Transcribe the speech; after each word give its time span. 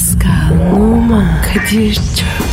Pascal, 0.00 0.72
Oman, 0.72 1.42
Kadir 1.42 1.94
çok 1.94 2.49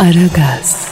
Aragaz, 0.00 0.88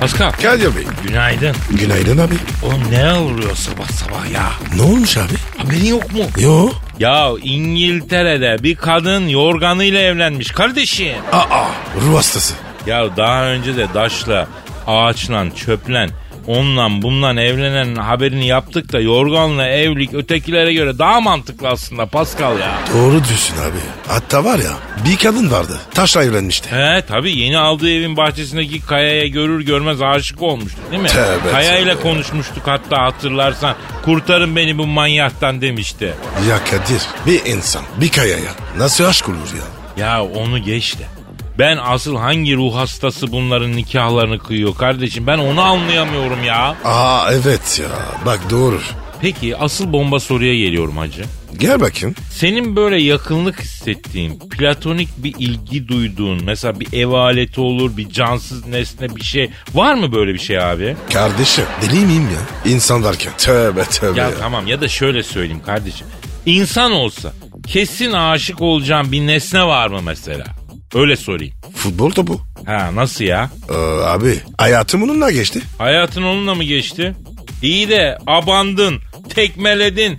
Pascal. 0.00 0.32
Kadir 0.32 0.76
Bey. 0.76 0.84
Günaydın. 1.06 1.56
Günaydın 1.70 2.18
abi. 2.18 2.34
Oğlum 2.62 2.82
ne 2.90 3.12
oluyor 3.12 3.56
sabah 3.56 3.88
sabah 3.88 4.30
ya? 4.30 4.50
Ne 4.76 4.82
olmuş 4.82 5.16
abi? 5.16 5.32
Haberin 5.56 5.84
yok 5.84 6.12
mu? 6.12 6.20
Yo. 6.38 6.70
Ya 6.98 7.30
İngiltere'de 7.42 8.62
bir 8.62 8.74
kadın 8.74 9.28
yorganıyla 9.28 10.00
evlenmiş 10.00 10.50
kardeşim. 10.50 11.14
Aa 11.32 11.68
ruh 12.00 12.16
hastası. 12.16 12.54
Ya 12.86 13.16
daha 13.16 13.44
önce 13.44 13.76
de 13.76 13.86
daşla, 13.94 14.48
ağaçla, 14.86 15.46
çöplen, 15.56 16.10
onunla 16.46 17.02
bundan 17.02 17.36
evlenen 17.36 17.94
haberini 17.94 18.46
yaptık 18.46 18.92
da 18.92 19.00
yorganla 19.00 19.68
evlilik 19.68 20.14
ötekilere 20.14 20.72
göre 20.74 20.98
daha 20.98 21.20
mantıklı 21.20 21.68
aslında 21.68 22.06
Pascal 22.06 22.58
ya. 22.58 22.78
Doğru 22.94 23.12
diyorsun 23.12 23.54
abi. 23.56 23.78
Hatta 24.08 24.44
var 24.44 24.58
ya 24.58 24.72
bir 25.06 25.16
kadın 25.16 25.50
vardı. 25.50 25.80
Taşla 25.94 26.24
evlenmişti. 26.24 26.70
He 26.70 27.04
tabii 27.08 27.36
yeni 27.36 27.58
aldığı 27.58 27.90
evin 27.90 28.16
bahçesindeki 28.16 28.80
kayaya 28.86 29.26
görür 29.26 29.60
görmez 29.66 30.02
aşık 30.02 30.42
olmuştu 30.42 30.78
değil 30.90 31.02
mi? 31.02 31.08
Tövbe, 31.08 31.50
Kaya 31.50 31.78
ile 31.78 32.00
konuşmuştuk 32.00 32.62
hatta 32.66 33.02
hatırlarsan. 33.02 33.74
Kurtarın 34.04 34.56
beni 34.56 34.78
bu 34.78 34.86
manyaktan 34.86 35.60
demişti. 35.60 36.14
Ya 36.48 36.58
Kadir 36.64 37.02
bir 37.26 37.44
insan 37.52 37.82
bir 38.00 38.08
kayaya 38.08 38.50
nasıl 38.78 39.04
aşk 39.04 39.28
olur 39.28 39.36
ya? 39.58 40.04
Ya 40.06 40.24
onu 40.24 40.58
geç 40.58 40.98
de. 40.98 41.21
Ben 41.58 41.78
asıl 41.82 42.16
hangi 42.16 42.56
ruh 42.56 42.74
hastası 42.76 43.32
bunların 43.32 43.72
nikahlarını 43.76 44.38
kıyıyor 44.38 44.74
kardeşim? 44.74 45.26
Ben 45.26 45.38
onu 45.38 45.60
anlayamıyorum 45.60 46.44
ya. 46.44 46.76
Aa 46.84 47.32
evet 47.32 47.80
ya 47.82 47.88
bak 48.26 48.40
doğru. 48.50 48.80
Peki 49.20 49.56
asıl 49.56 49.92
bomba 49.92 50.20
soruya 50.20 50.54
geliyorum 50.54 50.96
hacı. 50.96 51.24
Gel 51.58 51.80
bakayım. 51.80 52.14
Senin 52.30 52.76
böyle 52.76 53.02
yakınlık 53.02 53.60
hissettiğin, 53.60 54.38
platonik 54.38 55.08
bir 55.16 55.34
ilgi 55.38 55.88
duyduğun, 55.88 56.44
mesela 56.44 56.80
bir 56.80 56.92
ev 56.92 57.08
aleti 57.08 57.60
olur, 57.60 57.96
bir 57.96 58.08
cansız 58.08 58.66
nesne 58.66 59.16
bir 59.16 59.24
şey. 59.24 59.50
Var 59.74 59.94
mı 59.94 60.12
böyle 60.12 60.34
bir 60.34 60.38
şey 60.38 60.58
abi? 60.64 60.96
Kardeşim 61.12 61.64
deli 61.82 62.06
miyim 62.06 62.28
ya? 62.34 62.72
İnsan 62.72 63.04
derken. 63.04 63.32
Tövbe 63.38 63.84
tövbe 63.84 64.20
Ya 64.20 64.28
ya. 64.28 64.34
tamam 64.40 64.66
ya 64.66 64.80
da 64.80 64.88
şöyle 64.88 65.22
söyleyeyim 65.22 65.62
kardeşim. 65.66 66.06
İnsan 66.46 66.92
olsa 66.92 67.32
kesin 67.66 68.12
aşık 68.12 68.60
olacağın 68.60 69.12
bir 69.12 69.26
nesne 69.26 69.64
var 69.66 69.88
mı 69.88 70.00
mesela? 70.04 70.44
Öyle 70.94 71.16
sorayım. 71.16 71.54
Futbol 71.76 72.10
topu. 72.10 72.40
Ha 72.66 72.90
nasıl 72.94 73.24
ya? 73.24 73.50
Ee, 73.70 73.74
abi 74.04 74.40
hayatım 74.58 75.02
onunla 75.02 75.30
geçti. 75.30 75.60
Hayatın 75.78 76.22
onunla 76.22 76.54
mı 76.54 76.64
geçti? 76.64 77.14
İyi 77.62 77.88
de 77.88 78.18
abandın, 78.26 79.00
tekmeledin. 79.34 80.18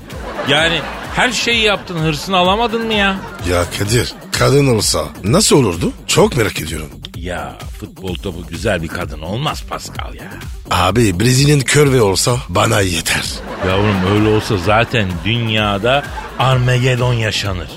Yani 0.50 0.80
her 1.16 1.32
şeyi 1.32 1.62
yaptın 1.64 1.98
hırsını 2.00 2.38
alamadın 2.38 2.86
mı 2.86 2.94
ya? 2.94 3.16
Ya 3.52 3.66
Kadir 3.80 4.14
kadın 4.32 4.68
olsa 4.68 5.06
nasıl 5.24 5.58
olurdu? 5.58 5.92
Çok 6.08 6.38
merak 6.38 6.62
ediyorum. 6.62 6.90
Ya 7.18 7.58
futbol 7.80 8.16
topu 8.16 8.48
güzel 8.48 8.84
bir 8.84 8.88
kadın 8.88 9.22
olmaz 9.22 9.64
Pascal 9.70 10.14
ya. 10.14 10.32
Abi 10.72 11.20
Brezilya'nın 11.20 11.62
körve 11.62 12.02
olsa 12.02 12.38
bana 12.50 12.82
yeter. 12.82 13.24
Yavrum 13.68 13.96
öyle 14.16 14.28
olsa 14.36 14.58
zaten 14.58 15.08
dünyada 15.26 16.04
Armageddon 16.40 17.14
yaşanır. 17.14 17.68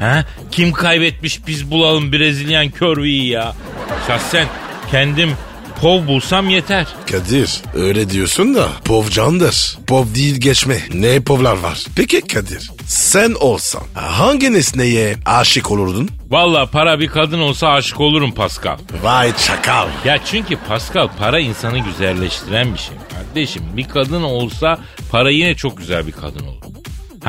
Ha? 0.00 0.24
Kim 0.50 0.72
kaybetmiş 0.72 1.46
biz 1.46 1.70
bulalım 1.70 2.12
Brezilyan 2.12 2.70
körviyi 2.70 3.28
ya. 3.28 3.54
Şahsen 4.06 4.46
kendim 4.90 5.30
pov 5.80 6.06
bulsam 6.06 6.48
yeter. 6.48 6.86
Kadir 7.10 7.60
öyle 7.74 8.10
diyorsun 8.10 8.54
da 8.54 8.68
pov 8.84 9.08
candır. 9.08 9.78
Pov 9.86 10.14
değil 10.14 10.40
geçme. 10.40 10.78
Ne 10.94 11.20
povlar 11.20 11.56
var. 11.58 11.84
Peki 11.96 12.20
Kadir 12.20 12.70
sen 12.86 13.34
olsan 13.40 13.82
hangi 13.94 14.52
nesneye 14.52 15.16
aşık 15.26 15.70
olurdun? 15.70 16.08
Valla 16.30 16.66
para 16.66 17.00
bir 17.00 17.08
kadın 17.08 17.40
olsa 17.40 17.68
aşık 17.68 18.00
olurum 18.00 18.32
Pascal. 18.32 18.78
Vay 19.02 19.36
çakal. 19.36 19.88
Ya 20.04 20.18
çünkü 20.24 20.56
Pascal 20.68 21.08
para 21.18 21.40
insanı 21.40 21.78
güzelleştiren 21.78 22.74
bir 22.74 22.78
şey 22.78 22.96
kardeşim. 23.14 23.62
Bir 23.76 23.88
kadın 23.88 24.22
olsa 24.22 24.78
para 25.10 25.30
yine 25.30 25.54
çok 25.54 25.78
güzel 25.78 26.06
bir 26.06 26.12
kadın 26.12 26.46
olur. 26.46 26.62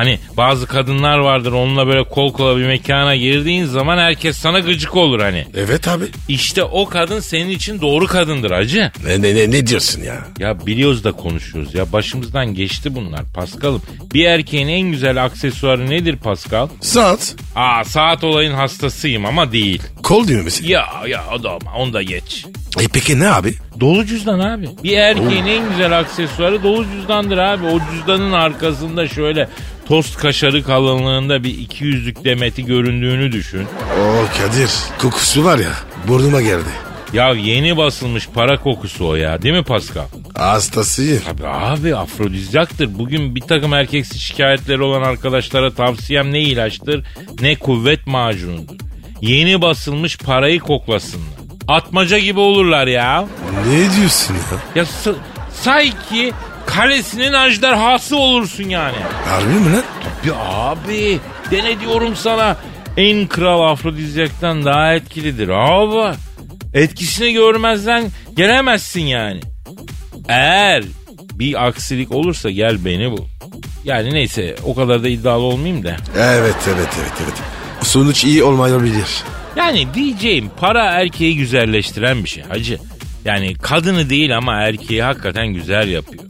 Hani 0.00 0.18
bazı 0.36 0.66
kadınlar 0.66 1.18
vardır 1.18 1.52
onunla 1.52 1.86
böyle 1.86 2.04
kol 2.04 2.32
kola 2.32 2.56
bir 2.56 2.66
mekana 2.66 3.16
girdiğin 3.16 3.64
zaman 3.64 3.98
herkes 3.98 4.36
sana 4.36 4.58
gıcık 4.58 4.96
olur 4.96 5.20
hani. 5.20 5.46
Evet 5.56 5.88
abi. 5.88 6.04
İşte 6.28 6.64
o 6.64 6.88
kadın 6.88 7.20
senin 7.20 7.50
için 7.50 7.80
doğru 7.80 8.06
kadındır 8.06 8.50
acı. 8.50 8.92
Ne, 9.06 9.22
ne, 9.22 9.34
ne, 9.34 9.50
ne 9.50 9.66
diyorsun 9.66 10.02
ya? 10.02 10.18
Ya 10.38 10.66
biliyoruz 10.66 11.04
da 11.04 11.12
konuşuyoruz 11.12 11.74
ya 11.74 11.92
başımızdan 11.92 12.54
geçti 12.54 12.94
bunlar 12.94 13.20
Pascal'ım. 13.34 13.82
Bir 14.14 14.24
erkeğin 14.24 14.68
en 14.68 14.90
güzel 14.90 15.24
aksesuarı 15.24 15.90
nedir 15.90 16.16
Pascal? 16.16 16.68
Saat. 16.80 17.34
Aa 17.56 17.84
saat 17.84 18.24
olayın 18.24 18.54
hastasıyım 18.54 19.26
ama 19.26 19.52
değil. 19.52 19.82
Kol 20.02 20.28
diyor 20.28 20.44
musun? 20.44 20.64
Ya 20.66 20.86
ya 21.08 21.24
o 21.34 21.42
da 21.42 21.58
onu 21.76 21.92
da 21.92 22.02
geç. 22.02 22.44
E 22.80 22.88
peki 22.92 23.20
ne 23.20 23.30
abi? 23.30 23.54
Dolu 23.80 24.06
cüzdan 24.06 24.38
abi. 24.38 24.68
Bir 24.84 24.96
erkeğin 24.96 25.46
en 25.46 25.68
güzel 25.70 25.98
aksesuarı 25.98 26.62
dolu 26.62 26.84
cüzdandır 26.84 27.38
abi. 27.38 27.66
O 27.66 27.80
cüzdanın 27.92 28.32
arkasında 28.32 29.08
şöyle 29.08 29.48
tost 29.90 30.16
kaşarı 30.16 30.62
kalınlığında 30.62 31.44
bir 31.44 31.58
iki 31.58 31.84
yüzlük 31.84 32.24
demeti 32.24 32.64
göründüğünü 32.64 33.32
düşün. 33.32 33.66
O 34.00 34.24
Kadir 34.38 34.70
kokusu 34.98 35.44
var 35.44 35.58
ya 35.58 35.72
burnuma 36.08 36.40
geldi. 36.40 36.68
Ya 37.12 37.28
yeni 37.28 37.76
basılmış 37.76 38.28
para 38.34 38.60
kokusu 38.60 39.06
o 39.08 39.14
ya 39.14 39.42
değil 39.42 39.54
mi 39.54 39.62
Pascal? 39.62 40.04
Hastasıyım. 40.34 41.22
Tabii 41.26 41.46
abi 41.46 41.96
afrodizyaktır. 41.96 42.98
Bugün 42.98 43.34
bir 43.34 43.40
takım 43.40 43.74
erkeksi 43.74 44.18
şikayetleri 44.18 44.82
olan 44.82 45.02
arkadaşlara 45.02 45.74
tavsiyem 45.74 46.32
ne 46.32 46.40
ilaçtır 46.40 47.04
ne 47.40 47.56
kuvvet 47.56 48.06
macunudur. 48.06 48.74
Yeni 49.20 49.62
basılmış 49.62 50.18
parayı 50.18 50.60
koklasınlar. 50.60 51.26
Atmaca 51.68 52.18
gibi 52.18 52.40
olurlar 52.40 52.86
ya. 52.86 53.28
Ne 53.68 53.96
diyorsun 53.96 54.34
ya? 54.34 54.40
Ya 54.74 54.82
sa- 54.84 55.14
say 55.52 55.92
ki 56.10 56.32
kalesinin 56.74 57.32
ajderhası 57.32 58.16
olursun 58.16 58.64
yani. 58.64 58.96
Harbi 59.28 59.54
mi 59.54 59.72
lan? 59.72 59.82
Ya 60.26 60.34
abi 60.36 61.20
dene 61.50 61.80
diyorum 61.80 62.16
sana. 62.16 62.56
En 62.96 63.26
kral 63.26 63.72
afrodizyaktan 63.72 64.64
daha 64.64 64.94
etkilidir 64.94 65.48
abi. 65.48 66.16
Etkisini 66.74 67.32
görmezden 67.32 68.10
gelemezsin 68.36 69.00
yani. 69.00 69.40
Eğer 70.28 70.84
bir 71.34 71.66
aksilik 71.66 72.12
olursa 72.12 72.50
gel 72.50 72.84
beni 72.84 73.10
bul. 73.10 73.24
Yani 73.84 74.14
neyse 74.14 74.56
o 74.64 74.74
kadar 74.74 75.02
da 75.04 75.08
iddialı 75.08 75.42
olmayayım 75.42 75.84
da. 75.84 75.96
Evet 76.16 76.54
evet 76.68 76.88
evet 77.00 77.12
evet. 77.24 77.34
Sonuç 77.82 78.24
iyi 78.24 78.42
olmayabilir. 78.42 79.06
Yani 79.56 79.94
diyeceğim 79.94 80.50
para 80.60 80.84
erkeği 80.84 81.36
güzelleştiren 81.36 82.24
bir 82.24 82.28
şey 82.28 82.42
hacı. 82.42 82.78
Yani 83.24 83.54
kadını 83.54 84.10
değil 84.10 84.36
ama 84.36 84.54
erkeği 84.62 85.02
hakikaten 85.02 85.46
güzel 85.46 85.88
yapıyor. 85.88 86.24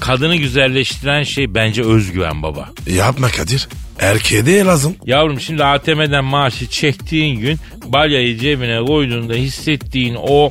Kadını 0.00 0.36
güzelleştiren 0.36 1.22
şey 1.22 1.54
bence 1.54 1.82
özgüven 1.82 2.42
baba. 2.42 2.68
Yapma 2.86 3.28
Kadir. 3.28 3.68
Erkeğe 3.98 4.46
de 4.46 4.58
lazım. 4.58 4.96
Yavrum 5.06 5.40
şimdi 5.40 5.64
ATM'den 5.64 6.24
maaşı 6.24 6.66
çektiğin 6.66 7.40
gün 7.40 7.58
balyayı 7.84 8.38
cebine 8.38 8.84
koyduğunda 8.84 9.34
hissettiğin 9.34 10.16
o 10.22 10.50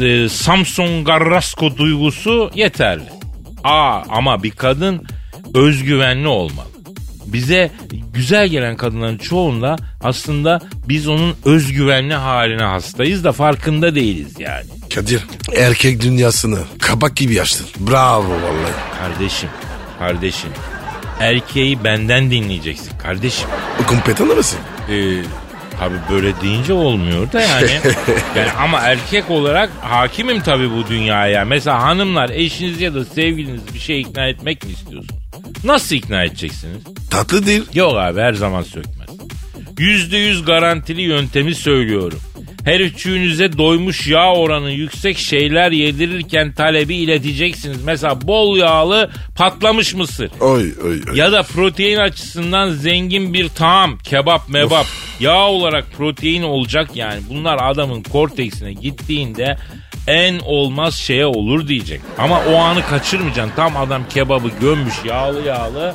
e, 0.00 0.28
Samson 0.28 1.04
Carrasco 1.04 1.76
duygusu 1.76 2.50
yeterli. 2.54 3.08
Aa 3.64 4.02
ama 4.08 4.42
bir 4.42 4.50
kadın 4.50 5.06
özgüvenli 5.54 6.28
olmalı. 6.28 6.66
Bize 7.26 7.70
güzel 8.14 8.48
gelen 8.48 8.76
kadınların 8.76 9.18
çoğunda 9.18 9.76
aslında 10.02 10.60
biz 10.88 11.08
onun 11.08 11.34
özgüvenli 11.44 12.14
haline 12.14 12.62
hastayız 12.62 13.24
da 13.24 13.32
farkında 13.32 13.94
değiliz 13.94 14.34
yani. 14.38 14.66
Kadir 14.94 15.20
erkek 15.56 16.00
dünyasını 16.00 16.58
kabak 16.80 17.16
gibi 17.16 17.40
açtın. 17.42 17.66
Bravo 17.80 18.30
vallahi. 18.30 18.72
Kardeşim, 18.98 19.48
kardeşim. 19.98 20.50
Erkeği 21.20 21.84
benden 21.84 22.30
dinleyeceksin 22.30 22.98
kardeşim. 22.98 23.48
Kompetan 23.86 24.26
mısın? 24.26 24.58
Ee, 24.90 25.22
tabii 25.80 25.98
böyle 26.10 26.40
deyince 26.40 26.72
olmuyor 26.72 27.32
da 27.32 27.40
yani. 27.40 27.70
yani 28.36 28.50
ama 28.50 28.80
erkek 28.80 29.30
olarak 29.30 29.70
hakimim 29.80 30.40
tabii 30.40 30.70
bu 30.70 30.88
dünyaya. 30.88 31.44
Mesela 31.44 31.82
hanımlar 31.82 32.30
eşiniz 32.30 32.80
ya 32.80 32.94
da 32.94 33.04
sevgiliniz 33.04 33.74
bir 33.74 33.78
şey 33.78 34.00
ikna 34.00 34.28
etmek 34.28 34.64
mi 34.64 34.72
istiyorsunuz? 34.72 35.16
Nasıl 35.64 35.96
ikna 35.96 36.24
edeceksiniz? 36.24 36.82
Tatlı 37.10 37.46
değil. 37.46 37.64
Yok 37.74 37.96
abi 37.96 38.20
her 38.20 38.32
zaman 38.32 38.62
sökmez. 38.62 39.08
Yüzde 39.78 40.16
yüz 40.16 40.44
garantili 40.44 41.02
yöntemi 41.02 41.54
söylüyorum. 41.54 42.20
Her 42.64 42.80
üçünüze 42.80 43.58
doymuş 43.58 44.06
yağ 44.06 44.34
oranı 44.34 44.70
yüksek 44.70 45.18
şeyler 45.18 45.70
yedirirken 45.70 46.52
talebi 46.52 46.94
ileteceksiniz. 46.94 47.84
Mesela 47.84 48.22
bol 48.22 48.56
yağlı 48.56 49.10
patlamış 49.36 49.94
mısır. 49.94 50.30
Oy 50.40 50.72
oy 50.84 51.00
oy. 51.10 51.18
Ya 51.18 51.32
da 51.32 51.42
protein 51.42 51.98
açısından 51.98 52.70
zengin 52.70 53.34
bir 53.34 53.48
taam, 53.48 53.98
kebap 53.98 54.48
mebap. 54.48 54.86
Yağ 55.20 55.48
olarak 55.48 55.84
protein 55.96 56.42
olacak 56.42 56.90
yani. 56.94 57.20
Bunlar 57.30 57.58
adamın 57.70 58.02
korteksine 58.02 58.72
gittiğinde 58.72 59.56
en 60.06 60.38
olmaz 60.38 60.94
şeye 60.94 61.26
olur 61.26 61.68
diyecek. 61.68 62.00
Ama 62.18 62.40
o 62.52 62.54
anı 62.56 62.86
kaçırmayacaksın. 62.86 63.56
Tam 63.56 63.76
adam 63.76 64.02
kebabı 64.08 64.48
gömmüş 64.60 64.94
yağlı 65.04 65.46
yağlı 65.46 65.94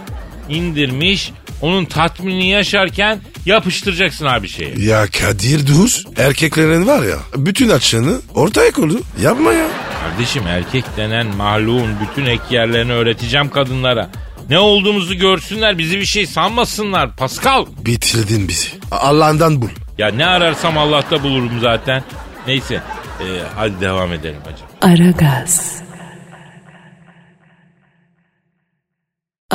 indirmiş. 0.49 1.31
Onun 1.61 1.85
tatminini 1.85 2.49
yaşarken 2.49 3.19
yapıştıracaksın 3.45 4.25
abi 4.25 4.49
şeyi. 4.49 4.85
Ya 4.85 5.05
Kadir 5.07 5.67
dur. 5.67 6.03
Erkeklerin 6.17 6.87
var 6.87 7.03
ya 7.03 7.17
bütün 7.35 7.69
açığını 7.69 8.21
ortaya 8.35 8.71
koydu. 8.71 9.01
Yapma 9.21 9.53
ya. 9.53 9.67
Kardeşim 10.01 10.47
erkek 10.47 10.85
denen 10.97 11.35
mahluğun 11.35 11.89
bütün 12.01 12.25
ek 12.25 12.43
yerlerini 12.49 12.91
öğreteceğim 12.91 13.49
kadınlara. 13.49 14.09
Ne 14.49 14.59
olduğumuzu 14.59 15.13
görsünler 15.15 15.77
bizi 15.77 15.99
bir 15.99 16.05
şey 16.05 16.27
sanmasınlar 16.27 17.15
Pascal. 17.15 17.65
Bitirdin 17.85 18.47
bizi. 18.47 18.67
Allah'ından 18.91 19.61
bul. 19.61 19.69
Ya 19.97 20.07
ne 20.07 20.25
ararsam 20.25 20.77
Allah'ta 20.77 21.23
bulurum 21.23 21.59
zaten. 21.61 22.03
Neyse 22.47 22.75
e, 23.19 23.25
hadi 23.55 23.81
devam 23.81 24.13
edelim 24.13 24.39
hacım. 24.45 24.67
Aragaz. 25.01 25.86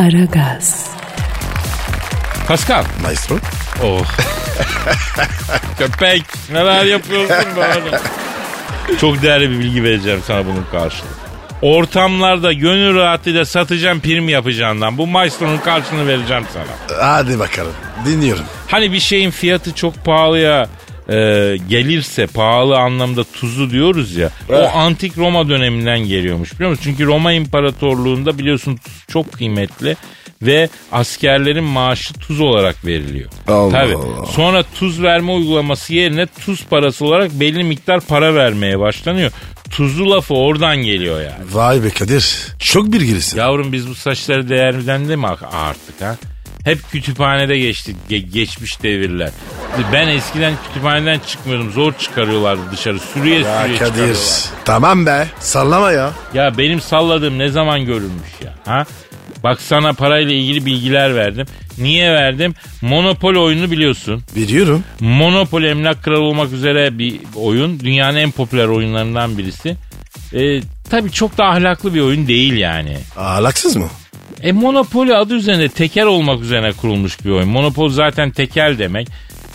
Aragaz. 0.03 0.91
Pascal. 2.49 2.85
Maestro. 3.03 3.37
Oh. 3.85 4.05
Köpek 5.79 6.23
neler 6.53 6.85
yapıyorsun 6.85 7.57
böyle. 7.57 8.01
Çok 9.01 9.23
değerli 9.23 9.51
bir 9.51 9.59
bilgi 9.59 9.85
vereceğim 9.85 10.21
sana 10.27 10.47
bunun 10.47 10.67
karşılığı. 10.71 11.09
Ortamlarda 11.63 12.53
gönül 12.53 12.95
rahatlığıyla 12.95 13.45
satacağım 13.45 14.01
prim 14.01 14.29
yapacağından 14.29 14.99
bu 14.99 15.07
maestronun 15.07 15.59
karşılığını 15.59 16.09
vereceğim 16.09 16.45
sana. 16.53 16.99
Hadi 17.03 17.39
bakalım. 17.39 17.73
Dinliyorum. 18.07 18.45
Hani 18.69 18.93
bir 18.93 19.01
şeyin 19.01 19.31
fiyatı 19.31 19.75
çok 19.75 20.05
pahalıya 20.05 20.69
e, 21.09 21.15
gelirse 21.69 22.27
pahalı 22.27 22.79
anlamda 22.79 23.25
tuzu 23.25 23.71
diyoruz 23.71 24.17
ya. 24.17 24.31
O 24.49 24.55
Evet. 24.55 24.71
antik 24.75 25.19
Roma 25.19 25.49
döneminden 25.49 25.99
geliyormuş 25.99 26.55
biliyor 26.55 26.71
musun? 26.71 26.83
Çünkü 26.85 27.07
Roma 27.07 27.33
İmparatorluğu'nda 27.33 28.39
biliyorsun 28.39 28.77
tuz 28.77 29.05
çok 29.09 29.33
kıymetli 29.33 29.97
ve 30.43 30.69
askerlerin 30.93 31.65
maaşı 31.65 32.15
tuz 32.15 32.41
olarak 32.41 32.85
veriliyor. 32.87 33.31
Allah 33.49 33.71
Tabii. 33.73 33.97
Allah. 33.97 34.27
Sonra 34.27 34.65
tuz 34.79 35.03
verme 35.03 35.33
uygulaması 35.33 35.95
yerine 35.95 36.27
tuz 36.27 36.65
parası 36.65 37.05
olarak 37.07 37.31
belli 37.33 37.65
miktar 37.65 38.01
para 38.01 38.35
vermeye 38.35 38.79
başlanıyor. 38.79 39.31
Tuzlu 39.71 40.11
lafı 40.11 40.35
oradan 40.35 40.77
geliyor 40.77 41.21
yani. 41.21 41.45
Vay 41.53 41.85
be 41.85 41.91
Kadir. 41.91 42.37
Çok 42.59 42.93
bilgilisin. 42.93 43.39
Yavrum 43.39 43.73
biz 43.73 43.89
bu 43.89 43.95
saçları 43.95 44.49
değerden 44.49 45.09
de 45.09 45.17
mi 45.17 45.27
artık 45.27 46.01
ha? 46.01 46.17
Hep 46.65 46.91
kütüphanede 46.93 47.59
geçtik 47.59 47.97
ge- 48.11 48.31
geçmiş 48.33 48.83
devirler. 48.83 49.31
Ben 49.93 50.09
eskiden 50.09 50.53
kütüphaneden 50.69 51.19
çıkmıyordum. 51.19 51.71
Zor 51.73 51.93
çıkarıyorlardı 51.99 52.61
dışarı. 52.73 52.99
Sürüye 52.99 53.39
Ya 53.41 53.63
sürüye 53.63 53.79
Kadir. 53.79 54.17
Tamam 54.65 55.07
be. 55.07 55.27
Sallama 55.41 55.93
ya. 55.93 56.11
Ya 56.35 56.59
benim 56.59 56.81
salladığım 56.81 57.39
ne 57.39 57.49
zaman 57.49 57.85
görülmüş 57.85 58.31
ya? 58.45 58.55
Ha? 58.65 58.85
Bak 59.43 59.61
sana 59.61 59.93
parayla 59.93 60.33
ilgili 60.35 60.67
bilgiler 60.67 61.15
verdim. 61.17 61.47
Niye 61.79 62.13
verdim? 62.13 62.55
Monopol 62.83 63.35
oyunu 63.35 63.71
biliyorsun. 63.71 64.23
Biliyorum. 64.37 64.85
Monopoly 65.01 65.71
emlak 65.71 66.03
kralı 66.05 66.21
olmak 66.21 66.53
üzere 66.53 66.99
bir 66.99 67.21
oyun. 67.35 67.81
Dünyanın 67.81 68.17
en 68.17 68.31
popüler 68.31 68.67
oyunlarından 68.67 69.39
birisi. 69.39 69.77
Ee, 70.35 70.61
tabii 70.91 71.13
çok 71.13 71.39
da 71.39 71.45
ahlaklı 71.45 71.95
bir 71.95 72.01
oyun 72.01 72.27
değil 72.29 72.53
yani. 72.53 72.97
Ahlaksız 73.17 73.77
mı? 73.77 73.89
E 74.43 74.53
Monopoly 74.53 75.17
adı 75.17 75.35
üzerinde 75.35 75.69
tekel 75.69 76.07
olmak 76.07 76.41
üzerine 76.41 76.73
kurulmuş 76.73 77.25
bir 77.25 77.31
oyun. 77.31 77.49
Monopoly 77.49 77.93
zaten 77.93 78.31
tekel 78.31 78.79
demek. 78.79 79.09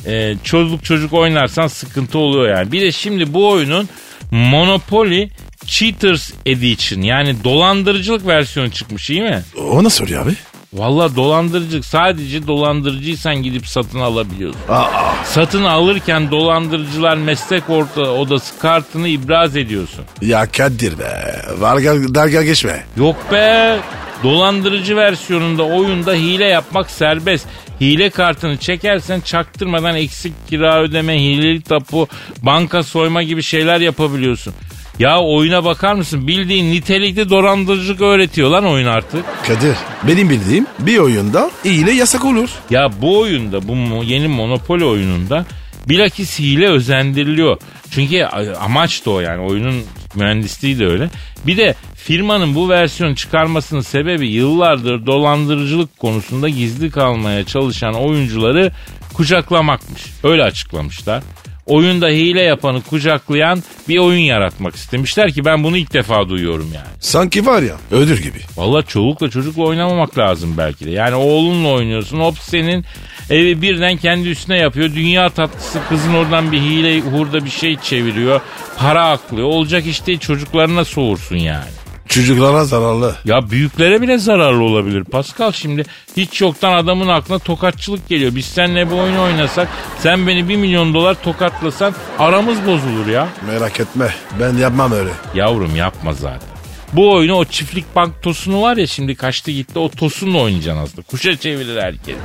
E, 0.05 0.35
çocuk 0.43 0.83
çocuk 0.83 1.13
oynarsan 1.13 1.67
sıkıntı 1.67 2.17
oluyor 2.19 2.57
yani. 2.57 2.71
Bir 2.71 2.81
de 2.81 2.91
şimdi 2.91 3.33
bu 3.33 3.49
oyunun 3.49 3.89
Monopoly 4.31 5.29
Cheaters 5.65 6.31
Edition 6.45 7.01
yani 7.01 7.43
dolandırıcılık 7.43 8.27
versiyonu 8.27 8.71
çıkmış 8.71 9.09
iyi 9.09 9.21
mi? 9.21 9.41
O 9.71 9.83
nasıl 9.83 10.03
oluyor 10.05 10.25
abi? 10.25 10.33
Valla 10.73 11.15
dolandırıcılık 11.15 11.85
sadece 11.85 12.47
dolandırıcıysan 12.47 13.35
gidip 13.43 13.67
satın 13.67 13.99
alabiliyorsun. 13.99 14.61
Aa. 14.69 14.85
Satın 15.25 15.63
alırken 15.63 16.31
dolandırıcılar 16.31 17.17
meslek 17.17 17.69
orta 17.69 18.01
odası 18.01 18.59
kartını 18.59 19.07
ibraz 19.07 19.55
ediyorsun. 19.55 20.05
Ya 20.21 20.51
Kadir 20.51 20.99
be. 20.99 21.41
Varga 21.57 21.93
dalga 21.95 22.43
geçme. 22.43 22.83
Yok 22.97 23.15
be. 23.31 23.77
Dolandırıcı 24.23 24.95
versiyonunda 24.95 25.63
oyunda 25.63 26.13
hile 26.13 26.45
yapmak 26.45 26.89
serbest. 26.89 27.47
Hile 27.81 28.09
kartını 28.09 28.57
çekersen 28.57 29.21
çaktırmadan 29.21 29.95
eksik 29.95 30.33
kira 30.49 30.81
ödeme, 30.81 31.23
hileli 31.23 31.61
tapu, 31.61 32.07
banka 32.41 32.83
soyma 32.83 33.23
gibi 33.23 33.43
şeyler 33.43 33.79
yapabiliyorsun. 33.79 34.53
Ya 34.99 35.21
oyuna 35.21 35.63
bakar 35.63 35.93
mısın? 35.93 36.27
Bildiğin 36.27 36.73
nitelikli 36.73 37.29
dolandırıcılık 37.29 38.01
öğretiyor 38.01 38.49
lan 38.49 38.65
oyun 38.65 38.87
artık. 38.87 39.25
Kadir 39.47 39.75
benim 40.07 40.29
bildiğim 40.29 40.67
bir 40.79 40.97
oyunda 40.97 41.51
hile 41.65 41.91
yasak 41.91 42.25
olur. 42.25 42.49
Ya 42.69 42.89
bu 43.01 43.19
oyunda 43.19 43.67
bu 43.67 44.03
yeni 44.03 44.27
Monopoly 44.27 44.85
oyununda 44.85 45.45
bilakis 45.89 46.39
hile 46.39 46.67
özendiriliyor. 46.67 47.57
Çünkü 47.91 48.23
amaç 48.61 49.05
da 49.05 49.11
o 49.11 49.19
yani 49.19 49.41
oyunun 49.41 49.83
mühendisliği 50.15 50.79
de 50.79 50.85
öyle. 50.87 51.09
Bir 51.47 51.57
de 51.57 51.75
firmanın 52.07 52.55
bu 52.55 52.69
versiyonu 52.69 53.15
çıkarmasının 53.15 53.81
sebebi 53.81 54.27
yıllardır 54.27 55.05
dolandırıcılık 55.05 55.99
konusunda 55.99 56.49
gizli 56.49 56.91
kalmaya 56.91 57.45
çalışan 57.45 57.93
oyuncuları 57.93 58.71
kucaklamakmış. 59.13 60.03
Öyle 60.23 60.43
açıklamışlar. 60.43 61.23
Oyunda 61.65 62.07
hile 62.07 62.41
yapanı 62.41 62.81
kucaklayan 62.81 63.63
bir 63.89 63.97
oyun 63.97 64.21
yaratmak 64.21 64.75
istemişler 64.75 65.31
ki 65.33 65.45
ben 65.45 65.63
bunu 65.63 65.77
ilk 65.77 65.93
defa 65.93 66.29
duyuyorum 66.29 66.71
yani. 66.75 66.87
Sanki 66.99 67.45
var 67.45 67.61
ya 67.61 67.75
ödül 67.91 68.17
gibi. 68.17 68.39
Valla 68.57 68.81
çolukla 68.81 69.29
çocukla 69.29 69.63
oynamamak 69.63 70.17
lazım 70.17 70.55
belki 70.57 70.85
de. 70.85 70.91
Yani 70.91 71.15
oğlunla 71.15 71.67
oynuyorsun. 71.67 72.19
Hop 72.19 72.37
senin 72.39 72.85
evi 73.29 73.61
birden 73.61 73.97
kendi 73.97 74.29
üstüne 74.29 74.57
yapıyor. 74.57 74.95
Dünya 74.95 75.29
tatlısı 75.29 75.79
kızın 75.89 76.13
oradan 76.13 76.51
bir 76.51 76.59
hile 76.59 76.99
hurda 76.99 77.45
bir 77.45 77.49
şey 77.49 77.77
çeviriyor. 77.77 78.41
Para 78.77 79.09
aklıyor. 79.09 79.47
Olacak 79.47 79.85
işte 79.85 80.17
çocuklarına 80.17 80.85
soğursun 80.85 81.37
yani. 81.37 81.86
Çocuklara 82.07 82.65
zararlı. 82.65 83.15
Ya 83.25 83.49
büyüklere 83.49 84.01
bile 84.01 84.17
zararlı 84.17 84.63
olabilir. 84.63 85.03
Pascal 85.03 85.51
şimdi 85.51 85.83
hiç 86.17 86.41
yoktan 86.41 86.73
adamın 86.73 87.07
aklına 87.07 87.39
tokatçılık 87.39 88.09
geliyor. 88.09 88.35
Biz 88.35 88.45
seninle 88.45 88.91
bu 88.91 88.95
oyunu 88.95 89.21
oynasak 89.21 89.67
sen 89.99 90.27
beni 90.27 90.49
bir 90.49 90.55
milyon 90.55 90.93
dolar 90.93 91.23
tokatlasan 91.23 91.93
aramız 92.19 92.65
bozulur 92.65 93.07
ya. 93.07 93.27
Merak 93.47 93.79
etme 93.79 94.13
ben 94.39 94.57
yapmam 94.57 94.91
öyle. 94.91 95.09
Yavrum 95.35 95.75
yapma 95.75 96.13
zaten. 96.13 96.57
Bu 96.93 97.13
oyunu 97.13 97.33
o 97.33 97.45
çiftlik 97.45 97.95
bank 97.95 98.23
tosunu 98.23 98.61
var 98.61 98.77
ya 98.77 98.87
şimdi 98.87 99.15
kaçtı 99.15 99.51
gitti 99.51 99.79
o 99.79 99.89
tosunla 99.89 100.37
oynayacaksın 100.37 100.83
aslında. 100.83 101.01
Kuşa 101.01 101.37
çevirir 101.37 101.81
herkes. 101.81 102.15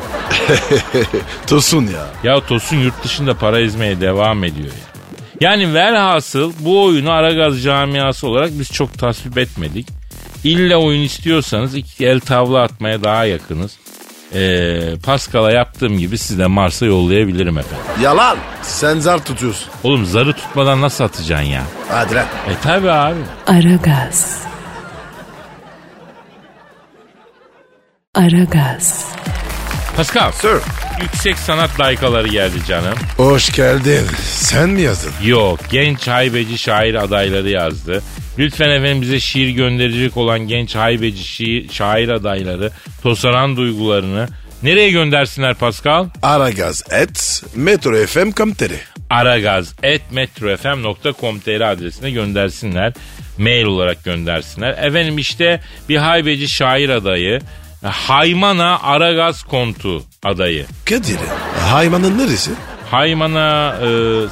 Tosun 1.46 1.86
ya. 1.86 2.06
Ya 2.32 2.40
tosun 2.46 2.76
yurt 2.76 3.04
dışında 3.04 3.34
para 3.34 3.60
ezmeye 3.60 4.00
devam 4.00 4.44
ediyor 4.44 4.68
ya. 4.68 4.91
Yani 5.42 5.74
velhasıl 5.74 6.52
bu 6.60 6.84
oyunu 6.84 7.10
Aragaz 7.12 7.62
camiası 7.62 8.28
olarak 8.28 8.50
biz 8.58 8.72
çok 8.72 8.98
tasvip 8.98 9.38
etmedik. 9.38 9.88
İlle 10.44 10.76
oyun 10.76 11.00
istiyorsanız 11.00 11.74
iki 11.74 12.06
el 12.06 12.20
tavla 12.20 12.62
atmaya 12.62 13.04
daha 13.04 13.24
yakınız. 13.24 13.78
Ee, 14.34 14.94
Pascal'a 15.04 15.50
yaptığım 15.52 15.98
gibi 15.98 16.18
size 16.18 16.46
Mars'a 16.46 16.86
yollayabilirim 16.86 17.58
efendim. 17.58 17.86
Yalan. 18.02 18.36
Sen 18.62 18.98
zar 18.98 19.24
tutuyorsun. 19.24 19.68
Oğlum 19.82 20.04
zarı 20.04 20.32
tutmadan 20.32 20.80
nasıl 20.80 21.04
atacaksın 21.04 21.46
ya? 21.46 21.62
Hadi 21.88 22.14
lan. 22.14 22.24
E 22.24 22.62
tabi 22.62 22.90
abi. 22.90 23.18
Aragaz. 23.46 24.42
Aragaz. 28.14 29.06
Pascal. 29.96 30.32
Sir. 30.32 30.58
Yüksek 31.02 31.38
sanat 31.38 31.80
layıkaları 31.80 32.28
geldi 32.28 32.56
canım. 32.68 32.94
Hoş 33.16 33.52
geldin. 33.52 34.06
Sen 34.24 34.68
mi 34.68 34.80
yazdın? 34.82 35.12
Yok 35.24 35.60
genç 35.70 36.08
haybeci 36.08 36.58
şair 36.58 36.94
adayları 36.94 37.50
yazdı. 37.50 38.02
Lütfen 38.38 38.70
efendim 38.70 39.02
bize 39.02 39.20
şiir 39.20 39.48
gönderecek 39.50 40.16
olan 40.16 40.40
genç 40.40 40.74
haybeci 40.76 41.24
şiir, 41.24 41.72
şair 41.72 42.08
adayları 42.08 42.70
tosaran 43.02 43.56
duygularını 43.56 44.28
nereye 44.62 44.90
göndersinler 44.90 45.54
Pascal? 45.54 46.06
Aragaz 46.22 46.82
et 46.90 47.42
Metro 47.54 48.06
FM 48.06 48.30
Kamteri. 48.30 48.78
aragaz.metrofm.com.tr 49.10 51.60
adresine 51.60 52.10
göndersinler. 52.10 52.92
Mail 53.38 53.64
olarak 53.64 54.04
göndersinler. 54.04 54.70
Efendim 54.70 55.18
işte 55.18 55.60
bir 55.88 55.96
haybeci 55.96 56.48
şair 56.48 56.88
adayı 56.88 57.40
Haymana 57.82 58.78
Aragaz 58.82 59.42
Kontu 59.42 60.02
adayı. 60.24 60.66
Kadir 60.84 61.18
hayvanın 61.70 62.18
neresi? 62.18 62.50
Haymana 62.90 63.76
e, 63.82 63.88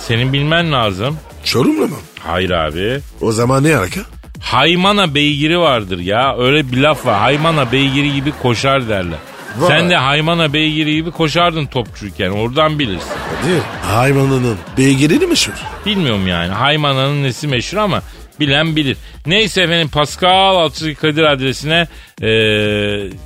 senin 0.07 0.33
bilmen 0.33 0.73
lazım. 0.73 1.19
Çorumlu 1.45 1.89
mu? 1.89 1.97
Hayır 2.27 2.51
abi. 2.51 3.01
O 3.21 3.33
zaman 3.33 3.65
ne 3.65 3.77
alaka? 3.77 4.01
Haymana 4.41 5.15
beygiri 5.15 5.59
vardır 5.59 5.99
ya. 5.99 6.37
Öyle 6.39 6.73
bir 6.73 6.77
laf 6.77 7.07
var. 7.07 7.19
Haymana 7.19 7.73
beygiri 7.73 8.13
gibi 8.13 8.33
koşar 8.43 8.89
derler. 8.89 9.19
Vay. 9.59 9.69
Sen 9.69 9.91
de 9.91 9.97
haymana 9.97 10.53
beygiri 10.53 10.95
gibi 10.95 11.11
koşardın 11.11 11.67
topçuyken. 11.67 12.31
Oradan 12.31 12.79
bilirsin. 12.79 13.09
Kadir 13.43 13.61
hayvanının 13.95 14.57
beygiri 14.79 15.27
meşhur. 15.27 15.53
Bilmiyorum 15.87 16.27
yani. 16.29 16.53
Haymana'nın 16.53 17.23
nesi 17.23 17.49
meşhur 17.49 17.79
ama 17.79 18.03
bilen 18.41 18.77
bilir. 18.77 18.97
Neyse 19.27 19.63
efendim 19.63 19.89
Pascal 19.89 20.57
Altçı 20.57 20.95
Kadir 20.95 21.23
adresine 21.23 21.87
e, 22.23 22.29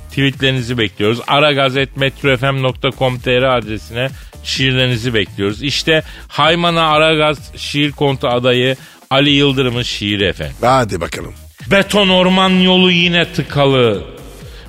tweetlerinizi 0.09 0.77
bekliyoruz. 0.77 1.19
aragaz.metrofm.com.tr 1.27 3.43
adresine 3.57 4.09
şiirlerinizi 4.43 5.13
bekliyoruz. 5.13 5.63
İşte 5.63 6.03
Haymana 6.27 6.87
Aragaz 6.87 7.51
şiir 7.55 7.91
kontu 7.91 8.27
adayı 8.27 8.75
Ali 9.09 9.29
Yıldırım'ın 9.29 9.83
şiiri 9.83 10.25
efendim. 10.25 10.55
Hadi 10.61 11.01
bakalım. 11.01 11.33
Beton 11.71 12.09
orman 12.09 12.49
yolu 12.49 12.91
yine 12.91 13.33
tıkalı. 13.33 14.03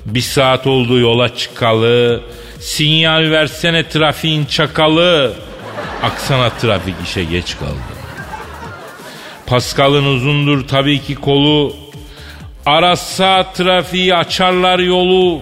Bir 0.05 0.21
saat 0.21 0.67
oldu 0.67 0.99
yola 0.99 1.35
çıkalı. 1.35 2.23
Sinyal 2.59 3.31
versene 3.31 3.89
trafiğin 3.89 4.45
çakalı. 4.45 5.33
Aksana 6.03 6.49
trafik 6.49 6.95
işe 7.05 7.23
geç 7.23 7.57
kaldı. 7.57 7.96
Pascal'ın 9.47 10.05
uzundur 10.05 10.67
tabii 10.67 11.01
ki 11.01 11.15
kolu. 11.15 11.75
Arasa 12.65 13.53
trafiği 13.53 14.15
açarlar 14.15 14.79
yolu. 14.79 15.41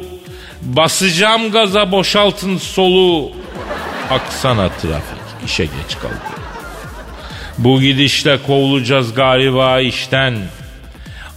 Basacağım 0.62 1.52
gaza 1.52 1.92
boşaltın 1.92 2.58
solu. 2.58 3.32
Aksana 4.10 4.70
trafik 4.70 5.46
işe 5.46 5.66
geç 5.66 5.98
kaldı. 6.02 6.16
Bu 7.58 7.82
gidişle 7.82 8.44
kovulacağız 8.48 9.14
galiba 9.14 9.80
işten. 9.80 10.36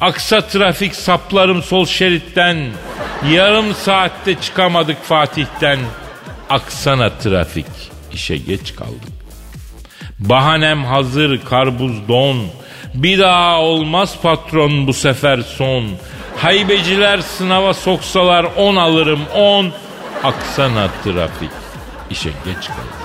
Aksa 0.00 0.40
trafik 0.40 0.94
saplarım 0.94 1.62
sol 1.62 1.86
şeritten. 1.86 2.58
Yarım 3.30 3.74
saatte 3.74 4.34
çıkamadık 4.34 5.04
Fatih'ten. 5.04 5.78
Aksana 6.50 7.10
trafik 7.10 7.66
işe 8.12 8.36
geç 8.36 8.76
kaldık. 8.76 9.17
Bahanem 10.18 10.84
hazır 10.84 11.44
karbuz 11.44 12.08
don. 12.08 12.36
Bir 12.94 13.18
daha 13.18 13.60
olmaz 13.60 14.14
patron 14.22 14.86
bu 14.86 14.92
sefer 14.94 15.40
son. 15.56 15.84
Haybeciler 16.36 17.20
sınava 17.20 17.74
soksalar 17.74 18.44
on 18.56 18.76
alırım 18.76 19.20
on. 19.34 19.72
Aksana 20.24 20.88
trafik 21.04 21.50
işe 22.10 22.28
geç 22.44 22.66
kaldık. 22.66 22.98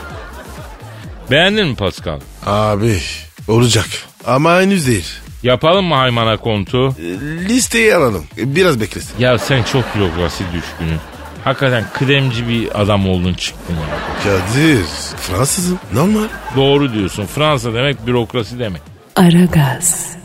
Beğendin 1.31 1.67
mi 1.67 1.75
Pascal? 1.75 2.19
Abi 2.45 2.99
olacak 3.47 3.87
ama 4.27 4.61
henüz 4.61 4.87
değil. 4.87 5.07
Yapalım 5.43 5.85
mı 5.85 5.95
haymana 5.95 6.37
kontu? 6.37 6.87
E, 6.89 7.03
Listeyi 7.49 7.95
alalım. 7.95 8.25
Biraz 8.37 8.81
beklesin. 8.81 9.11
Ya 9.19 9.37
sen 9.37 9.63
çok 9.63 9.95
bürokrasi 9.95 10.43
düşkünü. 10.43 10.97
Hakikaten 11.43 11.83
kıdemci 11.93 12.47
bir 12.47 12.81
adam 12.81 13.09
oldun 13.09 13.33
çıktın 13.33 13.73
ya. 13.73 13.97
Kadir 14.23 14.83
Fransızım 15.17 15.79
normal. 15.93 16.27
Doğru 16.55 16.93
diyorsun. 16.93 17.25
Fransa 17.25 17.73
demek 17.73 18.07
bürokrasi 18.07 18.59
demek. 18.59 18.81
Aragaz. 19.15 20.15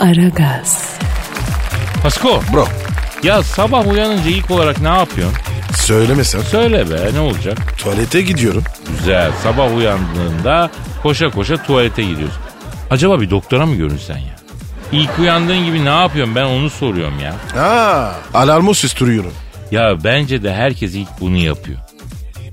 Aragaz. 0.00 0.98
Pasko. 2.02 2.42
Bro 2.52 2.66
Ya 3.22 3.42
sabah 3.42 3.86
uyanınca 3.86 4.30
ilk 4.30 4.50
olarak 4.50 4.80
ne 4.80 4.88
yapıyorsun? 4.88 5.38
söylemesen 5.74 6.40
Söyle 6.40 6.90
be 6.90 7.14
ne 7.14 7.20
olacak? 7.20 7.78
tuvalete 7.78 8.22
gidiyorum. 8.22 8.64
Güzel. 8.88 9.32
Sabah 9.42 9.76
uyandığında 9.76 10.70
koşa 11.02 11.30
koşa 11.30 11.56
tuvalete 11.62 12.02
gidiyorsun. 12.02 12.42
Acaba 12.90 13.20
bir 13.20 13.30
doktora 13.30 13.66
mı 13.66 13.74
görünsen 13.76 14.18
ya? 14.18 14.36
İlk 14.92 15.18
uyandığın 15.18 15.64
gibi 15.64 15.84
ne 15.84 15.88
yapıyorsun 15.88 16.34
ben 16.34 16.44
onu 16.44 16.70
soruyorum 16.70 17.14
ya. 17.20 17.62
Aa, 17.62 18.12
alarmı 18.34 18.74
susturuyorum. 18.74 19.32
Ya 19.70 20.04
bence 20.04 20.42
de 20.42 20.54
herkes 20.54 20.94
ilk 20.94 21.08
bunu 21.20 21.36
yapıyor. 21.36 21.78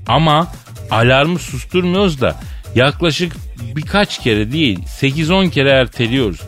Ama 0.06 0.48
alarmı 0.90 1.38
susturmuyoruz 1.38 2.20
da 2.20 2.36
yaklaşık 2.74 3.32
birkaç 3.76 4.22
kere 4.22 4.52
değil 4.52 4.78
8-10 5.00 5.50
kere 5.50 5.70
erteliyoruz. 5.70 6.40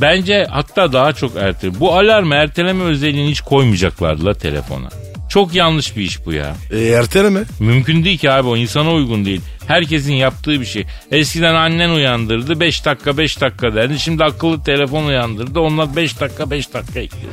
Bence 0.00 0.46
hatta 0.50 0.92
daha 0.92 1.12
çok 1.12 1.36
erteliyor. 1.36 1.80
Bu 1.80 1.94
alarmı 1.98 2.34
erteleme 2.34 2.84
özelliğini 2.84 3.30
hiç 3.30 3.40
koymayacaklardı 3.40 4.24
la 4.26 4.34
telefona. 4.34 4.88
Çok 5.28 5.54
yanlış 5.54 5.96
bir 5.96 6.02
iş 6.02 6.26
bu 6.26 6.32
ya. 6.32 6.54
E, 6.70 6.78
erteleme. 6.84 7.40
Mümkün 7.60 8.04
değil 8.04 8.18
ki 8.18 8.30
abi 8.30 8.48
o 8.48 8.56
insana 8.56 8.90
uygun 8.92 9.24
değil. 9.24 9.40
Herkesin 9.66 10.14
yaptığı 10.14 10.60
bir 10.60 10.64
şey. 10.66 10.86
Eskiden 11.10 11.54
annen 11.54 11.90
uyandırdı 11.90 12.60
5 12.60 12.84
dakika 12.84 13.18
5 13.18 13.40
dakika 13.40 13.74
derdi. 13.74 13.98
Şimdi 13.98 14.24
akıllı 14.24 14.64
telefon 14.64 15.04
uyandırdı 15.04 15.60
onlar 15.60 15.96
5 15.96 16.20
dakika 16.20 16.50
5 16.50 16.74
dakika 16.74 17.00
ekliyor. 17.00 17.32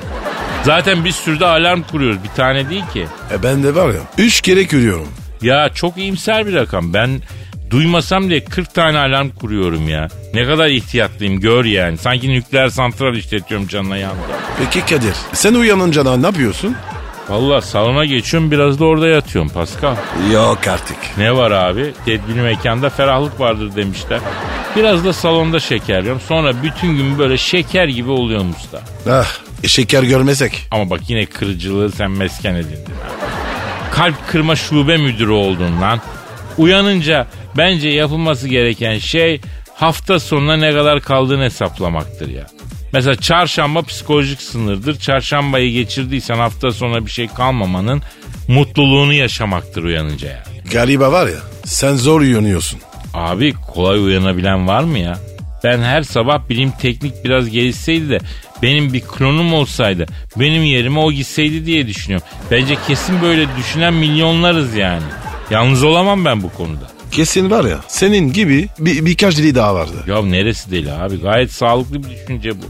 Zaten 0.64 1.06
bir 1.06 1.12
sürü 1.12 1.40
de 1.40 1.46
alarm 1.46 1.82
kuruyoruz 1.82 2.24
bir 2.24 2.30
tane 2.30 2.70
değil 2.70 2.84
ki. 2.94 3.06
E, 3.34 3.44
ben 3.44 3.64
de 3.64 3.76
var 3.76 3.90
ya 3.90 4.00
üç 4.18 4.42
kere 4.42 4.64
görüyorum. 4.64 5.08
Ya 5.42 5.70
çok 5.76 5.98
iyimser 5.98 6.48
bir 6.48 6.54
rakam. 6.54 6.94
Ben 6.94 7.22
duymasam 7.70 8.30
diye 8.30 8.46
40 8.46 8.74
tane 8.74 8.98
alarm 8.98 9.30
kuruyorum 9.30 9.90
ya. 9.90 10.08
Ne 10.34 10.46
kadar 10.46 10.68
ihtiyatlıyım 10.68 11.40
gör 11.40 11.66
yani. 11.66 11.98
Sanki 11.98 12.30
nükleer 12.30 12.70
santral 12.70 13.16
işletiyorum 13.16 13.68
canına 13.68 13.98
yanında. 13.98 14.40
Peki 14.60 14.86
Kadir 14.86 15.14
sen 15.34 15.54
uyanınca 15.54 16.18
ne 16.18 16.26
yapıyorsun? 16.26 16.76
Valla 17.30 17.62
salona 17.62 18.06
geçiyorum 18.06 18.52
biraz 18.52 18.80
da 18.80 18.86
orada 18.86 19.08
yatıyorum 19.08 19.50
Pascal. 19.52 19.96
Yok 20.34 20.68
artık. 20.68 20.98
Ne 21.18 21.36
var 21.36 21.52
abi? 21.52 21.94
Tedbirli 22.06 22.42
mekanda 22.42 22.90
ferahlık 22.90 23.40
vardır 23.40 23.76
demişler. 23.76 24.20
Biraz 24.76 25.06
da 25.06 25.14
salonda 25.14 25.60
şekerliyorum. 25.60 26.22
Sonra 26.28 26.64
bütün 26.64 26.98
gün 26.98 27.20
böyle 27.20 27.38
şeker 27.38 27.88
gibi 27.88 28.12
oluyorum 28.12 28.52
usta. 28.52 28.82
Ah 29.12 29.38
e, 29.64 29.68
şeker 29.68 30.04
görmesek. 30.04 30.68
Ama 30.72 30.90
bak 30.90 31.02
yine 31.08 31.26
kırıcılığı 31.26 31.92
sen 31.92 32.12
mesken 32.12 32.56
edindin. 32.56 32.94
Kalp 33.92 34.28
kırma 34.28 34.56
şube 34.56 34.98
müdürü 34.98 35.32
oldun 35.32 35.82
lan. 35.82 36.00
Uyanınca 36.58 37.28
bence 37.58 37.90
yapılması 37.90 38.48
gereken 38.48 38.98
şey 38.98 39.42
hafta 39.76 40.20
sonuna 40.20 40.58
ne 40.58 40.72
kadar 40.72 41.02
kaldığını 41.02 41.44
hesaplamaktır 41.44 42.30
ya. 42.30 42.46
Mesela 42.94 43.16
çarşamba 43.16 43.82
psikolojik 43.82 44.42
sınırdır. 44.42 45.00
Çarşambayı 45.00 45.72
geçirdiysen 45.74 46.36
hafta 46.36 46.72
sonuna 46.72 47.06
bir 47.06 47.12
şey 47.12 47.28
kalmamanın 47.28 48.02
mutluluğunu 48.48 49.14
yaşamaktır 49.14 49.84
uyanınca 49.84 50.28
ya. 50.28 50.44
Galiba 50.72 51.12
var 51.12 51.28
ya 51.28 51.40
sen 51.66 51.96
zor 51.96 52.22
uyanıyorsun. 52.22 52.80
Abi 53.14 53.54
kolay 53.74 54.00
uyanabilen 54.06 54.68
var 54.68 54.84
mı 54.84 55.00
ya? 55.00 55.20
Ben 55.64 55.80
her 55.80 56.04
sabah 56.04 56.50
bilim 56.50 56.72
teknik 56.72 57.26
biraz 57.26 57.50
gelişseydi 57.50 58.10
de 58.10 58.20
benim 58.62 58.94
bir 58.94 59.02
klonum 59.02 59.54
olsaydı 59.54 60.06
benim 60.36 60.64
yerime 60.64 61.00
o 61.00 61.12
gitseydi 61.12 61.66
diye 61.66 61.88
düşünüyorum. 61.88 62.28
Bence 62.52 62.76
kesin 62.88 63.22
böyle 63.22 63.48
düşünen 63.58 63.94
milyonlarız 63.94 64.76
yani. 64.76 65.04
Yalnız 65.50 65.84
olamam 65.84 66.26
ben 66.26 66.44
bu 66.44 66.54
konuda. 66.54 66.99
Kesin 67.12 67.52
var 67.52 67.64
ya 67.64 67.80
senin 67.88 68.34
gibi 68.34 68.68
bir, 68.80 69.06
birkaç 69.06 69.38
dili 69.38 69.56
daha 69.56 69.76
vardı. 69.76 70.04
Ya 70.08 70.22
neresi 70.22 70.72
deli 70.72 70.92
abi 70.94 71.22
gayet 71.22 71.52
sağlıklı 71.52 72.04
bir 72.04 72.10
düşünce 72.10 72.52
bu. 72.52 72.66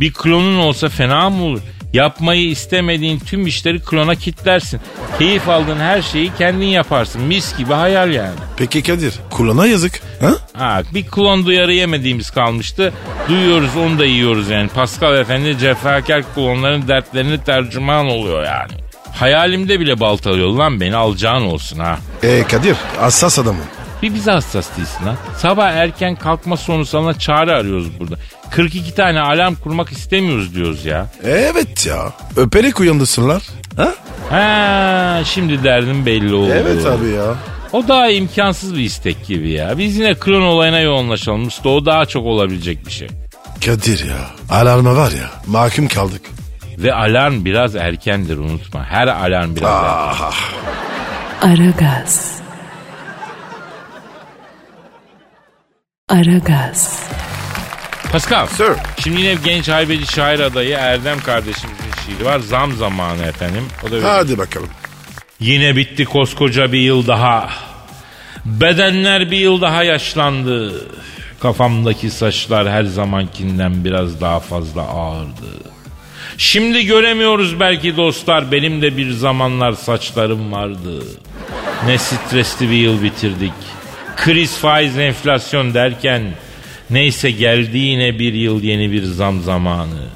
Bir 0.00 0.12
klonun 0.12 0.58
olsa 0.58 0.88
fena 0.88 1.30
mı 1.30 1.42
olur? 1.44 1.60
Yapmayı 1.92 2.48
istemediğin 2.48 3.18
tüm 3.18 3.46
işleri 3.46 3.80
klona 3.80 4.14
kitlersin. 4.14 4.80
Keyif 5.18 5.48
aldığın 5.48 5.78
her 5.80 6.02
şeyi 6.02 6.32
kendin 6.38 6.66
yaparsın. 6.66 7.22
Mis 7.22 7.58
gibi 7.58 7.72
hayal 7.72 8.10
yani. 8.12 8.34
Peki 8.56 8.82
Kadir 8.82 9.14
kulağına 9.30 9.66
yazık. 9.66 10.00
Ha? 10.20 10.32
Ha, 10.52 10.82
bir 10.94 11.06
klon 11.06 11.46
duyarı 11.46 11.72
yemediğimiz 11.72 12.30
kalmıştı. 12.30 12.92
Duyuyoruz 13.28 13.76
onu 13.76 13.98
da 13.98 14.04
yiyoruz 14.04 14.48
yani. 14.50 14.68
Pascal 14.68 15.16
Efendi 15.16 15.58
cefakar 15.58 16.34
klonların 16.34 16.88
dertlerini 16.88 17.44
tercüman 17.44 18.06
oluyor 18.06 18.44
yani. 18.44 18.72
Hayalimde 19.14 19.80
bile 19.80 20.00
baltalıyor 20.00 20.48
lan 20.48 20.80
beni 20.80 20.96
alacağın 20.96 21.42
olsun 21.42 21.78
ha. 21.78 21.98
E 22.22 22.42
Kadir 22.42 22.76
hassas 23.00 23.38
adamım. 23.38 23.64
Bir 24.02 24.14
bize 24.14 24.30
hassas 24.30 24.68
değilsin 24.76 25.04
ha. 25.04 25.14
Sabah 25.38 25.70
erken 25.70 26.16
kalkma 26.16 26.56
sonu 26.56 26.86
sana 26.86 27.18
çare 27.18 27.52
arıyoruz 27.52 27.98
burada. 28.00 28.14
42 28.50 28.94
tane 28.94 29.20
alarm 29.20 29.54
kurmak 29.54 29.92
istemiyoruz 29.92 30.54
diyoruz 30.54 30.84
ya. 30.84 31.06
Evet 31.24 31.86
ya 31.86 32.12
öperek 32.36 32.80
uyandırsınlar. 32.80 33.42
Ha? 33.76 33.94
Ha, 34.30 35.20
şimdi 35.24 35.64
derdim 35.64 36.06
belli 36.06 36.34
oldu. 36.34 36.52
Evet 36.54 36.86
abi 36.86 37.08
ya. 37.08 37.34
O 37.72 37.88
daha 37.88 38.08
imkansız 38.10 38.74
bir 38.74 38.80
istek 38.80 39.26
gibi 39.26 39.50
ya. 39.50 39.78
Biz 39.78 39.96
yine 39.96 40.14
klon 40.14 40.42
olayına 40.42 40.80
yoğunlaşalım. 40.80 41.46
Usta 41.46 41.68
o 41.68 41.86
daha 41.86 42.06
çok 42.06 42.26
olabilecek 42.26 42.86
bir 42.86 42.92
şey. 42.92 43.08
Kadir 43.66 44.04
ya 44.08 44.16
alarma 44.50 44.96
var 44.96 45.10
ya 45.10 45.30
mahkum 45.46 45.88
kaldık. 45.88 46.22
Ve 46.82 46.94
alarm 46.94 47.44
biraz 47.44 47.76
erkendir 47.76 48.36
unutma. 48.36 48.84
Her 48.84 49.06
alarm 49.06 49.56
biraz 49.56 49.84
erken. 49.84 50.24
Ah, 50.30 50.34
Aragaz. 51.42 52.40
Aragaz. 56.08 57.02
Pascal. 58.12 58.46
Sir. 58.46 58.72
Şimdi 59.02 59.20
yine 59.20 59.34
genç 59.44 59.68
haybeci 59.68 60.06
şair 60.06 60.40
adayı 60.40 60.76
Erdem 60.76 61.20
kardeşimizin 61.20 61.90
şiiri 62.06 62.24
var. 62.24 62.38
Zam 62.38 62.72
zamanı 62.72 63.22
efendim. 63.22 63.64
O 63.82 63.86
da 63.86 63.90
böyle. 63.90 64.06
Hadi 64.06 64.38
bakalım. 64.38 64.68
Yine 65.40 65.76
bitti 65.76 66.04
koskoca 66.04 66.72
bir 66.72 66.80
yıl 66.80 67.06
daha. 67.06 67.50
Bedenler 68.44 69.30
bir 69.30 69.38
yıl 69.38 69.60
daha 69.60 69.82
yaşlandı. 69.82 70.72
Kafamdaki 71.40 72.10
saçlar 72.10 72.68
her 72.68 72.84
zamankinden 72.84 73.84
biraz 73.84 74.20
daha 74.20 74.40
fazla 74.40 74.82
ağırdı. 74.82 75.69
Şimdi 76.40 76.86
göremiyoruz 76.86 77.60
belki 77.60 77.96
dostlar 77.96 78.52
benim 78.52 78.82
de 78.82 78.96
bir 78.96 79.10
zamanlar 79.10 79.72
saçlarım 79.72 80.52
vardı. 80.52 81.02
Ne 81.86 81.98
stresli 81.98 82.70
bir 82.70 82.76
yıl 82.76 83.02
bitirdik. 83.02 83.52
Kriz, 84.16 84.58
faiz, 84.58 84.98
enflasyon 84.98 85.74
derken 85.74 86.22
neyse 86.90 87.30
geldi 87.30 87.78
yine 87.78 88.18
bir 88.18 88.34
yıl 88.34 88.62
yeni 88.62 88.92
bir 88.92 89.02
zam 89.02 89.40
zamanı. 89.40 90.06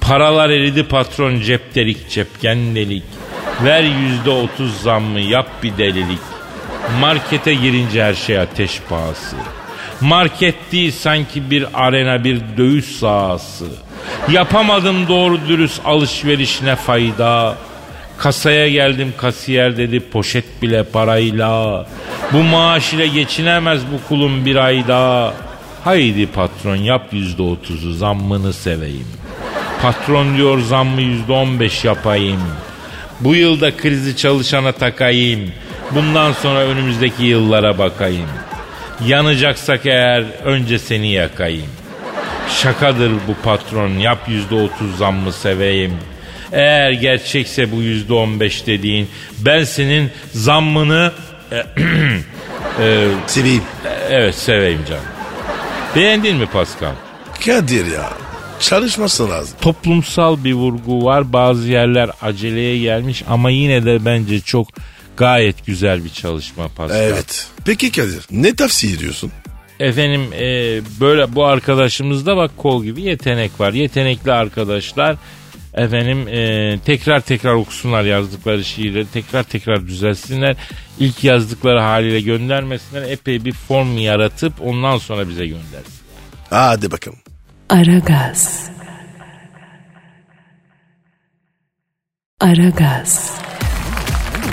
Paralar 0.00 0.50
eridi 0.50 0.84
patron 0.84 1.40
cep 1.40 1.74
delik 1.74 2.10
cepken 2.10 2.74
delik. 2.74 3.04
Ver 3.64 3.82
yüzde 3.82 4.30
otuz 4.30 4.80
zammı 4.80 5.20
yap 5.20 5.48
bir 5.62 5.78
delilik. 5.78 6.22
Markete 7.00 7.54
girince 7.54 8.04
her 8.04 8.14
şey 8.14 8.38
ateş 8.38 8.80
pahası. 8.88 9.36
Market 10.00 10.72
değil 10.72 10.92
sanki 10.92 11.50
bir 11.50 11.66
arena 11.74 12.24
bir 12.24 12.40
dövüş 12.56 12.84
sahası. 12.84 13.66
Yapamadım 14.30 15.08
doğru 15.08 15.48
dürüst 15.48 15.80
alışveriş 15.84 16.62
ne 16.62 16.76
fayda. 16.76 17.56
Kasaya 18.18 18.68
geldim 18.68 19.14
kasiyer 19.16 19.76
dedi 19.76 20.00
poşet 20.00 20.62
bile 20.62 20.82
parayla. 20.82 21.86
Bu 22.32 22.42
maaş 22.42 22.92
ile 22.92 23.06
geçinemez 23.06 23.80
bu 23.92 24.08
kulum 24.08 24.46
bir 24.46 24.56
ayda. 24.56 25.34
Haydi 25.84 26.26
patron 26.26 26.76
yap 26.76 27.06
yüzde 27.12 27.42
otuzu 27.42 27.92
zammını 27.92 28.52
seveyim. 28.52 29.08
Patron 29.82 30.36
diyor 30.36 30.60
zammı 30.60 31.00
yüzde 31.00 31.32
on 31.32 31.60
beş 31.60 31.84
yapayım. 31.84 32.40
Bu 33.20 33.34
yılda 33.34 33.76
krizi 33.76 34.16
çalışana 34.16 34.72
takayım. 34.72 35.52
Bundan 35.90 36.32
sonra 36.32 36.58
önümüzdeki 36.58 37.24
yıllara 37.24 37.78
bakayım. 37.78 38.28
Yanacaksak 39.06 39.86
eğer 39.86 40.24
önce 40.44 40.78
seni 40.78 41.12
yakayım. 41.12 41.66
Şakadır 42.60 43.12
bu 43.28 43.34
patron 43.44 43.88
yap 43.90 44.18
yüzde 44.28 44.54
otuz 44.54 44.96
zammı 44.98 45.32
seveyim. 45.32 45.96
Eğer 46.52 46.92
gerçekse 46.92 47.72
bu 47.72 47.82
yüzde 47.82 48.12
on 48.14 48.40
beş 48.40 48.66
dediğin 48.66 49.08
ben 49.38 49.64
senin 49.64 50.10
zammını 50.32 51.12
Seveyim. 53.26 53.62
evet 54.10 54.34
seveyim 54.34 54.80
canım. 54.88 55.02
Beğendin 55.96 56.36
mi 56.36 56.46
Pascal? 56.46 56.92
Kadir 57.46 57.86
ya. 57.92 58.10
Çalışması 58.60 59.30
lazım. 59.30 59.56
Toplumsal 59.60 60.44
bir 60.44 60.52
vurgu 60.52 61.04
var. 61.04 61.32
Bazı 61.32 61.68
yerler 61.68 62.10
aceleye 62.22 62.78
gelmiş 62.78 63.22
ama 63.28 63.50
yine 63.50 63.84
de 63.84 64.04
bence 64.04 64.40
çok 64.40 64.68
gayet 65.16 65.66
güzel 65.66 66.04
bir 66.04 66.10
çalışma 66.10 66.68
Pascal. 66.76 67.00
Evet. 67.00 67.46
Peki 67.64 67.92
Kadir 67.92 68.26
ne 68.30 68.54
tavsiye 68.56 68.92
ediyorsun? 68.92 69.32
Efendim 69.82 70.32
e, 70.32 70.80
böyle 71.00 71.34
bu 71.34 71.44
arkadaşımızda 71.44 72.36
bak 72.36 72.50
kol 72.56 72.84
gibi 72.84 73.02
yetenek 73.02 73.60
var. 73.60 73.72
Yetenekli 73.72 74.32
arkadaşlar 74.32 75.16
efendim 75.74 76.28
e, 76.28 76.78
tekrar 76.84 77.20
tekrar 77.20 77.54
okusunlar 77.54 78.04
yazdıkları 78.04 78.64
şiirleri 78.64 79.06
tekrar 79.06 79.42
tekrar 79.42 79.86
düzelsinler. 79.86 80.56
İlk 80.98 81.24
yazdıkları 81.24 81.80
haliyle 81.80 82.20
göndermesinler. 82.20 83.02
Epey 83.02 83.44
bir 83.44 83.52
form 83.52 83.98
yaratıp 83.98 84.52
ondan 84.60 84.98
sonra 84.98 85.28
bize 85.28 85.46
göndersin. 85.46 86.02
Hadi 86.50 86.90
bakalım. 86.90 87.18
Aragaz. 87.68 88.70
Aragaz. 92.40 93.42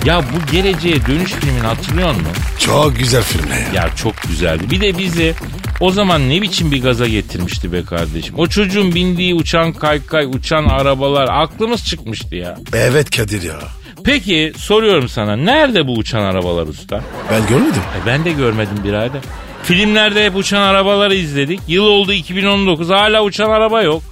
Ya 0.05 0.21
bu 0.21 0.51
geleceğe 0.51 1.05
dönüş 1.05 1.31
filmini 1.31 1.59
hatırlıyor 1.59 2.09
musun? 2.09 2.27
Çok 2.59 2.99
güzel 2.99 3.23
film 3.23 3.47
ya. 3.51 3.83
Ya 3.83 3.95
çok 3.95 4.13
güzeldi. 4.27 4.63
Bir 4.71 4.81
de 4.81 4.97
bizi 4.97 5.33
o 5.79 5.91
zaman 5.91 6.29
ne 6.29 6.41
biçim 6.41 6.71
bir 6.71 6.81
gaza 6.81 7.07
getirmişti 7.07 7.73
be 7.73 7.83
kardeşim. 7.83 8.35
O 8.37 8.47
çocuğun 8.47 8.95
bindiği 8.95 9.35
uçan 9.35 9.73
kaykay, 9.73 10.25
uçan 10.25 10.65
arabalar 10.65 11.27
aklımız 11.31 11.85
çıkmıştı 11.85 12.35
ya. 12.35 12.57
Evet 12.73 13.09
Kadir 13.17 13.41
ya. 13.41 13.59
Peki 14.05 14.53
soruyorum 14.57 15.09
sana 15.09 15.35
nerede 15.35 15.87
bu 15.87 15.93
uçan 15.93 16.21
arabalar 16.21 16.67
usta? 16.67 17.01
Ben 17.31 17.47
görmedim. 17.47 17.81
E 18.03 18.05
ben 18.05 18.25
de 18.25 18.31
görmedim 18.31 18.83
birader. 18.83 19.21
Filmlerde 19.63 20.25
hep 20.25 20.35
uçan 20.35 20.61
arabaları 20.61 21.15
izledik. 21.15 21.59
Yıl 21.67 21.83
oldu 21.85 22.13
2019 22.13 22.89
hala 22.89 23.23
uçan 23.23 23.49
araba 23.49 23.81
yok. 23.81 24.03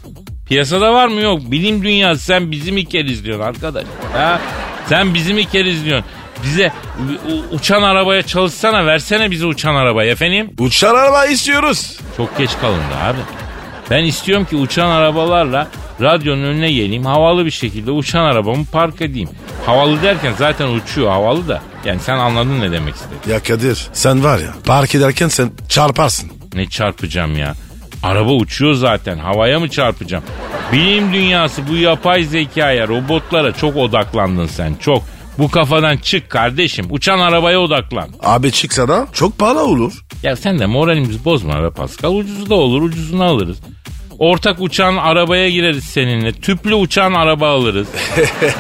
Piyasada 0.48 0.94
var 0.94 1.08
mı 1.08 1.22
yok. 1.22 1.52
Bilim 1.52 1.84
dünyası 1.84 2.24
sen 2.26 2.52
bizim 2.52 2.78
ilk 2.78 2.96
izliyorsun 2.96 3.44
arkadaş. 3.44 3.86
Ha? 4.14 4.42
Sen 4.90 5.14
bizim 5.14 5.38
ilk 5.38 5.56
izliyorsun. 5.56 6.06
Bize 6.44 6.72
uçan 7.52 7.82
arabaya 7.82 8.22
çalışsana 8.22 8.86
versene 8.86 9.32
bize 9.32 9.46
uçan 9.46 9.76
arabayı 9.76 10.12
efendim. 10.12 10.52
Uçan 10.60 10.96
araba 10.96 11.26
istiyoruz. 11.26 11.98
Çok 12.18 12.38
geç 12.38 12.52
kalındı 12.62 12.96
abi. 13.04 13.18
Ben 13.90 14.04
istiyorum 14.04 14.46
ki 14.46 14.56
uçan 14.56 14.90
arabalarla 14.90 15.68
radyonun 16.02 16.44
önüne 16.44 16.72
geleyim 16.72 17.06
havalı 17.06 17.46
bir 17.46 17.52
şekilde 17.52 17.92
uçan 17.92 18.24
arabamı 18.24 18.66
park 18.66 19.02
edeyim. 19.02 19.30
Havalı 19.66 20.02
derken 20.02 20.34
zaten 20.38 20.68
uçuyor 20.68 21.10
havalı 21.12 21.48
da. 21.48 21.62
Yani 21.86 22.00
sen 22.00 22.18
anladın 22.18 22.62
ne 22.62 22.72
demek 22.72 22.96
istedim. 22.96 23.18
Ya 23.30 23.44
Kadir 23.44 23.88
sen 23.94 24.24
var 24.24 24.40
ya 24.40 24.54
park 24.66 24.96
ederken 24.96 25.28
sen 25.28 25.52
çarparsın. 25.70 26.32
Ne 26.54 26.70
çarpacağım 26.70 27.38
ya? 27.38 27.54
Araba 28.08 28.32
uçuyor 28.32 28.74
zaten. 28.74 29.18
Havaya 29.18 29.60
mı 29.60 29.70
çarpacağım? 29.70 30.24
Bilim 30.72 31.14
dünyası 31.14 31.68
bu 31.68 31.76
yapay 31.76 32.24
zekaya, 32.24 32.88
robotlara 32.88 33.52
çok 33.52 33.76
odaklandın 33.78 34.46
sen. 34.48 34.76
Çok. 34.80 35.04
Bu 35.38 35.52
kafadan 35.52 35.98
çık 35.98 36.30
kardeşim. 36.30 36.86
Uçan 36.90 37.20
arabaya 37.20 37.60
odaklan. 37.60 38.10
Abi 38.24 38.52
çıksa 38.52 38.88
da 38.88 39.08
çok 39.14 39.38
pahalı 39.38 39.64
olur. 39.64 39.94
Ya 40.24 40.36
sen 40.36 40.60
de 40.60 40.66
moralimizi 40.66 41.26
bozma 41.26 41.64
be 41.64 41.70
Pascal. 41.70 42.16
Ucuzu 42.16 42.50
da 42.50 42.56
olur, 42.56 42.82
ucuzunu 42.82 43.24
alırız. 43.24 43.58
Ortak 44.20 44.62
uçan 44.62 44.98
arabaya 44.98 45.50
gireriz 45.50 45.84
seninle. 45.84 46.32
Tüplü 46.32 46.76
uçan 46.76 47.14
araba 47.14 47.50
alırız. 47.50 47.88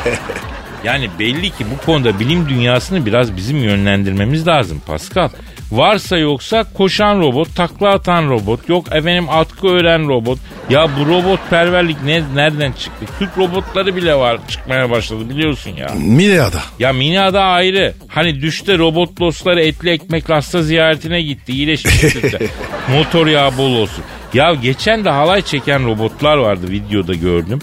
yani 0.83 1.09
belli 1.19 1.49
ki 1.49 1.65
bu 1.75 1.85
konuda 1.85 2.19
bilim 2.19 2.49
dünyasını 2.49 3.05
biraz 3.05 3.35
bizim 3.35 3.63
yönlendirmemiz 3.63 4.47
lazım 4.47 4.81
Pascal. 4.87 5.29
Varsa 5.71 6.17
yoksa 6.17 6.65
koşan 6.73 7.19
robot, 7.19 7.55
takla 7.55 7.89
atan 7.89 8.29
robot, 8.29 8.69
yok 8.69 8.95
efendim 8.95 9.25
atkı 9.29 9.67
öğren 9.67 10.07
robot. 10.07 10.39
Ya 10.69 10.87
bu 10.99 11.07
robot 11.07 11.39
perverlik 11.49 12.03
ne, 12.03 12.23
nereden 12.35 12.71
çıktı? 12.71 13.05
Türk 13.19 13.37
robotları 13.37 13.95
bile 13.95 14.15
var 14.15 14.39
çıkmaya 14.47 14.89
başladı 14.89 15.29
biliyorsun 15.29 15.71
ya. 15.71 15.87
Milyada. 15.97 16.59
Ya 16.79 16.93
Mina'da 16.93 17.43
ayrı. 17.43 17.93
Hani 18.07 18.41
düşte 18.41 18.77
robot 18.77 19.19
dostları 19.19 19.61
etli 19.61 19.89
ekmek 19.89 20.29
hasta 20.29 20.61
ziyaretine 20.61 21.21
gitti. 21.21 21.51
İyileşmiştir 21.51 22.31
de. 22.31 22.47
Motor 22.91 23.27
yağı 23.27 23.57
bol 23.57 23.75
olsun. 23.75 24.03
Ya 24.33 24.53
geçen 24.53 25.05
de 25.05 25.09
halay 25.09 25.41
çeken 25.41 25.85
robotlar 25.85 26.37
vardı 26.37 26.71
videoda 26.71 27.13
gördüm. 27.13 27.59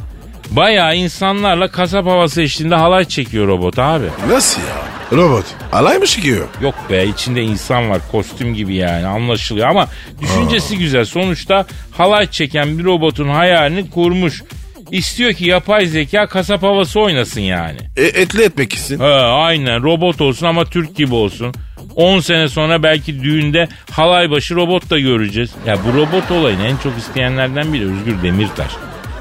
Bayağı 0.56 0.96
insanlarla 0.96 1.68
kasap 1.68 2.06
havası 2.06 2.42
eşliğinde 2.42 2.74
halay 2.74 3.04
çekiyor 3.04 3.48
robot 3.48 3.78
abi. 3.78 4.06
Nasıl 4.28 4.60
ya? 4.60 4.94
Robot. 5.18 5.44
Alay 5.72 5.98
mı 5.98 6.06
çıkıyor? 6.06 6.48
Yok 6.60 6.74
be 6.90 7.04
içinde 7.06 7.42
insan 7.42 7.90
var 7.90 8.00
kostüm 8.12 8.54
gibi 8.54 8.74
yani 8.74 9.06
anlaşılıyor 9.06 9.68
ama 9.68 9.88
düşüncesi 10.20 10.78
güzel. 10.78 11.04
Sonuçta 11.04 11.66
halay 11.96 12.30
çeken 12.30 12.78
bir 12.78 12.84
robotun 12.84 13.28
hayalini 13.28 13.90
kurmuş. 13.90 14.42
İstiyor 14.90 15.32
ki 15.32 15.44
yapay 15.46 15.86
zeka 15.86 16.26
kasap 16.26 16.62
havası 16.62 17.00
oynasın 17.00 17.40
yani. 17.40 17.78
E, 17.96 18.02
etli 18.02 18.42
etmek 18.42 18.72
istesin. 18.72 18.98
Ha, 18.98 19.20
aynen 19.34 19.82
robot 19.82 20.20
olsun 20.20 20.46
ama 20.46 20.64
Türk 20.64 20.96
gibi 20.96 21.14
olsun. 21.14 21.54
10 21.96 22.20
sene 22.20 22.48
sonra 22.48 22.82
belki 22.82 23.22
düğünde 23.22 23.68
halay 23.90 24.30
başı 24.30 24.54
robot 24.54 24.90
da 24.90 24.98
göreceğiz. 24.98 25.50
Ya 25.66 25.76
bu 25.84 25.98
robot 25.98 26.30
olayını 26.30 26.66
en 26.66 26.76
çok 26.76 26.98
isteyenlerden 26.98 27.72
biri 27.72 27.84
Özgür 27.84 28.22
Demirtaş. 28.22 28.70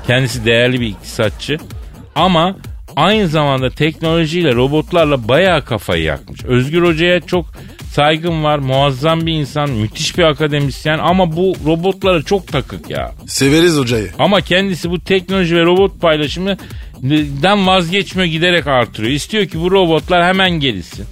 Kendisi 0.08 0.46
değerli 0.46 0.82
bir 0.82 0.88
iktisatçı 0.88 1.58
ama 2.16 2.58
aynı 2.96 3.28
zamanda 3.28 3.70
teknolojiyle 3.70 4.56
robotlarla 4.56 5.28
bayağı 5.28 5.66
kafayı 5.66 6.04
yakmış. 6.04 6.44
Özgür 6.44 6.84
Hoca'ya 6.84 7.22
çok 7.22 7.46
saygım 7.94 8.44
var. 8.44 8.58
Muazzam 8.58 9.26
bir 9.26 9.34
insan, 9.34 9.70
müthiş 9.70 10.18
bir 10.18 10.24
akademisyen 10.24 11.00
ama 11.00 11.36
bu 11.36 11.56
robotlara 11.66 12.22
çok 12.22 12.48
takık 12.48 12.90
ya. 12.90 13.12
Severiz 13.28 13.78
hocayı. 13.78 14.12
Ama 14.20 14.42
kendisi 14.42 14.92
bu 14.92 15.00
teknoloji 15.00 15.56
ve 15.56 15.64
robot 15.64 16.02
paylaşımından 16.02 17.68
vazgeçmiyor 17.68 18.28
giderek 18.28 18.68
artırıyor. 18.68 19.12
İstiyor 19.12 19.46
ki 19.46 19.60
bu 19.62 19.72
robotlar 19.72 20.26
hemen 20.26 20.52
gelişsin. 20.52 21.06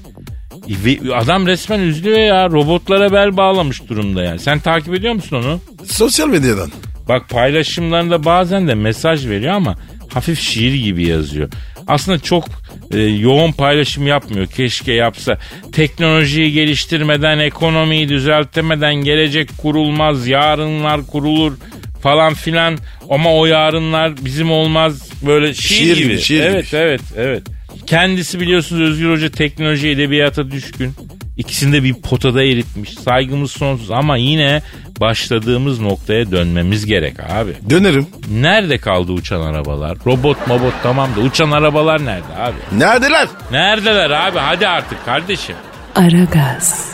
Adam 1.16 1.48
resmen 1.48 1.80
üzülüyor 1.80 2.20
ya. 2.20 2.50
Robotlara 2.50 3.12
bel 3.14 3.38
bağlamış 3.38 3.90
durumda 3.90 4.24
yani. 4.24 4.40
Sen 4.40 4.60
takip 4.60 4.94
ediyor 4.94 5.14
musun 5.14 5.44
onu? 5.44 5.60
Sosyal 5.86 6.28
medyadan. 6.28 6.72
Bak 7.10 7.30
paylaşımlarında 7.30 8.26
bazen 8.26 8.68
de 8.68 8.76
mesaj 8.76 9.28
veriyor 9.28 9.54
ama 9.54 9.76
hafif 10.14 10.40
şiir 10.40 10.74
gibi 10.74 11.08
yazıyor. 11.08 11.50
Aslında 11.88 12.20
çok 12.20 12.46
e, 12.94 13.00
yoğun 13.00 13.52
paylaşım 13.52 14.08
yapmıyor. 14.08 14.48
Keşke 14.48 14.94
yapsa. 14.94 15.38
Teknolojiyi 15.72 16.52
geliştirmeden, 16.52 17.40
ekonomiyi 17.40 18.10
düzeltemeden 18.10 18.96
gelecek 18.96 19.50
kurulmaz, 19.58 20.28
yarınlar 20.28 21.08
kurulur 21.08 21.54
falan 22.02 22.34
filan 22.34 22.78
ama 23.10 23.36
o 23.36 23.46
yarınlar 23.46 24.14
bizim 24.26 24.52
olmaz 24.52 25.10
böyle 25.26 25.54
şiir, 25.54 25.76
Şiir 25.78 25.98
gibi. 25.98 26.08
gibi, 26.08 26.22
şiir 26.22 26.42
evet 26.44 26.68
gibi. 26.72 26.80
evet 26.82 27.02
evet. 27.18 27.44
Kendisi 27.88 28.40
biliyorsunuz 28.40 28.82
Özgür 28.82 29.12
Hoca 29.12 29.32
teknoloji 29.32 29.90
edebiyata 29.90 30.52
düşkün. 30.52 30.92
İkisini 31.38 31.74
de 31.74 31.84
bir 31.84 31.94
potada 31.94 32.44
eritmiş. 32.44 32.94
Saygımız 32.94 33.52
sonsuz 33.52 33.92
ama 33.92 34.18
yine 34.18 34.62
başladığımız 35.00 35.80
noktaya 35.80 36.32
dönmemiz 36.32 36.86
gerek 36.86 37.20
abi. 37.20 37.54
Dönerim. 37.70 38.08
Nerede 38.32 38.78
kaldı 38.78 39.12
uçan 39.12 39.42
arabalar? 39.42 39.98
Robot 40.06 40.48
mobot 40.48 40.74
tamam 40.84 41.10
da 41.16 41.20
uçan 41.20 41.52
arabalar 41.52 42.06
nerede 42.06 42.36
abi? 42.38 42.56
Neredeler? 42.80 43.28
Neredeler 43.52 44.10
abi? 44.10 44.40
Hadi 44.40 44.68
artık 44.68 45.06
kardeşim. 45.06 45.56
Aragaz. 45.96 46.92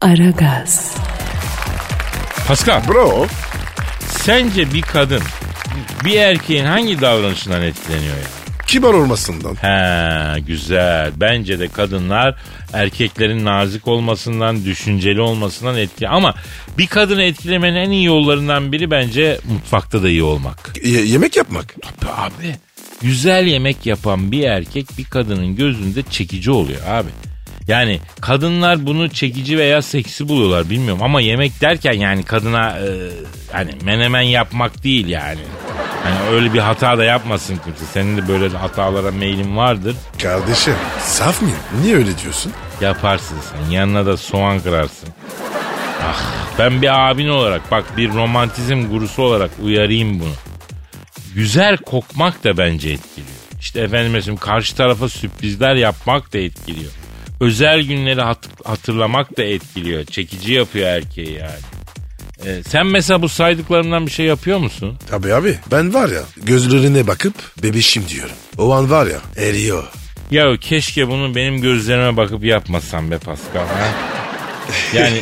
Aragaz. 0.00 0.96
Pascal 2.48 2.88
Bro. 2.88 3.26
sence 4.08 4.72
bir 4.74 4.82
kadın 4.82 5.22
bir 6.04 6.16
erkeğin 6.20 6.64
hangi 6.64 7.00
davranışından 7.00 7.62
etkileniyor 7.62 8.16
ya? 8.16 8.41
Kibar 8.66 8.94
olmasından. 8.94 9.54
He 9.54 10.40
güzel. 10.40 11.12
Bence 11.16 11.58
de 11.60 11.68
kadınlar 11.68 12.34
erkeklerin 12.72 13.44
nazik 13.44 13.88
olmasından, 13.88 14.64
düşünceli 14.64 15.20
olmasından 15.20 15.76
etki. 15.78 16.08
Ama 16.08 16.34
bir 16.78 16.86
kadını 16.86 17.22
etkilemenin 17.22 17.76
en 17.76 17.90
iyi 17.90 18.04
yollarından 18.04 18.72
biri 18.72 18.90
bence 18.90 19.38
mutfakta 19.52 20.02
da 20.02 20.08
iyi 20.08 20.22
olmak. 20.22 20.72
Y- 20.84 21.04
yemek 21.06 21.36
yapmak. 21.36 21.74
Tabii 22.00 22.12
abi. 22.12 22.56
Güzel 23.02 23.46
yemek 23.46 23.86
yapan 23.86 24.32
bir 24.32 24.42
erkek 24.42 24.86
bir 24.98 25.04
kadının 25.04 25.56
gözünde 25.56 26.02
çekici 26.10 26.50
oluyor 26.50 26.80
abi. 26.88 27.08
Yani 27.68 28.00
kadınlar 28.20 28.86
bunu 28.86 29.08
çekici 29.08 29.58
veya 29.58 29.82
seksi 29.82 30.28
buluyorlar 30.28 30.70
bilmiyorum 30.70 31.02
ama 31.02 31.20
yemek 31.20 31.60
derken 31.60 31.92
yani 31.92 32.22
kadına 32.22 32.78
e, 32.78 32.88
hani 33.52 33.70
menemen 33.82 34.22
yapmak 34.22 34.84
değil 34.84 35.08
yani. 35.08 35.40
Hani 36.04 36.30
öyle 36.30 36.52
bir 36.54 36.58
hata 36.58 36.98
da 36.98 37.04
yapmasın 37.04 37.60
kimse. 37.64 37.84
Senin 37.84 38.16
de 38.16 38.28
böyle 38.28 38.48
hatalara 38.48 39.10
meylin 39.10 39.56
vardır. 39.56 39.96
Kardeşim 40.22 40.74
saf 41.00 41.42
mıyım? 41.42 41.58
Niye 41.82 41.96
öyle 41.96 42.18
diyorsun? 42.18 42.52
Yaparsın 42.80 43.36
sen. 43.52 43.70
Yanına 43.70 44.06
da 44.06 44.16
soğan 44.16 44.60
kırarsın. 44.60 45.08
Ah, 46.02 46.22
ben 46.58 46.82
bir 46.82 47.10
abin 47.10 47.28
olarak 47.28 47.70
bak 47.70 47.96
bir 47.96 48.08
romantizm 48.08 48.88
gurusu 48.90 49.22
olarak 49.22 49.50
uyarayım 49.62 50.20
bunu. 50.20 50.34
Güzel 51.34 51.76
kokmak 51.76 52.44
da 52.44 52.58
bence 52.58 52.90
etkiliyor. 52.90 53.32
İşte 53.60 53.80
efendim 53.80 54.36
karşı 54.36 54.76
tarafa 54.76 55.08
sürprizler 55.08 55.74
yapmak 55.74 56.32
da 56.32 56.38
etkiliyor. 56.38 56.92
Özel 57.42 57.82
günleri 57.82 58.20
hat- 58.20 58.48
hatırlamak 58.64 59.38
da 59.38 59.42
etkiliyor. 59.42 60.04
Çekici 60.04 60.52
yapıyor 60.52 60.88
erkeği 60.88 61.32
yani. 61.32 61.60
Ee, 62.46 62.62
sen 62.62 62.86
mesela 62.86 63.22
bu 63.22 63.28
saydıklarımdan 63.28 64.06
bir 64.06 64.10
şey 64.10 64.26
yapıyor 64.26 64.58
musun? 64.58 64.98
Tabii 65.10 65.34
abi 65.34 65.58
ben 65.70 65.94
var 65.94 66.08
ya 66.08 66.20
gözlerine 66.36 67.06
bakıp 67.06 67.34
bebişim 67.62 68.08
diyorum. 68.08 68.34
O 68.58 68.72
an 68.72 68.90
var 68.90 69.06
ya 69.06 69.18
eriyor. 69.36 69.84
Ya 70.30 70.56
keşke 70.56 71.08
bunu 71.08 71.34
benim 71.34 71.60
gözlerime 71.60 72.16
bakıp 72.16 72.44
yapmasam 72.44 73.10
be 73.10 73.18
Pascal. 73.18 73.60
Ha? 73.66 73.88
Yani 74.94 75.20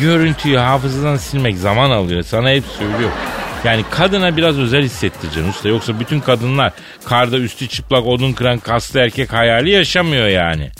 görüntüyü 0.00 0.56
hafızadan 0.56 1.16
silmek 1.16 1.56
zaman 1.58 1.90
alıyor. 1.90 2.22
Sana 2.22 2.50
hep 2.50 2.64
söylüyorum. 2.78 3.16
Yani 3.64 3.84
kadına 3.90 4.36
biraz 4.36 4.58
özel 4.58 4.82
hissettireceksin 4.82 5.48
usta. 5.50 5.68
Yoksa 5.68 6.00
bütün 6.00 6.20
kadınlar 6.20 6.72
karda 7.04 7.38
üstü 7.38 7.68
çıplak 7.68 8.06
odun 8.06 8.32
kıran 8.32 8.58
kaslı 8.58 9.00
erkek 9.00 9.32
hayali 9.32 9.70
yaşamıyor 9.70 10.28
yani. 10.28 10.70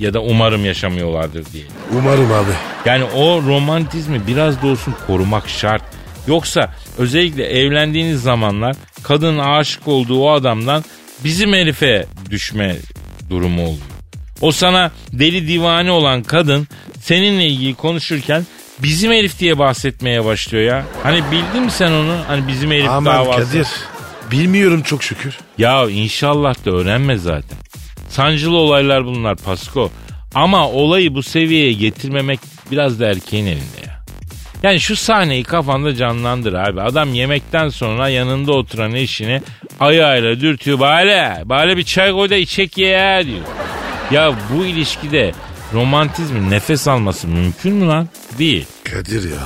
Ya 0.00 0.14
da 0.14 0.20
umarım 0.20 0.64
yaşamıyorlardır 0.64 1.52
diye. 1.52 1.64
Umarım 1.98 2.32
abi. 2.32 2.50
Yani 2.84 3.04
o 3.04 3.42
romantizmi 3.42 4.26
biraz 4.26 4.62
da 4.62 4.66
olsun 4.66 4.94
korumak 5.06 5.48
şart. 5.48 5.82
Yoksa 6.26 6.74
özellikle 6.98 7.44
evlendiğiniz 7.46 8.22
zamanlar 8.22 8.76
kadın 9.02 9.38
aşık 9.38 9.88
olduğu 9.88 10.20
o 10.20 10.30
adamdan 10.30 10.84
bizim 11.24 11.52
herife 11.52 12.06
düşme 12.30 12.76
durumu 13.30 13.62
oluyor. 13.62 13.78
O 14.40 14.52
sana 14.52 14.90
deli 15.12 15.48
divane 15.48 15.90
olan 15.90 16.22
kadın 16.22 16.68
seninle 17.00 17.46
ilgili 17.46 17.74
konuşurken 17.74 18.46
bizim 18.78 19.12
herif 19.12 19.38
diye 19.38 19.58
bahsetmeye 19.58 20.24
başlıyor 20.24 20.64
ya. 20.64 20.84
Hani 21.02 21.22
bildin 21.32 21.62
mi 21.62 21.70
sen 21.70 21.92
onu? 21.92 22.16
Hani 22.26 22.48
bizim 22.48 22.70
herif 22.70 22.88
Aman 22.88 23.14
davası. 23.14 23.52
Kadir. 23.52 23.66
Bilmiyorum 24.30 24.82
çok 24.82 25.02
şükür. 25.02 25.38
Ya 25.58 25.90
inşallah 25.90 26.64
da 26.64 26.70
öğrenme 26.70 27.16
zaten. 27.18 27.58
Sancılı 28.08 28.56
olaylar 28.56 29.04
bunlar 29.04 29.36
Pasko. 29.36 29.90
Ama 30.34 30.68
olayı 30.68 31.14
bu 31.14 31.22
seviyeye 31.22 31.72
getirmemek 31.72 32.40
biraz 32.70 33.00
da 33.00 33.06
erkeğin 33.10 33.46
elinde 33.46 33.80
ya. 33.86 33.98
Yani 34.62 34.80
şu 34.80 34.96
sahneyi 34.96 35.42
kafanda 35.44 35.94
canlandır 35.94 36.52
abi. 36.52 36.80
Adam 36.80 37.14
yemekten 37.14 37.68
sonra 37.68 38.08
yanında 38.08 38.52
oturan 38.52 38.94
eşini 38.94 39.42
ayağıyla 39.80 40.40
dürtüyor. 40.40 40.80
Bale, 40.80 41.42
bale 41.44 41.76
bir 41.76 41.82
çay 41.84 42.12
koy 42.12 42.30
da 42.30 42.36
içek 42.36 42.78
ye 42.78 42.88
ya," 42.88 43.26
diyor. 43.26 43.40
Ya 44.10 44.32
bu 44.54 44.64
ilişkide 44.64 45.32
romantizmin 45.74 46.50
nefes 46.50 46.88
alması 46.88 47.28
mümkün 47.28 47.74
mü 47.74 47.86
lan? 47.86 48.08
Değil. 48.38 48.66
Kadir 48.84 49.30
ya. 49.30 49.38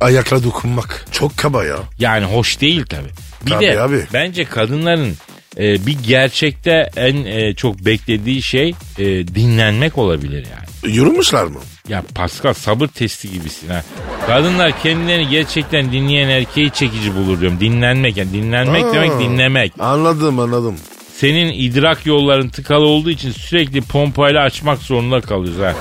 Ayakla 0.00 0.44
dokunmak. 0.44 1.06
Çok 1.12 1.36
kaba 1.36 1.64
ya. 1.64 1.76
Yani 1.98 2.24
hoş 2.24 2.60
değil 2.60 2.86
tabi. 2.86 3.08
Bir 3.46 3.50
Tabii 3.50 3.66
de 3.66 3.80
abi. 3.80 4.06
bence 4.12 4.44
kadınların 4.44 5.14
e, 5.58 5.86
bir 5.86 5.96
gerçekte 6.06 6.90
en 6.96 7.24
e, 7.24 7.54
çok 7.54 7.78
beklediği 7.78 8.42
şey 8.42 8.74
e, 8.98 9.04
dinlenmek 9.28 9.98
olabilir 9.98 10.46
yani. 10.52 10.96
Yorulmuşlar 10.96 11.44
mı? 11.44 11.58
Ya 11.88 12.02
Pascal 12.14 12.52
sabır 12.52 12.86
testi 12.86 13.30
gibisin 13.32 13.68
ha. 13.68 13.84
Kadınlar 14.26 14.82
kendilerini 14.82 15.28
gerçekten 15.28 15.92
dinleyen 15.92 16.28
erkeği 16.28 16.70
çekici 16.70 17.14
bulur 17.14 17.40
diyorum. 17.40 17.60
Dinlenmek 17.60 18.16
yani 18.16 18.32
dinlenmek 18.32 18.84
Aa. 18.84 18.92
demek 18.94 19.10
dinlemek. 19.20 19.72
Anladım 19.78 20.38
anladım. 20.38 20.76
Senin 21.14 21.52
idrak 21.52 22.06
yolların 22.06 22.48
tıkalı 22.48 22.86
olduğu 22.86 23.10
için 23.10 23.30
sürekli 23.30 23.80
pompayla 23.80 24.42
açmak 24.42 24.78
zorunda 24.78 25.20
kalıyoruz 25.20 25.60
ha. 25.60 25.74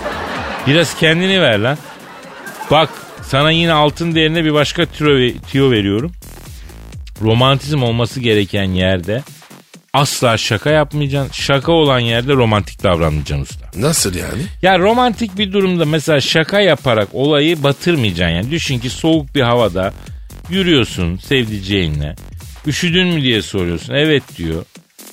Biraz 0.68 1.00
kendini 1.00 1.42
ver 1.42 1.60
lan. 1.60 1.78
Bak 2.72 2.90
sana 3.22 3.52
yine 3.52 3.74
altın 3.74 4.16
değerine 4.16 4.46
bir 4.46 4.54
başka 4.54 4.86
tüyo, 4.86 5.32
tüyo 5.52 5.72
veriyorum. 5.72 6.12
Romantizm 7.22 7.84
olması 7.84 8.20
gereken 8.20 8.64
yerde 8.64 9.24
asla 9.98 10.38
şaka 10.38 10.70
yapmayacaksın. 10.70 11.34
Şaka 11.34 11.72
olan 11.72 12.00
yerde 12.00 12.34
romantik 12.34 12.84
davranmayacaksın 12.84 13.42
usta. 13.44 13.68
Nasıl 13.76 14.16
yani? 14.16 14.42
Ya 14.62 14.80
romantik 14.80 15.38
bir 15.38 15.54
durumda 15.54 15.86
mesela 15.86 16.22
şaka 16.22 16.60
yaparak 16.60 17.08
olayı 17.14 17.64
batırmayacaksın 17.64 18.36
yani. 18.36 18.52
Düşün 18.52 18.80
ki 18.80 18.90
soğuk 18.90 19.36
bir 19.36 19.42
havada 19.42 19.94
yürüyorsun 20.50 21.18
sevdiceğinle. 21.18 22.16
Üşüdün 22.68 23.08
mü 23.08 23.22
diye 23.22 23.42
soruyorsun. 23.42 23.94
Evet 23.94 24.24
diyor. 24.38 24.66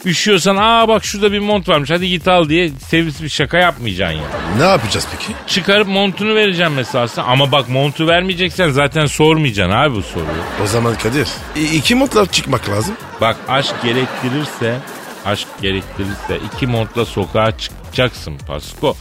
Üşüyorsan 0.04 0.56
aa 0.56 0.88
bak 0.88 1.04
şurada 1.04 1.32
bir 1.32 1.38
mont 1.38 1.68
varmış 1.68 1.90
hadi 1.90 2.08
git 2.08 2.28
al 2.28 2.48
diye 2.48 2.70
sevimsiz 2.88 3.22
bir 3.22 3.28
şaka 3.28 3.58
yapmayacaksın 3.58 4.16
yani. 4.18 4.58
Ne 4.60 4.64
yapacağız 4.64 5.06
peki? 5.12 5.32
Çıkarıp 5.46 5.88
montunu 5.88 6.34
vereceğim 6.34 6.72
mesela 6.74 7.08
sana. 7.08 7.26
ama 7.26 7.52
bak 7.52 7.68
montu 7.68 8.06
vermeyeceksen 8.06 8.70
zaten 8.70 9.06
sormayacaksın 9.06 9.72
abi 9.76 9.94
bu 9.94 10.02
soruyu. 10.02 10.42
O 10.64 10.66
zaman 10.66 10.94
Kadir. 10.98 11.28
i- 11.56 11.76
iki 11.76 11.94
montla 11.94 12.26
çıkmak 12.26 12.68
lazım. 12.68 12.94
Bak 13.20 13.36
aşk 13.48 13.74
gerektirirse 13.82 14.78
aşk 15.24 15.48
gerektirirse 15.62 16.38
iki 16.54 16.66
montla 16.66 17.04
sokağa 17.04 17.58
çıkacaksın 17.58 18.38
Pasko. 18.46 18.96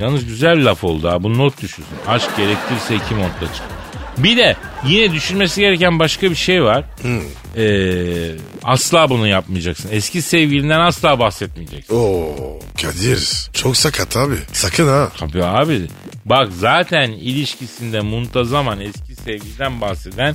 Yalnız 0.00 0.26
güzel 0.26 0.64
laf 0.66 0.84
oldu 0.84 1.08
ha 1.10 1.22
bu 1.22 1.38
not 1.38 1.62
düşürsün. 1.62 1.84
Aşk 2.08 2.36
gerektirirse 2.36 2.94
iki 2.94 3.14
montla 3.14 3.46
çık. 3.54 3.62
Bir 4.18 4.36
de 4.36 4.56
yine 4.86 5.12
düşünmesi 5.12 5.60
gereken 5.60 5.98
başka 5.98 6.30
bir 6.30 6.34
şey 6.34 6.62
var. 6.64 6.84
Ee, 7.56 7.62
asla 8.64 9.10
bunu 9.10 9.26
yapmayacaksın. 9.26 9.88
Eski 9.92 10.22
sevgilinden 10.22 10.80
asla 10.80 11.18
bahsetmeyeceksin. 11.18 11.94
Oo 11.94 12.58
Kadir. 12.82 13.48
Çok 13.52 13.76
sakat 13.76 14.16
abi. 14.16 14.34
Sakın 14.52 14.88
ha. 14.88 15.08
Tabii 15.18 15.44
abi. 15.44 15.80
Bak 16.24 16.48
zaten 16.58 17.10
ilişkisinde 17.12 18.00
muntazaman 18.00 18.80
eski 18.80 19.16
sevgiliden 19.16 19.80
bahseden 19.80 20.34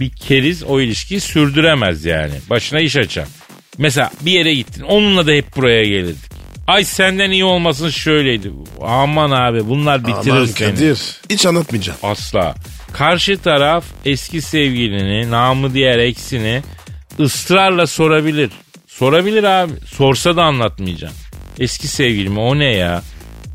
bir 0.00 0.10
keriz 0.10 0.62
o 0.62 0.80
ilişkiyi 0.80 1.20
sürdüremez 1.20 2.04
yani. 2.04 2.34
Başına 2.50 2.80
iş 2.80 2.96
açar. 2.96 3.26
Mesela 3.78 4.10
bir 4.20 4.32
yere 4.32 4.54
gittin 4.54 4.82
onunla 4.82 5.26
da 5.26 5.32
hep 5.32 5.56
buraya 5.56 5.84
gelirdik. 5.84 6.30
Ay 6.66 6.84
senden 6.84 7.30
iyi 7.30 7.44
olmasın 7.44 7.90
şöyleydi. 7.90 8.52
Aman 8.82 9.30
abi 9.30 9.68
bunlar 9.68 10.06
bitirir 10.06 10.30
Aman 10.30 10.46
seni. 10.46 10.70
Kadir. 10.70 11.20
Hiç 11.30 11.46
anlatmayacağım. 11.46 11.98
Asla. 12.02 12.54
Karşı 12.92 13.38
taraf 13.38 13.84
eski 14.04 14.42
sevgilini, 14.42 15.30
namı 15.30 15.74
diğer 15.74 15.98
eksini 15.98 16.62
ısrarla 17.20 17.86
sorabilir. 17.86 18.50
Sorabilir 18.86 19.44
abi. 19.44 19.72
Sorsa 19.86 20.36
da 20.36 20.42
anlatmayacağım. 20.44 21.14
Eski 21.58 21.88
sevgilimi 21.88 22.40
o 22.40 22.58
ne 22.58 22.74
ya? 22.74 23.02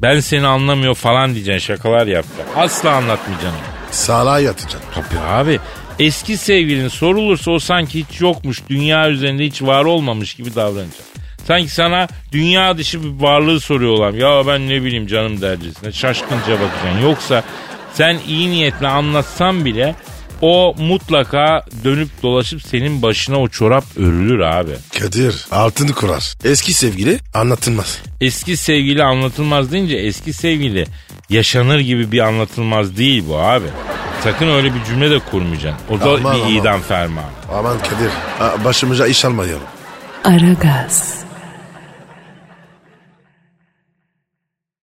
Ben 0.02 0.20
seni 0.20 0.48
anlamıyor 0.48 0.96
falan 0.96 1.34
diyeceksin 1.34 1.68
şakalar 1.68 2.08
yapacak. 2.08 2.48
Asla 2.56 2.92
anlatmayacaksın. 2.92 3.60
Sağlığa 3.92 4.40
yatacaksın. 4.40 4.90
Tabii 4.96 5.20
abi. 5.20 5.60
Eski 6.00 6.38
sevgilin 6.38 6.88
sorulursa 6.88 7.52
o 7.52 7.60
sanki 7.60 8.00
hiç 8.00 8.22
yokmuş, 8.22 8.62
dünya 8.70 9.10
üzerinde 9.10 9.46
hiç 9.46 9.62
var 9.62 9.86
olmamış 9.86 10.34
gibi 10.34 10.56
davranacak. 10.56 11.06
Sanki 11.48 11.70
sana 11.70 12.08
dünya 12.32 12.78
dışı 12.78 13.04
bir 13.04 13.22
varlığı 13.24 13.60
soruyorlar. 13.60 14.14
Ya 14.14 14.48
ben 14.48 14.70
ne 14.70 14.84
bileyim 14.84 15.08
canım 15.08 15.42
dercesine 15.42 15.92
şaşkınca 15.92 16.54
bakacaksın. 16.62 17.02
Yoksa 17.04 17.44
Sen 17.96 18.18
iyi 18.28 18.52
niyetle 18.52 18.88
anlatsan 18.88 19.66
bile 19.66 19.96
o 20.42 20.76
mutlaka 20.78 21.66
dönüp 21.84 22.10
dolaşıp 22.24 22.62
senin 22.62 23.02
başına 23.02 23.38
o 23.40 23.48
çorap 23.48 23.84
örülür 23.98 24.40
abi. 24.40 24.72
Kadir 25.00 25.46
altını 25.52 25.94
kurar. 25.94 26.34
Eski 26.44 26.74
sevgili 26.74 27.20
anlatılmaz. 27.34 27.98
Eski 28.22 28.58
sevgili 28.58 29.04
anlatılmaz 29.04 29.72
deyince 29.72 29.96
eski 29.96 30.34
sevgili 30.34 30.86
yaşanır 31.30 31.80
gibi 31.80 32.12
bir 32.12 32.20
anlatılmaz 32.20 32.98
değil 32.98 33.24
bu 33.30 33.40
abi. 33.40 33.66
Sakın 34.24 34.50
öyle 34.50 34.76
bir 34.76 34.84
cümle 34.84 35.12
de 35.12 35.20
kurmayacaksın. 35.20 35.86
O 35.90 36.00
da 36.00 36.06
Aman, 36.10 36.36
bir 36.36 36.42
aman. 36.42 36.54
idam 36.54 36.82
fermanı. 36.82 37.26
Aman 37.54 37.78
Kadir 37.80 38.12
başımıza 38.64 39.08
iş 39.08 39.26
almayalım. 39.26 39.62
Aragaz. 40.24 41.16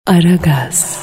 Aragaz. 0.06 0.98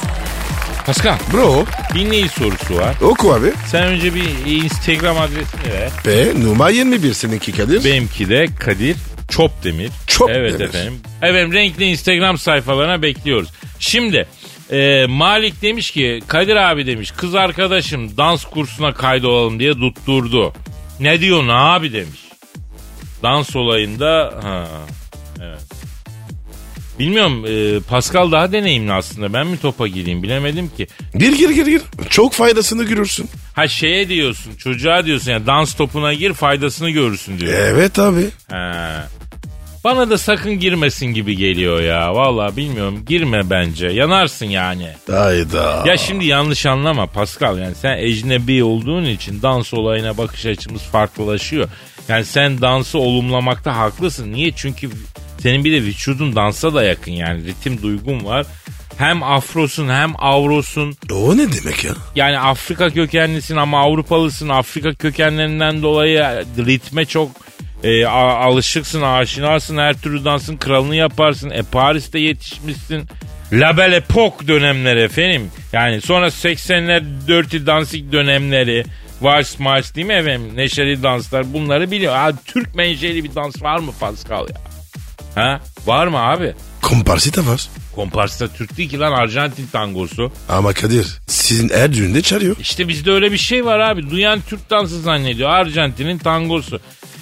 Pascal 0.88 1.18
Bro 1.32 1.64
dinleyici 1.94 2.28
sorusu 2.28 2.76
var. 2.76 2.96
oku 3.02 3.32
abi. 3.34 3.52
Sen 3.66 3.82
önce 3.82 4.14
bir 4.14 4.24
Instagram 4.64 5.18
adresini 5.18 5.72
ver. 5.72 5.90
Ve 6.06 6.40
numara 6.44 6.70
21 6.70 7.12
seninki 7.12 7.52
Kadir. 7.52 7.84
Benimki 7.84 8.28
de 8.28 8.46
Kadir 8.60 8.96
Çopdemir. 9.28 9.90
Çopdemir. 10.06 10.38
Evet 10.38 10.60
efendim. 10.60 11.00
Efendim 11.22 11.52
renkli 11.52 11.84
Instagram 11.84 12.38
sayfalarına 12.38 13.02
bekliyoruz. 13.02 13.48
Şimdi 13.78 14.28
e, 14.70 15.06
Malik 15.08 15.62
demiş 15.62 15.90
ki 15.90 16.20
Kadir 16.28 16.56
abi 16.56 16.86
demiş 16.86 17.10
kız 17.10 17.34
arkadaşım 17.34 18.16
dans 18.16 18.44
kursuna 18.44 18.94
kaydolalım 18.94 19.60
diye 19.60 19.72
tutturdu. 19.72 20.52
Ne 21.00 21.20
diyorsun 21.20 21.48
abi 21.48 21.92
demiş. 21.92 22.20
Dans 23.22 23.56
olayında 23.56 24.34
ha 24.42 24.66
evet. 25.42 25.67
Bilmiyorum 26.98 27.44
e, 27.46 27.80
Pascal 27.80 28.32
daha 28.32 28.52
deneyimli 28.52 28.92
aslında 28.92 29.32
ben 29.32 29.46
mi 29.46 29.58
topa 29.58 29.86
gireyim 29.88 30.22
bilemedim 30.22 30.70
ki. 30.76 30.86
Gir 31.14 31.32
gir 31.32 31.50
gir 31.50 31.66
gir. 31.66 31.82
Çok 32.10 32.32
faydasını 32.32 32.84
görürsün. 32.84 33.30
Ha 33.54 33.68
şeye 33.68 34.08
diyorsun 34.08 34.54
çocuğa 34.54 35.06
diyorsun 35.06 35.30
ya 35.30 35.46
dans 35.46 35.74
topuna 35.74 36.14
gir 36.14 36.32
faydasını 36.32 36.90
görürsün 36.90 37.38
diyor. 37.38 37.52
Evet 37.52 37.98
abi. 37.98 38.26
Ha. 38.50 39.08
Bana 39.84 40.10
da 40.10 40.18
sakın 40.18 40.58
girmesin 40.58 41.06
gibi 41.06 41.36
geliyor 41.36 41.80
ya. 41.80 42.14
Vallahi 42.14 42.56
bilmiyorum. 42.56 43.04
Girme 43.08 43.50
bence. 43.50 43.86
Yanarsın 43.86 44.46
yani. 44.46 44.88
Hayda. 45.10 45.84
Ya 45.86 45.96
şimdi 45.96 46.24
yanlış 46.24 46.66
anlama 46.66 47.06
Pascal. 47.06 47.58
Yani 47.58 47.74
sen 47.74 47.98
ecnebi 47.98 48.64
olduğun 48.64 49.04
için 49.04 49.42
dans 49.42 49.74
olayına 49.74 50.18
bakış 50.18 50.46
açımız 50.46 50.82
farklılaşıyor. 50.82 51.68
Yani 52.08 52.24
sen 52.24 52.60
dansı 52.60 52.98
olumlamakta 52.98 53.76
haklısın. 53.76 54.32
Niye? 54.32 54.52
Çünkü 54.56 54.90
senin 55.40 55.64
bir 55.64 55.72
de 55.72 55.82
vücudun 55.82 56.36
dansa 56.36 56.74
da 56.74 56.82
yakın 56.84 57.12
yani. 57.12 57.44
Ritim 57.44 57.82
duygun 57.82 58.24
var. 58.24 58.46
Hem 58.98 59.22
afrosun 59.22 59.88
hem 59.88 60.12
avrosun. 60.18 60.96
O 61.12 61.36
ne 61.36 61.52
demek 61.52 61.84
ya? 61.84 61.92
Yani 62.14 62.38
Afrika 62.38 62.90
kökenlisin 62.90 63.56
ama 63.56 63.80
Avrupalısın. 63.80 64.48
Afrika 64.48 64.94
kökenlerinden 64.94 65.82
dolayı 65.82 66.18
ritme 66.66 67.04
çok 67.04 67.30
e, 67.84 68.06
a- 68.06 68.36
alışıksın, 68.44 69.02
aşinasın. 69.02 69.76
Her 69.78 69.94
türlü 69.94 70.24
dansın 70.24 70.56
kralını 70.56 70.96
yaparsın. 70.96 71.50
E 71.50 71.62
Paris'te 71.62 72.18
yetişmişsin. 72.18 73.08
La 73.52 73.76
Belle 73.76 73.96
Époque 73.98 74.48
dönemleri 74.48 75.00
efendim. 75.00 75.50
Yani 75.72 76.00
sonra 76.00 76.26
80'ler 76.26 77.02
Dirty 77.28 77.56
Dancing 77.66 78.12
dönemleri. 78.12 78.84
Vals 79.20 79.58
Mars 79.58 79.94
değil 79.94 80.06
mi 80.06 80.12
efendim? 80.12 80.50
Neşeli 80.56 81.02
danslar 81.02 81.52
bunları 81.52 81.90
biliyor. 81.90 82.14
Ha, 82.16 82.32
Türk 82.44 82.74
menşeli 82.74 83.24
bir 83.24 83.34
dans 83.34 83.62
var 83.62 83.78
mı 83.78 83.92
Pascal 84.00 84.46
ya? 84.48 84.56
Ha? 85.34 85.60
Var 85.86 86.06
mı 86.06 86.18
abi? 86.18 86.54
Komparsita 86.82 87.46
var. 87.46 87.68
Komparsta 87.94 88.48
Türk 88.48 88.76
değil 88.76 88.90
ki 88.90 88.98
lan 88.98 89.12
Arjantin 89.12 89.66
tangosu. 89.72 90.32
Ama 90.48 90.72
Kadir 90.72 91.06
sizin 91.26 91.68
her 91.68 91.92
düğünde 91.94 92.22
çalıyor. 92.22 92.56
İşte 92.60 92.88
bizde 92.88 93.10
öyle 93.12 93.32
bir 93.32 93.38
şey 93.38 93.64
var 93.64 93.78
abi. 93.78 94.10
Duyan 94.10 94.40
Türk 94.48 94.70
dansı 94.70 95.00
zannediyor. 95.00 95.50
Arjantin'in 95.50 96.18
tangosu. 96.18 96.80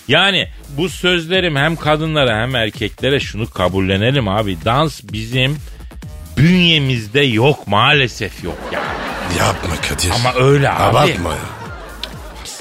Yani 0.09 0.49
bu 0.69 0.89
sözlerim 0.89 1.57
hem 1.57 1.77
kadınlara 1.77 2.43
hem 2.43 2.57
erkeklere 2.57 3.21
şunu 3.21 3.51
kabullenelim 3.51 4.29
abi. 4.29 4.57
Dans 4.65 5.01
bizim 5.03 5.57
bünyemizde 6.37 7.21
yok 7.21 7.67
maalesef 7.67 8.45
yok 8.45 8.59
yani. 8.73 8.87
Yapma 9.39 9.77
Kadir. 9.89 10.11
Ama 10.11 10.35
öyle 10.35 10.71
abi. 10.71 10.83
Abartma 10.83 11.31
ya. 11.31 11.39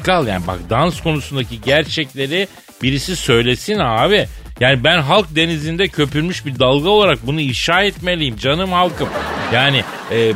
Pascal 0.06 0.28
yani 0.28 0.48
bak 0.48 0.60
dans 0.70 1.02
konusundaki 1.02 1.62
gerçekleri 1.62 2.48
birisi 2.84 3.16
söylesin 3.16 3.80
abi. 3.80 4.28
Yani 4.60 4.84
ben 4.84 5.02
halk 5.02 5.36
denizinde 5.36 5.88
köpürmüş 5.88 6.46
bir 6.46 6.60
dalga 6.60 6.90
olarak 6.90 7.28
bunu 7.28 7.42
ifşa 7.42 7.84
etmeliyim 7.84 8.38
canım 8.38 8.72
halkım. 8.72 9.10
Yani 9.54 9.84
e, 10.12 10.34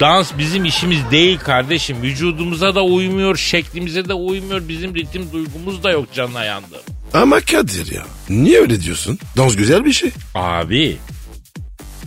dans 0.00 0.32
bizim 0.38 0.64
işimiz 0.64 1.10
değil 1.10 1.38
kardeşim. 1.38 2.02
Vücudumuza 2.02 2.74
da 2.74 2.84
uymuyor, 2.84 3.36
şeklimize 3.36 4.08
de 4.08 4.14
uymuyor. 4.14 4.68
Bizim 4.68 4.94
ritim 4.94 5.32
duygumuz 5.32 5.82
da 5.82 5.90
yok 5.90 6.12
canına 6.14 6.44
yandı. 6.44 6.82
Ama 7.14 7.40
Kadir 7.40 7.92
ya. 7.92 8.02
Niye 8.28 8.60
öyle 8.60 8.82
diyorsun? 8.82 9.18
Dans 9.36 9.56
güzel 9.56 9.84
bir 9.84 9.92
şey. 9.92 10.10
Abi 10.34 10.96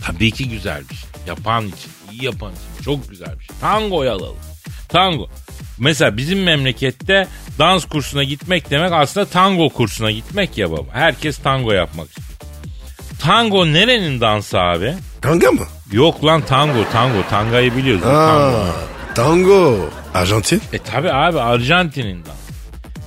tabii 0.06 0.30
ki 0.30 0.48
güzel 0.48 0.82
bir 0.90 0.94
şey. 0.94 1.10
Yapan 1.26 1.66
için, 1.66 1.90
iyi 2.12 2.24
yapan 2.24 2.52
için 2.52 2.84
çok 2.84 3.10
güzel 3.10 3.38
bir 3.38 3.44
şey. 3.44 3.56
Tango'yu 3.60 4.10
alalım. 4.10 4.36
Tango. 4.88 5.28
Mesela 5.78 6.16
bizim 6.16 6.42
memlekette 6.42 7.28
dans 7.58 7.84
kursuna 7.84 8.24
gitmek 8.24 8.70
demek 8.70 8.92
aslında 8.92 9.26
tango 9.26 9.68
kursuna 9.68 10.10
gitmek 10.10 10.58
ya 10.58 10.70
baba. 10.70 10.90
Herkes 10.92 11.38
tango 11.38 11.72
yapmak 11.72 12.08
istiyor. 12.08 12.28
Tango 13.20 13.66
nerenin 13.66 14.20
dansı 14.20 14.60
abi? 14.60 14.94
Kanga 15.20 15.52
mı? 15.52 15.60
Yok 15.92 16.24
lan 16.24 16.42
tango 16.46 16.84
tango. 16.92 17.18
Tangayı 17.30 17.76
biliyoruz. 17.76 18.02
mi? 18.04 18.10
Tango. 18.10 18.56
Aa, 18.56 18.66
tango. 19.14 19.90
Arjantin. 20.14 20.62
E 20.72 20.78
tabi 20.78 21.12
abi 21.12 21.40
Arjantin'in 21.40 22.18
dansı. 22.24 22.38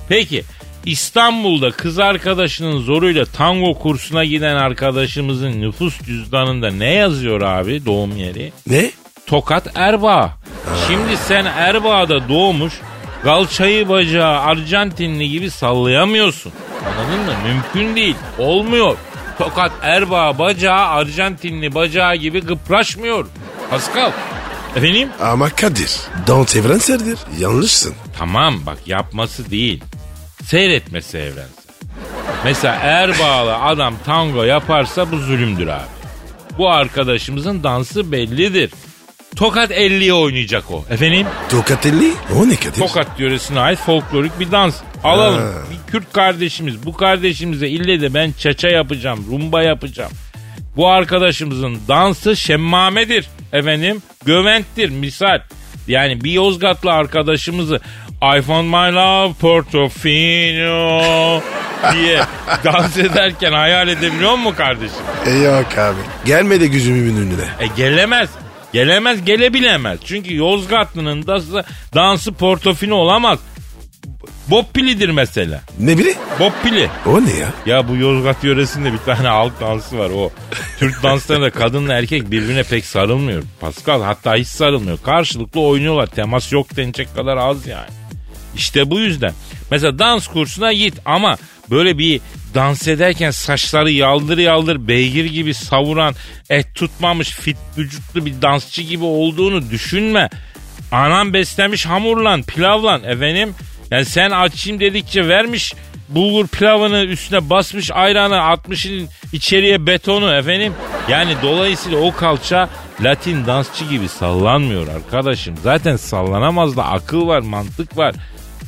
Peki 0.08 0.44
İstanbul'da 0.86 1.70
kız 1.70 1.98
arkadaşının 1.98 2.80
zoruyla 2.80 3.24
tango 3.24 3.74
kursuna 3.78 4.24
giden 4.24 4.56
arkadaşımızın 4.56 5.60
nüfus 5.60 6.02
cüzdanında 6.02 6.70
ne 6.70 6.94
yazıyor 6.94 7.40
abi 7.40 7.84
doğum 7.86 8.16
yeri? 8.16 8.52
Ne? 8.66 8.90
Tokat 9.26 9.66
Erbaa. 9.74 10.37
Şimdi 10.86 11.16
sen 11.16 11.44
Erbaa'da 11.44 12.28
doğmuş 12.28 12.74
galçayı 13.24 13.88
bacağı 13.88 14.40
Arjantinli 14.40 15.28
gibi 15.30 15.50
sallayamıyorsun. 15.50 16.52
Anladın 16.86 17.24
mı? 17.24 17.32
Mümkün 17.46 17.96
değil. 17.96 18.16
Olmuyor. 18.38 18.96
Tokat 19.38 19.72
Erbaa 19.82 20.38
bacağı 20.38 20.86
Arjantinli 20.86 21.74
bacağı 21.74 22.16
gibi 22.16 22.40
gıpraşmıyor. 22.40 23.26
Pascal. 23.70 24.10
Efendim? 24.76 25.08
Ama 25.20 25.50
Kadir. 25.50 25.96
Dans 26.26 26.56
evrenseldir. 26.56 27.18
Yanlışsın. 27.38 27.94
Tamam 28.18 28.66
bak 28.66 28.78
yapması 28.86 29.50
değil. 29.50 29.84
Seyretmesi 30.44 31.18
evrensel. 31.18 31.48
Mesela 32.44 32.74
Erbağlı 32.74 33.56
adam 33.56 33.94
tango 34.06 34.42
yaparsa 34.42 35.12
bu 35.12 35.16
zulümdür 35.16 35.66
abi. 35.66 35.82
Bu 36.58 36.70
arkadaşımızın 36.70 37.62
dansı 37.62 38.12
bellidir. 38.12 38.70
Tokat 39.38 39.70
50'ye 39.70 40.12
oynayacak 40.12 40.70
o. 40.70 40.84
Efendim? 40.90 41.26
Tokatelli. 41.48 42.12
O 42.36 42.48
ne 42.48 42.56
Kadir? 42.56 42.80
Tokat 42.80 43.20
yöresine 43.20 43.60
ait 43.60 43.78
folklorik 43.78 44.40
bir 44.40 44.52
dans. 44.52 44.74
Alalım. 45.04 45.40
Ha. 45.40 45.52
Bir 45.70 45.92
Kürt 45.92 46.12
kardeşimiz. 46.12 46.86
Bu 46.86 46.92
kardeşimize 46.92 47.68
ille 47.68 48.00
de 48.00 48.14
ben 48.14 48.32
çaça 48.38 48.68
yapacağım. 48.68 49.24
Rumba 49.30 49.62
yapacağım. 49.62 50.12
Bu 50.76 50.88
arkadaşımızın 50.88 51.78
dansı 51.88 52.36
şemmamedir. 52.36 53.28
Efendim 53.52 54.02
göventtir 54.24 54.90
misal. 54.90 55.40
Yani 55.88 56.24
bir 56.24 56.32
Yozgatlı 56.32 56.92
arkadaşımızı 56.92 57.80
I 58.38 58.42
found 58.42 58.66
my 58.66 58.94
love 58.94 59.32
Portofino 59.40 60.80
diye 61.92 62.20
dans 62.64 62.98
ederken 62.98 63.52
hayal 63.52 63.88
edebiliyor 63.88 64.34
mu 64.34 64.54
kardeşim? 64.56 64.96
E 65.26 65.30
yok 65.30 65.78
abi. 65.78 65.98
Gelmedi 66.24 66.70
gözümün 66.70 67.16
önüne. 67.16 67.44
E 67.60 67.66
gelemez. 67.76 68.28
Gelemez 68.72 69.24
gelebilemez. 69.24 69.98
Çünkü 70.04 70.36
Yozgatlı'nın 70.36 71.26
dansı, 71.26 71.64
dansı 71.94 72.32
Portofino 72.32 72.94
olamaz. 72.94 73.38
Bob 74.50 74.64
Pili'dir 74.74 75.08
mesela. 75.08 75.60
Ne 75.80 75.98
biri? 75.98 76.14
Bob 76.40 76.52
Pili. 76.62 76.90
O 77.06 77.24
ne 77.24 77.32
ya? 77.34 77.48
Ya 77.66 77.88
bu 77.88 77.96
Yozgat 77.96 78.44
yöresinde 78.44 78.92
bir 78.92 78.98
tane 78.98 79.28
halk 79.28 79.60
dansı 79.60 79.98
var 79.98 80.10
o. 80.10 80.30
Türk 80.78 81.02
danslarında 81.02 81.50
kadınla 81.50 81.94
erkek 81.94 82.30
birbirine 82.30 82.62
pek 82.62 82.84
sarılmıyor. 82.84 83.42
Pascal 83.60 84.02
hatta 84.02 84.36
hiç 84.36 84.48
sarılmıyor. 84.48 84.98
Karşılıklı 85.02 85.60
oynuyorlar. 85.60 86.06
Temas 86.06 86.52
yok 86.52 86.76
denecek 86.76 87.14
kadar 87.14 87.36
az 87.36 87.66
yani. 87.66 87.88
İşte 88.56 88.90
bu 88.90 89.00
yüzden. 89.00 89.32
Mesela 89.70 89.98
dans 89.98 90.26
kursuna 90.26 90.72
git 90.72 90.94
ama 91.04 91.36
böyle 91.70 91.98
bir 91.98 92.20
dans 92.54 92.88
ederken 92.88 93.30
saçları 93.30 93.90
yaldır 93.90 94.38
yaldır 94.38 94.88
beygir 94.88 95.24
gibi 95.24 95.54
savuran 95.54 96.14
et 96.50 96.74
tutmamış 96.74 97.30
fit 97.30 97.56
vücutlu 97.78 98.26
bir 98.26 98.42
dansçı 98.42 98.82
gibi 98.82 99.04
olduğunu 99.04 99.70
düşünme. 99.70 100.28
Anam 100.92 101.32
beslemiş 101.32 101.86
hamurlan 101.86 102.42
pilavlan 102.42 103.04
efendim. 103.04 103.54
Yani 103.90 104.04
sen 104.04 104.30
açayım 104.30 104.80
dedikçe 104.80 105.28
vermiş 105.28 105.74
bulgur 106.08 106.46
pilavını 106.46 107.04
üstüne 107.04 107.50
basmış 107.50 107.90
ayranı 107.90 108.42
atmışın 108.42 109.08
içeriye 109.32 109.86
betonu 109.86 110.34
efendim. 110.34 110.74
Yani 111.08 111.36
dolayısıyla 111.42 111.98
o 111.98 112.12
kalça 112.12 112.68
Latin 113.00 113.46
dansçı 113.46 113.84
gibi 113.84 114.08
sallanmıyor 114.08 114.88
arkadaşım. 114.88 115.54
Zaten 115.62 115.96
sallanamaz 115.96 116.76
da 116.76 116.84
akıl 116.84 117.26
var, 117.26 117.40
mantık 117.40 117.96
var. 117.96 118.14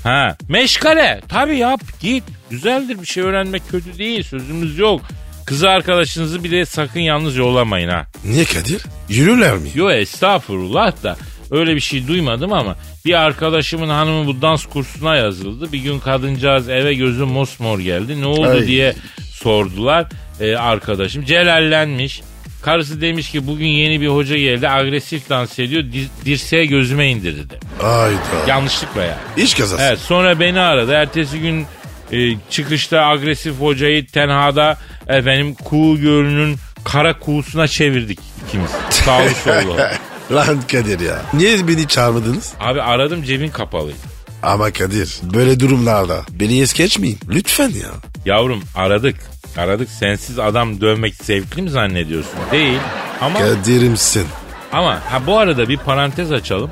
Ha, 0.03 0.37
meşgale. 0.49 1.21
Tabii 1.29 1.57
yap, 1.57 1.81
git. 2.01 2.25
Güzeldir 2.51 3.01
bir 3.01 3.07
şey 3.07 3.23
öğrenmek 3.23 3.63
kötü 3.71 3.99
değil. 3.99 4.23
Sözümüz 4.23 4.79
yok. 4.79 5.01
Kız 5.47 5.65
arkadaşınızı 5.65 6.45
bir 6.45 6.51
de 6.51 6.65
sakın 6.65 7.01
yalnız 7.01 7.37
yollamayın 7.37 7.89
ha. 7.89 8.07
Niye 8.25 8.45
Kadir? 8.45 8.83
Yürürler 9.09 9.55
mi? 9.57 9.69
Yo 9.75 9.91
estağfurullah 9.91 11.03
da 11.03 11.17
öyle 11.51 11.75
bir 11.75 11.81
şey 11.81 12.07
duymadım 12.09 12.53
ama 12.53 12.77
bir 13.05 13.15
arkadaşımın 13.15 13.89
hanımı 13.89 14.27
bu 14.27 14.43
dans 14.43 14.67
kursuna 14.67 15.17
yazıldı. 15.17 15.73
Bir 15.73 15.79
gün 15.79 15.99
kadıncağız 16.01 16.69
eve 16.69 16.95
gözü 16.95 17.25
mosmor 17.25 17.79
geldi. 17.79 18.21
Ne 18.21 18.27
oldu 18.27 18.49
Ay. 18.51 18.67
diye 18.67 18.95
sordular 19.33 20.07
Ee, 20.41 20.57
arkadaşım. 20.57 21.25
Celallenmiş. 21.25 22.21
Karısı 22.63 23.01
demiş 23.01 23.31
ki 23.31 23.47
bugün 23.47 23.67
yeni 23.67 24.01
bir 24.01 24.09
hoca 24.09 24.37
geldi 24.37 24.69
agresif 24.69 25.29
dans 25.31 25.59
ediyor 25.59 25.83
di- 25.83 26.09
dirseğe 26.25 26.67
gözüme 26.67 27.09
indirdi. 27.11 27.59
Hayda. 27.83 28.19
Yanlışlıkla 28.49 29.03
yani. 29.03 29.17
İş 29.37 29.55
kazası. 29.55 29.83
Evet 29.83 29.99
sonra 29.99 30.41
beni 30.41 30.61
aradı. 30.61 30.93
Ertesi 30.93 31.41
gün 31.41 31.67
e, 32.13 32.37
çıkışta 32.51 33.01
agresif 33.07 33.61
hocayı 33.61 34.07
tenhada 34.07 34.79
efendim 35.09 35.55
kuğu 35.55 36.01
gölünün 36.01 36.57
kara 36.85 37.19
kuğusuna 37.19 37.69
çevirdik 37.69 38.19
ikimiz. 38.47 38.71
Sağlı 38.91 39.31
sollu. 39.45 39.77
Lan 40.37 40.61
Kadir 40.73 41.01
ya. 41.01 41.23
Niye 41.35 41.69
beni 41.69 41.89
çağırmadınız? 41.89 42.53
Abi 42.61 42.83
aradım 42.83 43.23
cebin 43.23 43.49
kapalıydı. 43.49 43.97
Ama 44.43 44.71
Kadir 44.71 45.19
böyle 45.35 45.61
durumlarda 45.61 46.21
beni 46.31 46.61
es 46.61 46.73
geçmeyin. 46.73 47.19
Lütfen 47.29 47.69
ya. 47.69 47.91
Yavrum 48.25 48.63
aradık. 48.77 49.17
Aradık 49.57 49.91
sensiz 49.91 50.39
adam 50.39 50.81
dövmek 50.81 51.15
zevkli 51.15 51.63
mi 51.63 51.71
zannediyorsun? 51.71 52.33
Değil. 52.53 52.79
Ama 53.21 53.39
Kadir'imsin. 53.39 54.27
ama 54.73 54.95
ha 55.11 55.27
bu 55.27 55.39
arada 55.39 55.69
bir 55.69 55.77
parantez 55.77 56.33
açalım. 56.33 56.71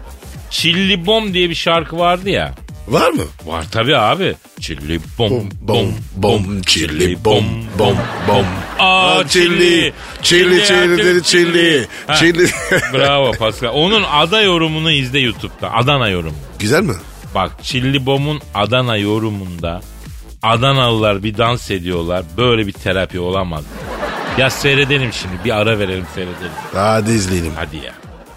Çilli 0.51 1.07
Bom 1.07 1.35
diye 1.35 1.51
bir 1.51 1.55
şarkı 1.55 1.99
vardı 1.99 2.31
ya. 2.31 2.55
Var 2.89 3.11
mı? 3.11 3.23
Var 3.47 3.65
tabi 3.71 3.97
abi. 3.97 4.35
Çilli 4.61 5.01
bom 5.19 5.31
Bom 5.31 5.49
bom 5.61 5.95
bom 6.17 6.61
çilli 6.63 7.25
bom 7.25 7.45
bom 7.79 7.97
bom. 8.29 8.45
Aa 8.79 9.29
çilli. 9.29 9.93
Çilli 10.23 10.65
çilli 10.65 11.23
çilli 11.23 11.87
Ha. 12.07 12.15
çilli. 12.15 12.49
Bravo 12.93 13.33
Pascal. 13.33 13.71
Onun 13.75 14.05
ada 14.13 14.41
yorumunu 14.43 14.91
izle 14.91 15.19
YouTube'da. 15.21 15.75
Adana 15.75 16.09
yorumu. 16.09 16.37
Güzel 16.59 16.83
mi? 16.83 16.95
Bak 17.35 17.53
Çilli 17.63 18.07
Bom'un 18.07 18.41
Adana 18.55 18.97
yorumunda 18.97 19.81
Adanalılar 20.43 21.23
bir 21.23 21.39
dans 21.39 21.71
ediyorlar. 21.71 22.25
Böyle 22.37 22.67
bir 22.67 22.73
terapi 22.73 23.21
olamaz. 23.21 23.65
Ya 24.39 24.51
seyredelim 24.51 25.13
şimdi. 25.13 25.35
Bir 25.45 25.57
ara 25.57 25.79
verelim 25.79 26.07
seyredelim. 26.15 26.51
Hadi 26.73 27.11
izleyelim. 27.11 27.53
Hadi 27.57 27.77
ya. 27.77 27.93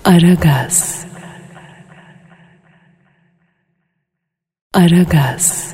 Aragaz. 0.06 1.06
Aragaz. 4.74 5.74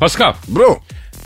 Pascal 0.00 0.34
Bro 0.48 0.78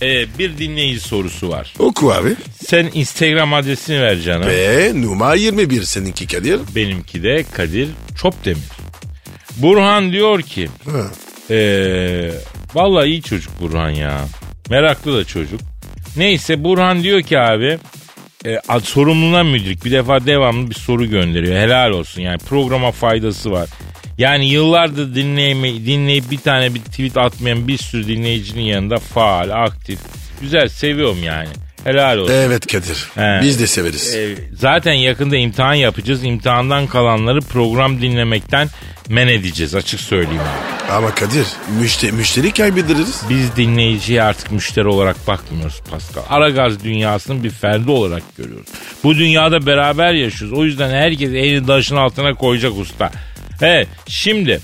e, 0.02 0.38
bir 0.38 0.58
dinleyici 0.58 1.00
sorusu 1.00 1.48
var. 1.48 1.74
oku 1.78 2.12
abi. 2.12 2.36
Sen 2.66 2.90
Instagram 2.94 3.54
adresini 3.54 4.00
ver 4.02 4.20
canım. 4.20 4.46
Ve 4.48 4.92
numara 4.94 5.34
21 5.34 5.82
seninki 5.82 6.26
Kadir. 6.26 6.60
Benimki 6.74 7.22
de 7.22 7.44
Kadir 7.52 7.88
Çopdemir. 8.16 8.62
Burhan 9.56 10.12
diyor 10.12 10.42
ki 10.42 10.68
Ha. 10.90 11.04
Ee, 11.50 12.30
vallahi 12.74 13.08
iyi 13.08 13.22
çocuk 13.22 13.60
Burhan 13.60 13.90
ya. 13.90 14.20
Meraklı 14.70 15.16
da 15.18 15.24
çocuk. 15.24 15.60
Neyse 16.16 16.64
Burhan 16.64 17.02
diyor 17.02 17.22
ki 17.22 17.38
abi 17.38 17.78
e, 18.46 18.58
ad- 18.68 18.80
sorumluluğuna 18.84 19.44
müdrik 19.44 19.84
bir 19.84 19.90
defa 19.92 20.26
devamlı 20.26 20.70
bir 20.70 20.74
soru 20.74 21.06
gönderiyor. 21.06 21.56
Helal 21.56 21.90
olsun 21.90 22.22
yani 22.22 22.38
programa 22.38 22.92
faydası 22.92 23.50
var. 23.50 23.68
Yani 24.18 24.48
yıllardır 24.48 25.14
dinleyme, 25.14 25.74
dinleyip 25.74 26.30
bir 26.30 26.38
tane 26.38 26.74
bir 26.74 26.80
tweet 26.80 27.16
atmayan 27.16 27.68
bir 27.68 27.78
sürü 27.78 28.08
dinleyicinin 28.08 28.62
yanında 28.62 28.98
faal, 28.98 29.50
aktif. 29.50 29.98
Güzel 30.40 30.68
seviyorum 30.68 31.22
yani. 31.22 31.48
Helal 31.84 32.18
olsun. 32.18 32.34
Evet 32.34 32.66
Kadir. 32.66 33.08
He. 33.14 33.40
Biz 33.42 33.60
de 33.60 33.66
severiz. 33.66 34.14
Ee, 34.14 34.34
zaten 34.52 34.92
yakında 34.92 35.36
imtihan 35.36 35.74
yapacağız. 35.74 36.24
İmtihandan 36.24 36.86
kalanları 36.86 37.40
program 37.40 38.00
dinlemekten 38.00 38.68
men 39.08 39.28
edeceğiz 39.28 39.74
açık 39.74 40.00
söyleyeyim. 40.00 40.42
Ama 40.90 41.14
Kadir 41.14 41.46
müşteri, 41.80 42.12
müşteri 42.12 42.52
kaybederiz. 42.52 43.22
Biz 43.30 43.56
dinleyiciye 43.56 44.22
artık 44.22 44.52
müşteri 44.52 44.88
olarak 44.88 45.26
bakmıyoruz 45.26 45.80
Pascal. 45.90 46.22
Aragaz 46.28 46.84
dünyasının 46.84 47.44
bir 47.44 47.50
ferdi 47.50 47.90
olarak 47.90 48.22
görüyoruz. 48.36 48.66
Bu 49.04 49.14
dünyada 49.14 49.66
beraber 49.66 50.12
yaşıyoruz. 50.12 50.58
O 50.58 50.64
yüzden 50.64 50.90
herkes 50.90 51.30
elini 51.30 51.66
taşın 51.66 51.96
altına 51.96 52.34
koyacak 52.34 52.72
usta. 52.78 53.10
Evet 53.62 53.88
şimdi 54.06 54.60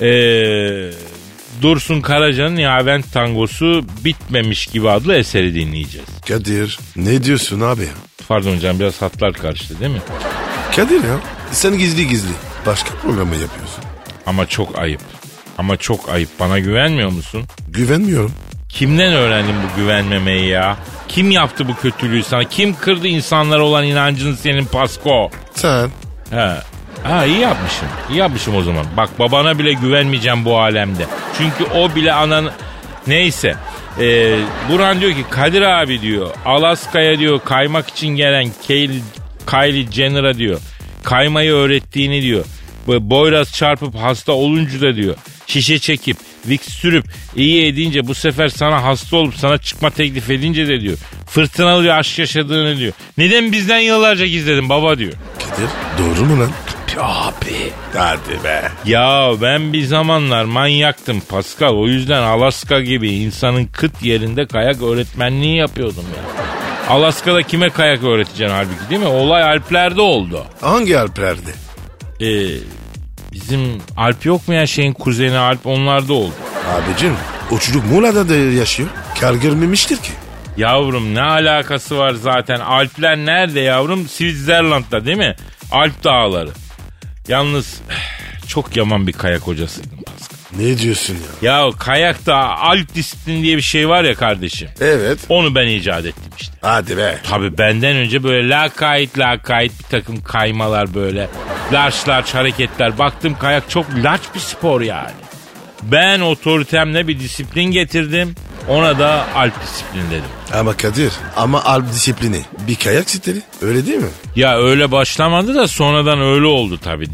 ee, 0.00 0.90
Dursun 1.62 2.00
Karaca'nın 2.00 2.56
Yavent 2.56 3.12
Tangosu 3.12 3.84
Bitmemiş 4.04 4.66
gibi 4.66 4.90
adlı 4.90 5.14
eseri 5.14 5.54
dinleyeceğiz. 5.54 6.08
Kadir 6.28 6.78
ne 6.96 7.24
diyorsun 7.24 7.60
abi 7.60 7.82
ya? 7.82 7.88
Pardon 8.28 8.58
canım 8.58 8.80
biraz 8.80 9.02
hatlar 9.02 9.32
karıştı 9.32 9.80
değil 9.80 9.90
mi? 9.90 10.02
Kadir 10.76 11.04
ya 11.04 11.16
sen 11.52 11.78
gizli 11.78 12.08
gizli 12.08 12.32
başka 12.66 12.90
programı 12.94 13.36
yapıyorsun. 13.36 13.84
Ama 14.26 14.46
çok 14.46 14.78
ayıp. 14.78 15.00
Ama 15.58 15.76
çok 15.76 16.08
ayıp. 16.08 16.28
Bana 16.40 16.58
güvenmiyor 16.58 17.10
musun? 17.10 17.44
Güvenmiyorum. 17.68 18.32
Kimden 18.68 19.12
öğrendin 19.12 19.54
bu 19.54 19.80
güvenmemeyi 19.80 20.48
ya? 20.48 20.76
Kim 21.08 21.30
yaptı 21.30 21.68
bu 21.68 21.76
kötülüğü 21.76 22.22
sana? 22.22 22.44
Kim 22.44 22.74
kırdı 22.74 23.08
insanlara 23.08 23.62
olan 23.62 23.84
inancını 23.84 24.36
senin 24.36 24.64
Pasko? 24.64 25.30
Sen 25.54 25.90
He. 26.30 26.52
Ha 27.04 27.26
iyi 27.26 27.38
yapmışım. 27.38 27.88
İyi 28.10 28.18
yapmışım 28.18 28.56
o 28.56 28.62
zaman. 28.62 28.86
Bak 28.96 29.18
babana 29.18 29.58
bile 29.58 29.72
güvenmeyeceğim 29.72 30.44
bu 30.44 30.60
alemde. 30.60 31.06
Çünkü 31.38 31.72
o 31.72 31.94
bile 31.94 32.12
ananı... 32.12 32.50
Neyse. 33.06 33.54
Ee, 34.00 34.38
Burhan 34.70 35.00
diyor 35.00 35.12
ki 35.12 35.24
Kadir 35.30 35.62
abi 35.62 36.00
diyor 36.00 36.30
Alaska'ya 36.44 37.18
diyor 37.18 37.40
kaymak 37.44 37.88
için 37.88 38.08
gelen 38.08 38.50
Kylie, 38.66 39.00
Kylie 39.50 39.92
Jenner'a 39.92 40.38
diyor 40.38 40.60
kaymayı 41.02 41.52
öğrettiğini 41.52 42.22
diyor. 42.22 42.44
Boyraz 42.86 43.52
çarpıp 43.52 43.94
hasta 43.94 44.32
olunca 44.32 44.80
da 44.80 44.96
diyor 44.96 45.16
şişe 45.46 45.78
çekip 45.78 46.16
Vicks 46.48 46.68
sürüp 46.68 47.04
iyi 47.36 47.66
edince 47.66 48.06
bu 48.06 48.14
sefer 48.14 48.48
sana 48.48 48.84
hasta 48.84 49.16
olup 49.16 49.34
sana 49.34 49.58
çıkma 49.58 49.90
teklif 49.90 50.30
edince 50.30 50.68
de 50.68 50.80
diyor 50.80 50.98
fırtınalı 51.26 51.84
bir 51.84 51.98
aşk 51.98 52.18
yaşadığını 52.18 52.78
diyor. 52.78 52.92
Neden 53.18 53.52
bizden 53.52 53.78
yıllarca 53.78 54.26
gizledin 54.26 54.68
baba 54.68 54.98
diyor. 54.98 55.12
Kadir 55.38 55.68
doğru 55.98 56.24
mu 56.24 56.40
lan? 56.40 56.50
Abi. 57.00 57.72
Hadi 57.96 58.44
be. 58.44 58.68
Ya 58.84 59.30
ben 59.42 59.72
bir 59.72 59.84
zamanlar 59.84 60.44
manyaktım 60.44 61.20
Pascal. 61.20 61.74
O 61.74 61.86
yüzden 61.86 62.22
Alaska 62.22 62.80
gibi 62.80 63.10
insanın 63.12 63.64
kıt 63.64 64.02
yerinde 64.02 64.46
kayak 64.46 64.82
öğretmenliği 64.82 65.56
yapıyordum 65.56 66.04
ya. 66.16 66.44
Alaska'da 66.94 67.42
kime 67.42 67.70
kayak 67.70 68.04
öğreteceksin 68.04 68.54
halbuki 68.54 68.90
değil 68.90 69.00
mi? 69.00 69.06
Olay 69.06 69.42
Alplerde 69.42 70.00
oldu. 70.00 70.44
Hangi 70.60 70.98
Alplerde? 70.98 71.50
Ee, 72.20 72.58
bizim 73.32 73.60
Alp 73.96 74.26
yok 74.26 74.48
mu 74.48 74.54
ya 74.54 74.66
şeyin 74.66 74.92
kuzeni 74.92 75.38
Alp 75.38 75.66
onlarda 75.66 76.12
oldu. 76.12 76.32
Abicim 76.72 77.16
o 77.50 77.58
çocuk 77.58 77.86
Muğla'da 77.86 78.28
da 78.28 78.34
yaşıyor. 78.36 78.88
Kar 79.20 79.34
görmemiştir 79.34 79.96
ki. 79.96 80.12
Yavrum 80.56 81.14
ne 81.14 81.22
alakası 81.22 81.98
var 81.98 82.12
zaten? 82.12 82.60
Alpler 82.60 83.16
nerede 83.16 83.60
yavrum? 83.60 84.08
Switzerland'da 84.08 85.04
değil 85.04 85.16
mi? 85.18 85.36
Alp 85.72 86.04
dağları. 86.04 86.50
Yalnız 87.32 87.80
çok 88.48 88.76
yaman 88.76 89.06
bir 89.06 89.12
kayak 89.12 89.40
hocasıydım 89.40 89.98
Pascal. 90.06 90.38
Ne 90.58 90.78
diyorsun 90.78 91.16
ya? 91.42 91.52
Ya 91.52 91.70
kayakta 91.78 92.36
Alp 92.36 92.94
disiplin 92.94 93.42
diye 93.42 93.56
bir 93.56 93.62
şey 93.62 93.88
var 93.88 94.04
ya 94.04 94.14
kardeşim. 94.14 94.68
Evet. 94.80 95.18
Onu 95.28 95.54
ben 95.54 95.66
icat 95.66 96.06
ettim 96.06 96.32
işte. 96.40 96.52
Hadi 96.60 96.96
be. 96.96 97.18
Tabii 97.30 97.58
benden 97.58 97.96
önce 97.96 98.22
böyle 98.22 98.48
lakayt 98.48 99.18
lakayt 99.18 99.72
bir 99.78 99.84
takım 99.84 100.22
kaymalar 100.22 100.94
böyle. 100.94 101.28
Larç 101.72 102.08
larç 102.08 102.34
hareketler. 102.34 102.98
Baktım 102.98 103.36
kayak 103.38 103.70
çok 103.70 103.86
larç 104.04 104.22
bir 104.34 104.40
spor 104.40 104.80
yani. 104.80 105.10
Ben 105.82 106.20
otoritemle 106.20 107.08
bir 107.08 107.20
disiplin 107.20 107.64
getirdim. 107.70 108.34
Ona 108.68 108.98
da 108.98 109.26
alp 109.34 109.62
disiplin 109.62 110.10
dedim. 110.10 110.30
Ama 110.54 110.76
Kadir 110.76 111.12
ama 111.36 111.64
Alp 111.64 111.88
disiplini 111.92 112.40
bir 112.68 112.74
kayak 112.76 113.10
siteli 113.10 113.42
öyle 113.62 113.86
değil 113.86 113.98
mi? 113.98 114.08
Ya 114.36 114.58
öyle 114.58 114.92
başlamadı 114.92 115.54
da 115.54 115.68
sonradan 115.68 116.20
öyle 116.20 116.46
oldu 116.46 116.78
tabii. 116.84 117.08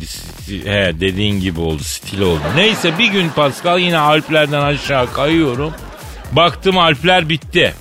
He 0.64 0.92
dediğin 1.00 1.40
gibi 1.40 1.60
oldu 1.60 1.82
stil 1.82 2.20
oldu. 2.20 2.40
Neyse 2.56 2.98
bir 2.98 3.06
gün 3.06 3.28
Pascal 3.28 3.78
yine 3.78 3.98
Alplerden 3.98 4.60
aşağı 4.62 5.12
kayıyorum. 5.12 5.72
Baktım 6.32 6.78
Alpler 6.78 7.28
bitti. 7.28 7.74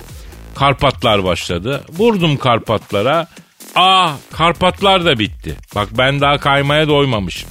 Karpatlar 0.56 1.24
başladı. 1.24 1.84
Vurdum 1.98 2.36
Karpatlara. 2.36 3.26
Ah 3.74 4.12
Karpatlar 4.32 5.04
da 5.04 5.18
bitti. 5.18 5.56
Bak 5.74 5.88
ben 5.98 6.20
daha 6.20 6.38
kaymaya 6.38 6.88
doymamışım. 6.88 7.48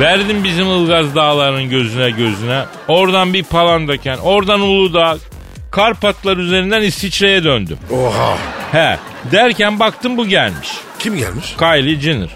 Verdim 0.00 0.44
bizim 0.44 0.66
Ilgaz 0.66 1.14
dağlarının 1.14 1.70
gözüne 1.70 2.10
gözüne. 2.10 2.64
Oradan 2.88 3.32
bir 3.34 3.42
Palandöken, 3.44 4.18
oradan 4.18 4.60
Uludağ. 4.60 5.16
Karpatlar 5.74 6.36
üzerinden 6.36 6.82
İsviçre'ye 6.82 7.44
döndüm. 7.44 7.78
Oha. 7.90 8.38
He 8.72 8.98
derken 9.32 9.80
baktım 9.80 10.16
bu 10.16 10.26
gelmiş. 10.26 10.68
Kim 10.98 11.16
gelmiş? 11.16 11.54
Kylie 11.58 12.00
Jenner. 12.00 12.28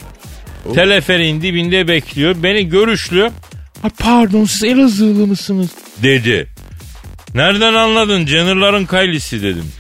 Teleferiğin 0.74 1.43
dibinde 1.43 1.89
bekliyor. 1.89 2.43
Beni 2.43 2.68
görüşlü. 2.68 3.30
Ay 3.82 3.91
pardon 3.99 4.45
siz 4.45 4.64
Elazığlı 4.64 5.26
mısınız? 5.26 5.68
Dedi. 6.03 6.49
Nereden 7.34 7.74
anladın? 7.74 8.26
Jenner'ların 8.26 8.86
Kylie'si 8.86 9.43
dedim. 9.43 9.72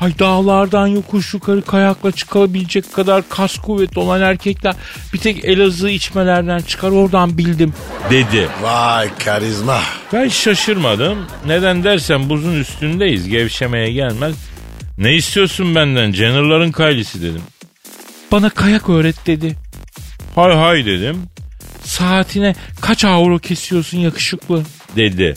Ay 0.00 0.18
dağlardan 0.18 0.86
yokuş 0.86 1.34
yukarı 1.34 1.62
kayakla 1.62 2.12
çıkabilecek 2.12 2.92
kadar 2.92 3.28
kas 3.28 3.58
kuvvetli 3.58 4.00
olan 4.00 4.22
erkekler 4.22 4.74
bir 5.12 5.18
tek 5.18 5.44
Elazığ 5.44 5.90
içmelerden 5.90 6.58
çıkar 6.58 6.90
oradan 6.90 7.38
bildim 7.38 7.74
dedi. 8.10 8.48
Vay 8.62 9.10
karizma. 9.18 9.80
Ben 10.12 10.28
şaşırmadım. 10.28 11.26
Neden 11.46 11.84
dersen 11.84 12.28
buzun 12.28 12.54
üstündeyiz. 12.54 13.28
Gevşemeye 13.28 13.92
gelmez. 13.92 14.34
Ne 14.98 15.14
istiyorsun 15.14 15.74
benden? 15.74 16.12
Jenner'ların 16.12 16.72
Kylie'si 16.72 17.22
dedim. 17.22 17.42
Bana 18.32 18.50
kayak 18.50 18.88
öğret 18.88 19.26
dedi. 19.26 19.56
Hay 20.34 20.54
hay 20.54 20.86
dedim. 20.86 21.22
Saatine 21.84 22.54
kaç 22.80 23.04
avro 23.04 23.38
kesiyorsun 23.38 23.98
yakışıklı 23.98 24.62
dedi. 24.96 25.34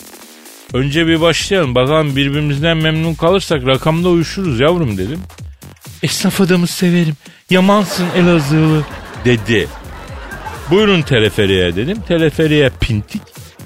Önce 0.74 1.07
bir 1.07 1.22
başlayalım. 1.22 1.76
Bakalım 1.76 2.15
birbirimizden 2.15 2.78
memnun 2.78 3.13
kalırsak 3.13 3.65
rakamda 3.67 4.09
uyuşuruz 4.09 4.59
yavrum 4.59 4.97
dedim. 4.97 5.19
Esnaf 6.03 6.41
adamı 6.41 6.67
severim. 6.67 7.15
Yamansın 7.49 8.07
Elazığlı 8.17 8.84
dedi. 9.26 9.67
Buyurun 10.69 11.01
teleferiye 11.01 11.76
dedim. 11.76 11.97
Teleferiye 12.07 12.72
pintik. 12.82 13.22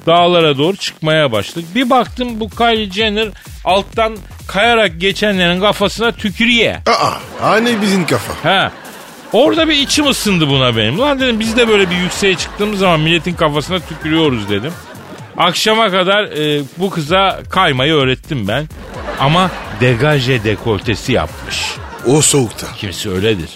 Dağlara 0.06 0.58
doğru 0.58 0.76
çıkmaya 0.76 1.32
başladık. 1.32 1.66
Bir 1.76 1.90
baktım 1.90 2.40
bu 2.40 2.50
Kylie 2.50 2.92
Jenner 2.92 3.28
alttan 3.66 4.18
kayarak 4.48 5.02
geçenlerin 5.02 5.60
kafasına 5.62 6.12
tükürüyor. 6.12 6.74
Aa, 6.74 7.12
aynı 7.42 7.82
bizim 7.82 8.06
kafa. 8.08 8.50
Ha. 8.50 8.72
Orada 9.34 9.68
bir 9.68 9.74
içim 9.74 10.08
ısındı 10.08 10.48
buna 10.50 10.78
benim. 10.78 11.00
Lan 11.00 11.20
dedim 11.20 11.40
biz 11.40 11.58
de 11.58 11.68
böyle 11.68 11.90
bir 11.90 11.96
yükseğe 11.96 12.36
çıktığımız 12.36 12.80
zaman 12.80 13.00
milletin 13.00 13.34
kafasına 13.34 13.80
tükürüyoruz 13.80 14.50
dedim. 14.50 14.72
Akşama 15.38 15.90
kadar 15.92 16.24
e, 16.24 16.64
bu 16.78 16.90
kıza 16.90 17.40
kaymayı 17.50 17.94
öğrettim 17.94 18.48
ben. 18.48 18.68
Ama 19.20 19.52
degaje 19.82 20.44
dekoltesi 20.44 21.12
yapmış. 21.12 21.76
O 22.08 22.22
soğukta. 22.22 22.68
Kimisi 22.78 23.10
öyledir. 23.10 23.50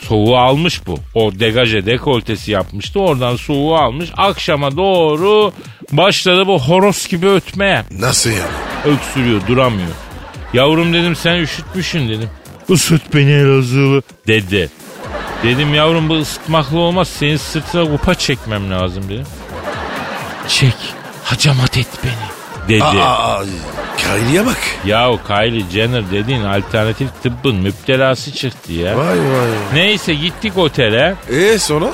Soğuğu 0.00 0.36
almış 0.36 0.86
bu. 0.86 0.98
O 1.14 1.32
degaje 1.40 1.86
dekoltesi 1.86 2.50
yapmıştı. 2.50 3.00
Oradan 3.00 3.36
soğuğu 3.36 3.76
almış. 3.76 4.10
Akşama 4.16 4.76
doğru 4.76 5.52
başladı 5.92 6.46
bu 6.46 6.58
horos 6.62 7.08
gibi 7.08 7.28
ötmeye. 7.28 7.84
Nasıl 7.98 8.30
yani? 8.30 8.94
Öksürüyor 8.96 9.40
duramıyor. 9.48 9.90
Yavrum 10.52 10.92
dedim 10.92 11.16
sen 11.16 11.36
üşütmüşsün 11.36 12.08
dedim. 12.08 12.28
Isıt 12.68 13.14
beni 13.14 13.30
Elazığlı 13.30 14.02
dedi. 14.26 14.70
Dedim 15.42 15.74
yavrum 15.74 16.08
bu 16.08 16.14
ısıtmakla 16.14 16.78
olmaz. 16.78 17.08
Senin 17.08 17.36
sırtına 17.36 17.84
kupa 17.84 18.14
çekmem 18.14 18.70
lazım 18.70 19.08
dedim. 19.08 19.26
Çek. 20.50 20.74
Hacamat 21.24 21.76
et 21.76 21.86
beni 22.04 22.68
dedi. 22.68 22.84
Aa, 22.84 23.34
aa, 23.38 23.44
Kylie'ye 23.98 24.46
bak. 24.46 24.58
Ya 24.86 25.10
Kylie 25.28 25.70
Jenner 25.70 26.10
dediğin 26.10 26.44
alternatif 26.44 27.08
tıbbın 27.22 27.56
müptelası 27.56 28.32
çıktı 28.32 28.72
ya. 28.72 28.98
Vay 28.98 29.06
vay. 29.18 29.48
Neyse 29.74 30.14
gittik 30.14 30.58
otele. 30.58 31.14
E 31.30 31.58
sonra? 31.58 31.86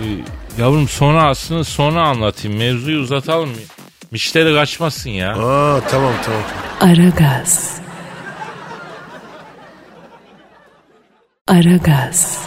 Ee, 0.00 0.04
yavrum 0.62 0.88
sonra 0.88 1.22
aslında 1.28 1.64
sonra 1.64 2.02
anlatayım. 2.08 2.58
Mevzuyu 2.58 3.00
uzatalım. 3.00 3.50
Müşteri 4.10 4.54
kaçmasın 4.54 5.10
ya. 5.10 5.30
Aa 5.32 5.80
tamam 5.90 6.12
tamam. 6.24 6.42
Aragaz. 6.80 7.70
Aragaz. 11.48 12.38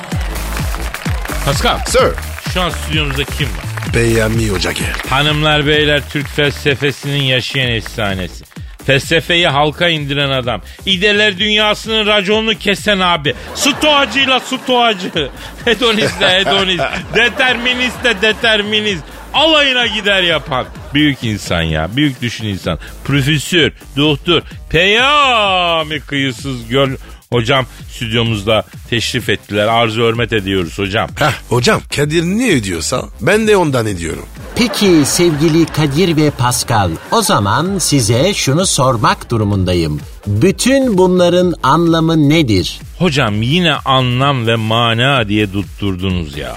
Pascal 1.45 1.79
Sir. 1.87 2.13
şu 2.53 2.61
an 2.61 2.69
stüdyomuzda 2.69 3.23
kim 3.23 3.47
var? 3.47 3.72
Beyami 3.95 4.49
Hoca. 4.49 4.71
Hanımlar 5.09 5.67
beyler 5.67 6.01
Türk 6.09 6.27
felsefesinin 6.27 7.21
yaşayan 7.23 7.69
efsanesi. 7.71 8.45
Felsefeyi 8.85 9.47
halka 9.47 9.87
indiren 9.89 10.29
adam. 10.29 10.61
İdeler 10.85 11.37
dünyasının 11.37 12.05
raconunu 12.07 12.57
kesen 12.57 12.99
abi. 12.99 13.33
Stoacıyla 13.55 14.39
stoacı. 14.39 15.29
Hedonistle 15.65 16.29
hedonist. 16.39 16.83
Deterministle 17.15 18.21
determinist. 18.21 19.03
Alayına 19.33 19.87
gider 19.87 20.23
yapan. 20.23 20.65
Büyük 20.93 21.23
insan 21.23 21.61
ya. 21.61 21.89
Büyük 21.95 22.21
düşün 22.21 22.45
insan. 22.47 22.79
Profesör, 23.05 23.71
doktor, 23.97 24.41
peyami 24.69 25.99
kıyısız 25.99 26.67
göl. 26.69 26.89
Hocam 27.33 27.65
stüdyomuzda 27.91 28.63
teşrif 28.89 29.29
ettiler. 29.29 29.67
Arzu 29.67 30.01
hürmet 30.01 30.33
ediyoruz 30.33 30.79
hocam. 30.79 31.09
Heh 31.15 31.31
hocam 31.49 31.81
Kadir 31.95 32.23
ne 32.23 32.51
ödüyorsa 32.51 33.05
ben 33.21 33.47
de 33.47 33.57
ondan 33.57 33.85
ediyorum. 33.85 34.25
Peki 34.55 35.01
sevgili 35.05 35.65
Kadir 35.65 36.17
ve 36.17 36.31
Pascal, 36.31 36.91
o 37.11 37.21
zaman 37.21 37.77
size 37.79 38.33
şunu 38.33 38.65
sormak 38.65 39.31
durumundayım. 39.31 39.99
Bütün 40.27 40.97
bunların 40.97 41.53
anlamı 41.63 42.29
nedir? 42.29 42.79
Hocam 42.99 43.41
yine 43.41 43.73
anlam 43.73 44.47
ve 44.47 44.55
mana 44.55 45.27
diye 45.27 45.51
tutturdunuz 45.51 46.37
ya. 46.37 46.55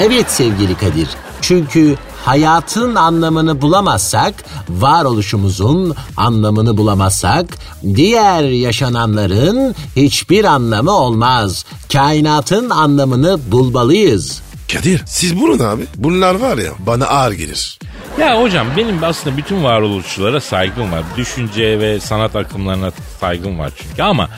Evet 0.00 0.30
sevgili 0.30 0.74
Kadir, 0.74 1.08
çünkü 1.40 1.96
hayatın 2.28 2.94
anlamını 2.94 3.62
bulamazsak, 3.62 4.34
varoluşumuzun 4.68 5.94
anlamını 6.16 6.76
bulamazsak, 6.76 7.46
diğer 7.94 8.42
yaşananların 8.42 9.74
hiçbir 9.96 10.44
anlamı 10.44 10.90
olmaz. 10.90 11.64
Kainatın 11.92 12.70
anlamını 12.70 13.38
bulmalıyız. 13.52 14.42
Kadir 14.72 15.02
siz 15.06 15.40
bulun 15.40 15.58
abi. 15.58 15.82
Bunlar 15.96 16.34
var 16.34 16.58
ya 16.58 16.72
bana 16.78 17.06
ağır 17.06 17.32
gelir. 17.32 17.78
Ya 18.18 18.42
hocam 18.42 18.66
benim 18.76 19.04
aslında 19.04 19.36
bütün 19.36 19.64
varoluşçulara 19.64 20.40
saygım 20.40 20.92
var. 20.92 21.02
Düşünce 21.16 21.80
ve 21.80 22.00
sanat 22.00 22.36
akımlarına 22.36 22.92
saygım 23.20 23.58
var 23.58 23.72
çünkü 23.76 24.02
ama 24.02 24.28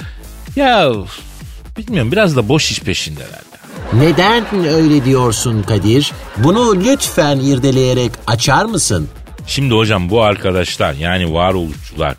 ya 0.57 0.93
bilmiyorum 1.79 2.13
biraz 2.13 2.37
da 2.37 2.49
boş 2.49 2.71
iş 2.71 2.81
peşindeler. 2.81 3.50
Neden 3.93 4.65
öyle 4.69 5.05
diyorsun 5.05 5.63
Kadir? 5.63 6.13
Bunu 6.37 6.85
lütfen 6.85 7.41
irdeleyerek 7.41 8.13
açar 8.27 8.65
mısın? 8.65 9.09
Şimdi 9.47 9.75
hocam 9.75 10.11
bu 10.11 10.23
arkadaşlar 10.23 10.95
yani 10.95 11.33
varoluşçular 11.35 12.17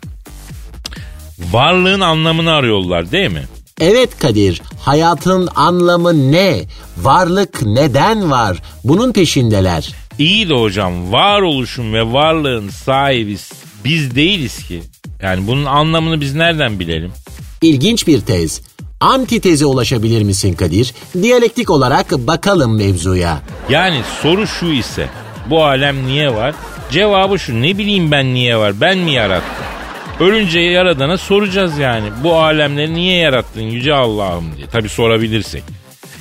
varlığın 1.52 2.00
anlamını 2.00 2.52
arıyorlar 2.52 3.12
değil 3.12 3.30
mi? 3.30 3.42
Evet 3.80 4.18
Kadir, 4.18 4.62
hayatın 4.80 5.48
anlamı 5.54 6.32
ne? 6.32 6.64
Varlık 6.96 7.62
neden 7.62 8.30
var? 8.30 8.62
Bunun 8.84 9.12
peşindeler. 9.12 9.94
İyi 10.18 10.48
de 10.48 10.54
hocam 10.54 11.12
varoluşun 11.12 11.92
ve 11.92 12.12
varlığın 12.12 12.68
sahibi 12.68 13.36
biz 13.84 14.14
değiliz 14.14 14.66
ki. 14.68 14.82
Yani 15.22 15.46
bunun 15.46 15.64
anlamını 15.64 16.20
biz 16.20 16.34
nereden 16.34 16.80
bilelim? 16.80 17.12
İlginç 17.62 18.06
bir 18.06 18.20
tez. 18.20 18.60
Antiteze 19.02 19.66
ulaşabilir 19.66 20.22
misin 20.22 20.54
Kadir? 20.54 20.94
Diyalektik 21.22 21.70
olarak 21.70 22.12
bakalım 22.12 22.76
mevzuya. 22.76 23.42
Yani 23.68 24.00
soru 24.22 24.46
şu 24.46 24.66
ise 24.66 25.08
bu 25.50 25.64
alem 25.64 26.06
niye 26.06 26.34
var? 26.34 26.54
Cevabı 26.90 27.38
şu 27.38 27.62
ne 27.62 27.78
bileyim 27.78 28.10
ben 28.10 28.34
niye 28.34 28.56
var 28.56 28.80
ben 28.80 28.98
mi 28.98 29.12
yarattım? 29.12 29.64
Ölünce 30.20 30.60
yaradana 30.60 31.18
soracağız 31.18 31.78
yani. 31.78 32.08
Bu 32.22 32.36
alemleri 32.36 32.94
niye 32.94 33.16
yarattın 33.18 33.60
yüce 33.60 33.94
Allah'ım 33.94 34.56
diye. 34.56 34.66
Tabi 34.66 34.88
sorabilirsek. 34.88 35.62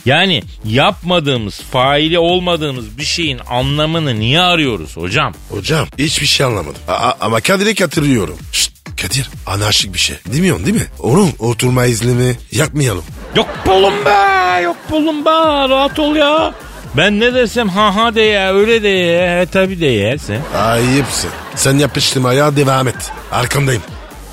Yani 0.05 0.43
yapmadığımız, 0.65 1.61
faili 1.61 2.19
olmadığımız 2.19 2.97
bir 2.97 3.03
şeyin 3.03 3.39
anlamını 3.49 4.19
niye 4.19 4.41
arıyoruz 4.41 4.97
hocam? 4.97 5.33
Hocam 5.49 5.87
hiçbir 5.97 6.27
şey 6.27 6.45
anlamadım. 6.45 6.81
Aa, 6.87 7.11
ama 7.21 7.41
Kadir'e 7.41 7.73
katılıyorum. 7.75 8.37
Şşt 8.51 8.70
Kadir 9.01 9.29
anarşik 9.47 9.93
bir 9.93 9.99
şey. 9.99 10.15
Demiyorsun 10.33 10.65
değil 10.65 10.75
mi? 10.75 10.87
Onun 10.99 11.29
oturma 11.39 11.85
iznini 11.85 12.35
yakmayalım. 12.51 13.03
Yok 13.35 13.47
bulun 13.65 14.05
be, 14.05 14.61
yok 14.61 14.77
bulun 14.91 15.25
be, 15.25 15.29
rahat 15.69 15.99
ol 15.99 16.15
ya. 16.15 16.53
Ben 16.97 17.19
ne 17.19 17.33
desem 17.33 17.69
ha 17.69 17.95
ha 17.95 18.15
de 18.15 18.21
ya, 18.21 18.53
öyle 18.53 18.83
de 18.83 18.87
ya, 18.87 19.41
he 19.41 19.45
tabi 19.45 19.81
de 19.81 19.85
ya 19.85 20.17
sen. 20.17 20.41
Ayıpsın. 20.57 21.29
Sen 21.55 21.77
yapıştırmaya 21.77 22.55
devam 22.55 22.87
et. 22.87 23.11
Arkandayım. 23.31 23.81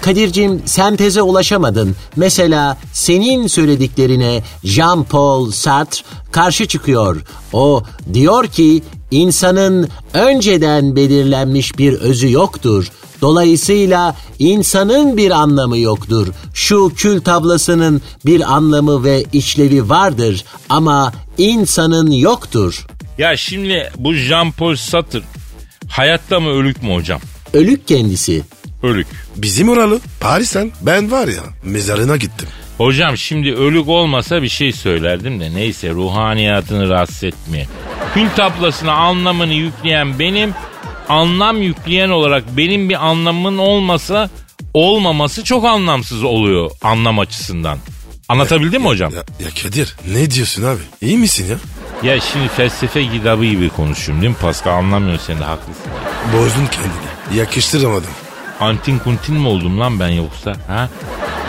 Kadir'cim 0.00 0.62
sen 0.66 0.96
teze 0.96 1.22
ulaşamadın. 1.22 1.96
Mesela 2.16 2.76
senin 2.92 3.46
söylediklerine 3.46 4.42
Jean-Paul 4.64 5.52
Sartre 5.52 6.02
karşı 6.32 6.66
çıkıyor. 6.68 7.16
O 7.52 7.82
diyor 8.14 8.46
ki 8.46 8.82
insanın 9.10 9.88
önceden 10.14 10.96
belirlenmiş 10.96 11.78
bir 11.78 11.92
özü 11.92 12.32
yoktur. 12.32 12.88
Dolayısıyla 13.20 14.16
insanın 14.38 15.16
bir 15.16 15.30
anlamı 15.30 15.78
yoktur. 15.78 16.28
Şu 16.54 16.92
kül 16.96 17.20
tablasının 17.20 18.02
bir 18.26 18.54
anlamı 18.54 19.04
ve 19.04 19.24
işlevi 19.32 19.88
vardır 19.88 20.44
ama 20.68 21.12
insanın 21.38 22.10
yoktur. 22.10 22.86
Ya 23.18 23.36
şimdi 23.36 23.92
bu 23.98 24.14
Jean-Paul 24.14 24.76
Sartre 24.76 25.20
hayatta 25.88 26.40
mı 26.40 26.48
ölük 26.48 26.82
mü 26.82 26.94
hocam? 26.94 27.20
Ölük 27.52 27.88
kendisi. 27.88 28.42
Ölük. 28.82 29.06
Bizim 29.36 29.68
oralı. 29.68 30.00
Paris'ten 30.20 30.70
ben 30.82 31.10
var 31.10 31.28
ya 31.28 31.42
mezarına 31.64 32.16
gittim. 32.16 32.48
Hocam 32.78 33.16
şimdi 33.16 33.54
ölük 33.54 33.88
olmasa 33.88 34.42
bir 34.42 34.48
şey 34.48 34.72
söylerdim 34.72 35.40
de 35.40 35.54
neyse 35.54 35.90
ruhaniyatını 35.90 36.88
rahatsız 36.88 37.24
etmeye. 37.24 37.66
Kül 38.18 38.30
tablasına 38.30 38.92
anlamını 38.92 39.54
yükleyen 39.54 40.18
benim, 40.18 40.54
anlam 41.08 41.62
yükleyen 41.62 42.08
olarak 42.08 42.44
benim 42.56 42.88
bir 42.88 43.06
anlamın 43.06 43.58
olmasa 43.58 44.30
olmaması 44.74 45.44
çok 45.44 45.64
anlamsız 45.64 46.24
oluyor 46.24 46.70
anlam 46.82 47.18
açısından. 47.18 47.78
Anlatabildim 48.28 48.82
mi 48.82 48.88
hocam? 48.88 49.12
Ya, 49.12 49.18
ya 49.18 49.48
Kadir 49.62 49.96
ne 50.12 50.30
diyorsun 50.30 50.62
abi? 50.62 50.80
İyi 51.00 51.18
misin 51.18 51.46
ya? 51.50 51.56
Ya 52.12 52.20
şimdi 52.20 52.48
felsefe 52.48 53.10
kitabı 53.10 53.44
gibi 53.44 53.68
konuşuyorum 53.68 54.22
değil 54.22 54.32
mi 54.32 54.38
Pascal? 54.40 54.72
Anlamıyorsun 54.72 55.26
sen 55.26 55.40
de 55.40 55.44
haklısın. 55.44 55.92
Bozdun 56.32 56.66
kendini. 56.66 57.38
Yakıştıramadım. 57.40 58.10
Antin 58.60 58.98
kuntin 58.98 59.34
mi 59.34 59.48
oldum 59.48 59.80
lan 59.80 60.00
ben 60.00 60.08
yoksa? 60.08 60.56
Ha? 60.68 60.88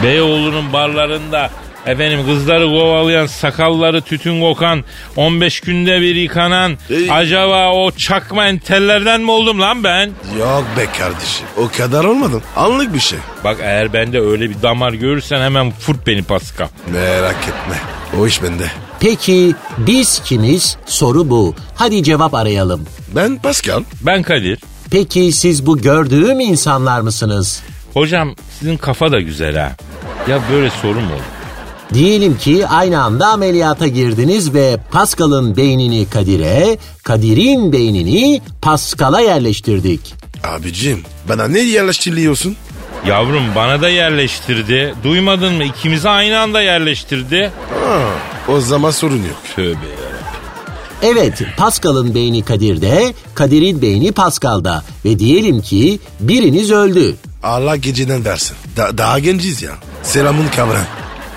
Beyoğlu'nun 0.03 0.73
barlarında 0.73 1.49
efendim 1.85 2.25
kızları 2.25 2.65
kovalayan, 2.65 3.25
sakalları 3.25 4.01
tütün 4.01 4.41
kokan, 4.41 4.83
15 5.15 5.59
günde 5.59 6.01
bir 6.01 6.15
yıkanan, 6.15 6.77
Ey. 6.89 7.11
acaba 7.11 7.71
o 7.73 7.91
çakma 7.91 8.45
entellerden 8.45 9.21
mi 9.21 9.31
oldum 9.31 9.61
lan 9.61 9.83
ben? 9.83 10.11
Yok 10.39 10.63
be 10.77 10.85
kardeşim. 10.97 11.47
O 11.57 11.77
kadar 11.77 12.03
olmadım. 12.03 12.41
Anlık 12.55 12.93
bir 12.93 12.99
şey. 12.99 13.19
Bak 13.43 13.57
eğer 13.61 13.93
bende 13.93 14.19
öyle 14.19 14.49
bir 14.49 14.61
damar 14.61 14.93
görürsen 14.93 15.41
hemen 15.41 15.71
fırt 15.71 16.07
beni 16.07 16.23
Pascal. 16.23 16.67
Merak 16.93 17.37
etme. 17.43 17.75
O 18.19 18.27
iş 18.27 18.43
bende. 18.43 18.65
Peki 18.99 19.55
biz 19.77 20.21
kimiz? 20.25 20.77
Soru 20.85 21.29
bu. 21.29 21.55
Hadi 21.75 22.03
cevap 22.03 22.33
arayalım. 22.33 22.85
Ben 23.15 23.35
Pascal. 23.37 23.83
Ben 24.01 24.23
Kadir. 24.23 24.59
Peki 24.91 25.31
siz 25.31 25.65
bu 25.65 25.77
gördüğüm 25.77 26.39
insanlar 26.39 27.01
mısınız? 27.01 27.63
Hocam 27.93 28.35
sizin 28.59 28.77
kafa 28.77 29.11
da 29.11 29.19
güzel 29.19 29.55
ha. 29.57 29.75
Ya 30.27 30.39
böyle 30.51 30.69
soru 30.69 30.99
mu 31.01 31.13
olur? 31.13 31.38
Diyelim 31.93 32.37
ki 32.37 32.67
aynı 32.67 33.01
anda 33.03 33.27
ameliyata 33.27 33.87
girdiniz 33.87 34.53
ve 34.53 34.77
Pascal'ın 34.91 35.57
beynini 35.57 36.09
Kadir'e, 36.09 36.77
Kadir'in 37.03 37.73
beynini 37.73 38.41
Pascal'a 38.61 39.21
yerleştirdik. 39.21 40.13
Abicim 40.43 41.01
bana 41.29 41.47
ne 41.47 41.59
yerleştiriyorsun? 41.59 42.55
Yavrum 43.07 43.43
bana 43.55 43.81
da 43.81 43.89
yerleştirdi. 43.89 44.95
Duymadın 45.03 45.53
mı? 45.53 45.63
İkimizi 45.63 46.09
aynı 46.09 46.39
anda 46.39 46.61
yerleştirdi. 46.61 47.51
Ha, 47.85 47.99
o 48.47 48.61
zaman 48.61 48.91
sorun 48.91 49.15
yok. 49.17 49.37
Tövbe. 49.55 49.77
Evet, 51.01 51.41
Pascal'ın 51.57 52.15
beyni 52.15 52.45
Kadir'de, 52.45 53.13
Kadir'in 53.35 53.81
beyni 53.81 54.11
Pascal'da 54.11 54.83
ve 55.05 55.19
diyelim 55.19 55.61
ki 55.61 55.99
biriniz 56.19 56.71
öldü. 56.71 57.15
Allah 57.43 57.75
geceden 57.75 58.25
versin. 58.25 58.57
Da- 58.77 58.97
daha 58.97 59.19
genciz 59.19 59.61
ya. 59.61 59.71
Selamın 60.03 60.47
kavram. 60.55 60.83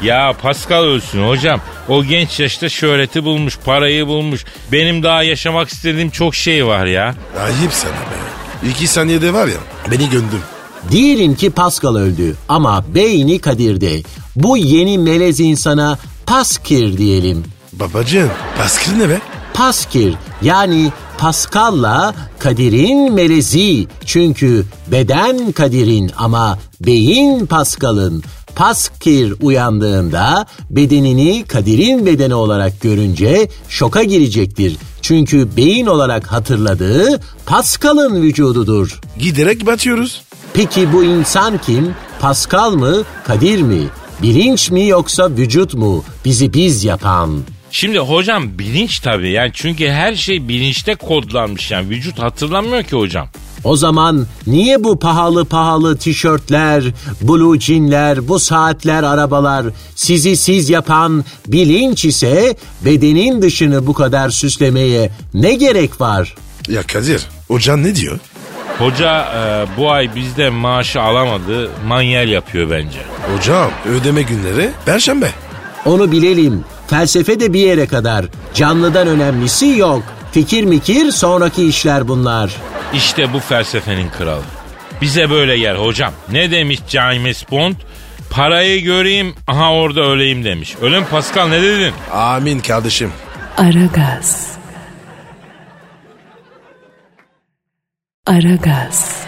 Ya 0.02 0.32
Pascal 0.42 0.82
ölsün 0.84 1.28
hocam. 1.28 1.60
O 1.88 2.04
genç 2.04 2.40
yaşta 2.40 2.68
şöhreti 2.68 3.24
bulmuş, 3.24 3.58
parayı 3.64 4.06
bulmuş. 4.06 4.44
Benim 4.72 5.02
daha 5.02 5.22
yaşamak 5.22 5.68
istediğim 5.68 6.10
çok 6.10 6.34
şey 6.34 6.66
var 6.66 6.86
ya. 6.86 7.14
Ayıp 7.40 7.72
sana 7.72 7.92
be. 7.92 8.70
İki 8.70 8.86
saniyede 8.86 9.32
var 9.32 9.46
ya 9.46 9.56
beni 9.90 10.10
göndüm. 10.10 10.40
Diyelim 10.90 11.34
ki 11.34 11.50
Pascal 11.50 11.96
öldü 11.96 12.36
ama 12.48 12.84
beyni 12.94 13.38
Kadir'de. 13.38 14.02
Bu 14.36 14.56
yeni 14.56 14.98
melez 14.98 15.40
insana 15.40 15.98
Paskir 16.26 16.98
diyelim. 16.98 17.44
Babacığım 17.72 18.30
Pascal 18.58 18.92
ne 18.96 19.08
be? 19.08 19.18
Paskir 19.54 20.14
yani 20.42 20.92
Pascal'la 21.18 22.14
Kadir'in 22.38 23.12
melezi. 23.14 23.86
Çünkü 24.06 24.64
beden 24.86 25.52
Kadir'in 25.52 26.10
ama 26.18 26.58
beyin 26.80 27.46
Pascal'ın. 27.46 28.22
Paskir 28.54 29.34
uyandığında 29.40 30.46
bedenini 30.70 31.44
Kadir'in 31.48 32.06
bedeni 32.06 32.34
olarak 32.34 32.80
görünce 32.80 33.48
şoka 33.68 34.02
girecektir. 34.02 34.76
Çünkü 35.02 35.56
beyin 35.56 35.86
olarak 35.86 36.26
hatırladığı 36.32 37.20
Pascal'ın 37.46 38.22
vücududur. 38.22 39.00
Giderek 39.18 39.66
batıyoruz. 39.66 40.22
Peki 40.54 40.92
bu 40.92 41.04
insan 41.04 41.58
kim? 41.58 41.94
Pascal 42.20 42.70
mı, 42.72 43.02
Kadir 43.24 43.62
mi? 43.62 43.82
Bilinç 44.22 44.70
mi 44.70 44.86
yoksa 44.86 45.30
vücut 45.30 45.74
mu? 45.74 46.04
Bizi 46.24 46.54
biz 46.54 46.84
yapan. 46.84 47.40
Şimdi 47.70 47.98
hocam 47.98 48.58
bilinç 48.58 49.00
tabii 49.00 49.30
yani 49.30 49.50
çünkü 49.54 49.88
her 49.88 50.14
şey 50.14 50.48
bilinçte 50.48 50.94
kodlanmış 50.94 51.70
yani 51.70 51.90
vücut 51.90 52.18
hatırlamıyor 52.18 52.82
ki 52.82 52.96
hocam. 52.96 53.28
O 53.64 53.76
zaman 53.76 54.26
niye 54.46 54.84
bu 54.84 54.98
pahalı 54.98 55.44
pahalı 55.44 55.96
tişörtler, 55.96 56.84
blue 57.20 57.60
jeanler, 57.60 58.28
bu 58.28 58.38
saatler, 58.38 59.02
arabalar 59.02 59.66
sizi 59.94 60.36
siz 60.36 60.70
yapan 60.70 61.24
bilinç 61.46 62.04
ise 62.04 62.56
bedenin 62.84 63.42
dışını 63.42 63.86
bu 63.86 63.92
kadar 63.94 64.30
süslemeye 64.30 65.10
ne 65.34 65.54
gerek 65.54 66.00
var? 66.00 66.34
Ya 66.68 66.82
Kadir 66.82 67.22
hocan 67.48 67.82
ne 67.82 67.96
diyor? 67.96 68.18
Hoca 68.78 69.20
e, 69.22 69.66
bu 69.76 69.90
ay 69.90 70.14
bizden 70.14 70.52
maaşı 70.52 71.00
alamadı 71.02 71.70
manyel 71.86 72.28
yapıyor 72.28 72.70
bence. 72.70 72.98
Hocam 73.34 73.70
ödeme 73.88 74.22
günleri 74.22 74.70
perşembe. 74.86 75.30
Onu 75.86 76.12
bilelim. 76.12 76.64
Felsefe 76.86 77.40
de 77.40 77.52
bir 77.52 77.60
yere 77.60 77.86
kadar. 77.86 78.26
Canlıdan 78.54 79.08
önemlisi 79.08 79.66
yok. 79.66 80.02
Fikir 80.32 80.64
mikir 80.64 81.10
sonraki 81.10 81.68
işler 81.68 82.08
bunlar. 82.08 82.50
İşte 82.94 83.32
bu 83.32 83.40
felsefenin 83.40 84.10
kralı. 84.10 84.42
Bize 85.00 85.30
böyle 85.30 85.58
gel 85.58 85.76
hocam. 85.76 86.12
Ne 86.32 86.50
demiş 86.50 86.80
James 86.88 87.50
Bond? 87.50 87.74
Parayı 88.30 88.82
göreyim 88.82 89.34
aha 89.48 89.72
orada 89.72 90.00
öleyim 90.00 90.44
demiş. 90.44 90.74
Öyle 90.82 91.00
mi 91.00 91.06
Pascal 91.10 91.48
ne 91.48 91.62
dedin? 91.62 91.92
Amin 92.12 92.60
kardeşim. 92.60 93.12
Aragaz. 93.56 94.52
Aragaz. 98.26 99.24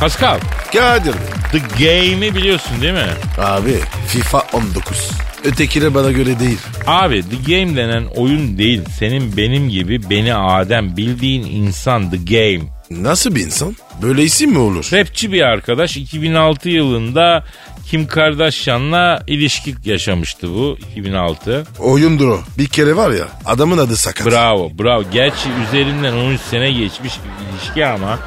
Pascal 0.00 0.40
Kadir. 0.72 1.14
The 1.52 1.58
Game'i 1.58 2.34
biliyorsun 2.34 2.82
değil 2.82 2.92
mi? 2.92 3.06
Abi 3.38 3.80
FIFA 4.08 4.42
19. 4.52 5.10
Ötekine 5.44 5.94
bana 5.94 6.12
göre 6.12 6.40
değil. 6.40 6.58
Abi 6.86 7.22
The 7.22 7.36
Game 7.36 7.76
denen 7.76 8.04
oyun 8.04 8.58
değil. 8.58 8.82
Senin 8.98 9.36
benim 9.36 9.68
gibi 9.68 10.10
beni 10.10 10.34
Adem 10.34 10.96
bildiğin 10.96 11.42
insan 11.42 12.10
The 12.10 12.16
Game. 12.16 12.70
Nasıl 12.90 13.34
bir 13.34 13.40
insan? 13.40 13.76
Böyle 14.02 14.22
isim 14.22 14.50
mi 14.50 14.58
olur? 14.58 14.88
Rapçi 14.92 15.32
bir 15.32 15.42
arkadaş 15.42 15.96
2006 15.96 16.68
yılında 16.68 17.44
Kim 17.86 18.06
Kardashian'la 18.06 19.22
ilişki 19.26 19.74
yaşamıştı 19.84 20.48
bu 20.48 20.78
2006. 20.90 21.64
Oyundur 21.78 22.28
o. 22.28 22.40
Bir 22.58 22.66
kere 22.66 22.96
var 22.96 23.10
ya 23.10 23.28
adamın 23.44 23.78
adı 23.78 23.96
sakat. 23.96 24.26
Bravo 24.26 24.70
bravo. 24.78 25.04
Gerçi 25.12 25.48
üzerinden 25.68 26.12
13 26.12 26.40
sene 26.40 26.72
geçmiş 26.72 27.12
bir 27.14 27.56
ilişki 27.56 27.86
ama 27.86 28.18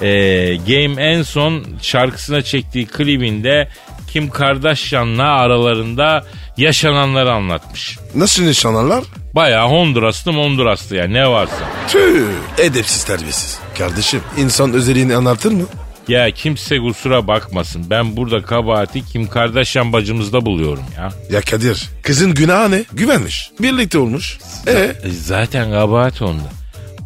e, 0.00 0.08
Game 0.56 1.02
en 1.02 1.22
son 1.22 1.64
şarkısına 1.82 2.42
çektiği 2.42 2.86
klibinde 2.86 3.68
Kim 4.12 4.30
Kardashian'la 4.30 5.24
aralarında 5.24 6.24
yaşananları 6.56 7.32
anlatmış. 7.32 7.98
Nasıl 8.14 8.42
nişanlarlar? 8.44 9.04
Bayağı 9.34 9.68
Honduraslı 9.68 10.32
Honduraslı 10.32 10.96
yani 10.96 11.14
ne 11.14 11.28
varsa. 11.28 11.54
Tüh. 11.88 12.26
Edepsiz 12.58 13.04
terbiyesiz. 13.04 13.58
Kardeşim 13.78 14.20
insan 14.38 14.72
özelliğini 14.72 15.16
anlatır 15.16 15.52
mı? 15.52 15.62
Ya 16.08 16.30
kimse 16.30 16.78
kusura 16.78 17.26
bakmasın. 17.26 17.86
Ben 17.90 18.16
burada 18.16 18.42
kabahati 18.42 19.04
Kim 19.06 19.28
Kardashian 19.28 19.92
bacımızda 19.92 20.46
buluyorum 20.46 20.84
ya. 20.96 21.12
Ya 21.30 21.40
Kadir 21.40 21.88
kızın 22.02 22.34
günahı 22.34 22.70
ne? 22.70 22.84
Güvenmiş. 22.92 23.50
Birlikte 23.60 23.98
olmuş. 23.98 24.38
E 24.66 24.72
E, 24.72 24.94
zaten 25.10 25.70
kabahat 25.72 26.22
onda. 26.22 26.42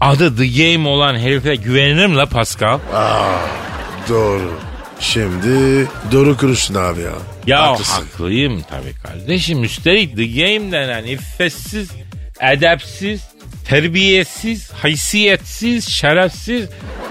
Adı 0.00 0.36
The 0.36 0.46
Game 0.74 0.88
olan 0.88 1.18
herife 1.18 1.54
güvenilir 1.54 2.06
mi 2.06 2.16
la 2.16 2.26
Pascal? 2.26 2.78
doğru. 4.08 4.52
Şimdi 5.00 5.88
doğru 6.12 6.36
kuruşsun 6.36 6.74
abi 6.74 7.00
ya. 7.00 7.12
Ya 7.46 7.62
Haklısın. 7.62 7.92
haklıyım 8.02 8.62
tabii 8.70 8.94
kardeşim. 9.02 9.64
Üstelik 9.64 10.16
The 10.16 10.26
Game 10.26 10.72
denen 10.72 11.04
iffetsiz, 11.04 11.90
edepsiz, 12.40 13.20
terbiyesiz, 13.64 14.70
haysiyetsiz, 14.72 15.88
şerefsiz 15.88 16.68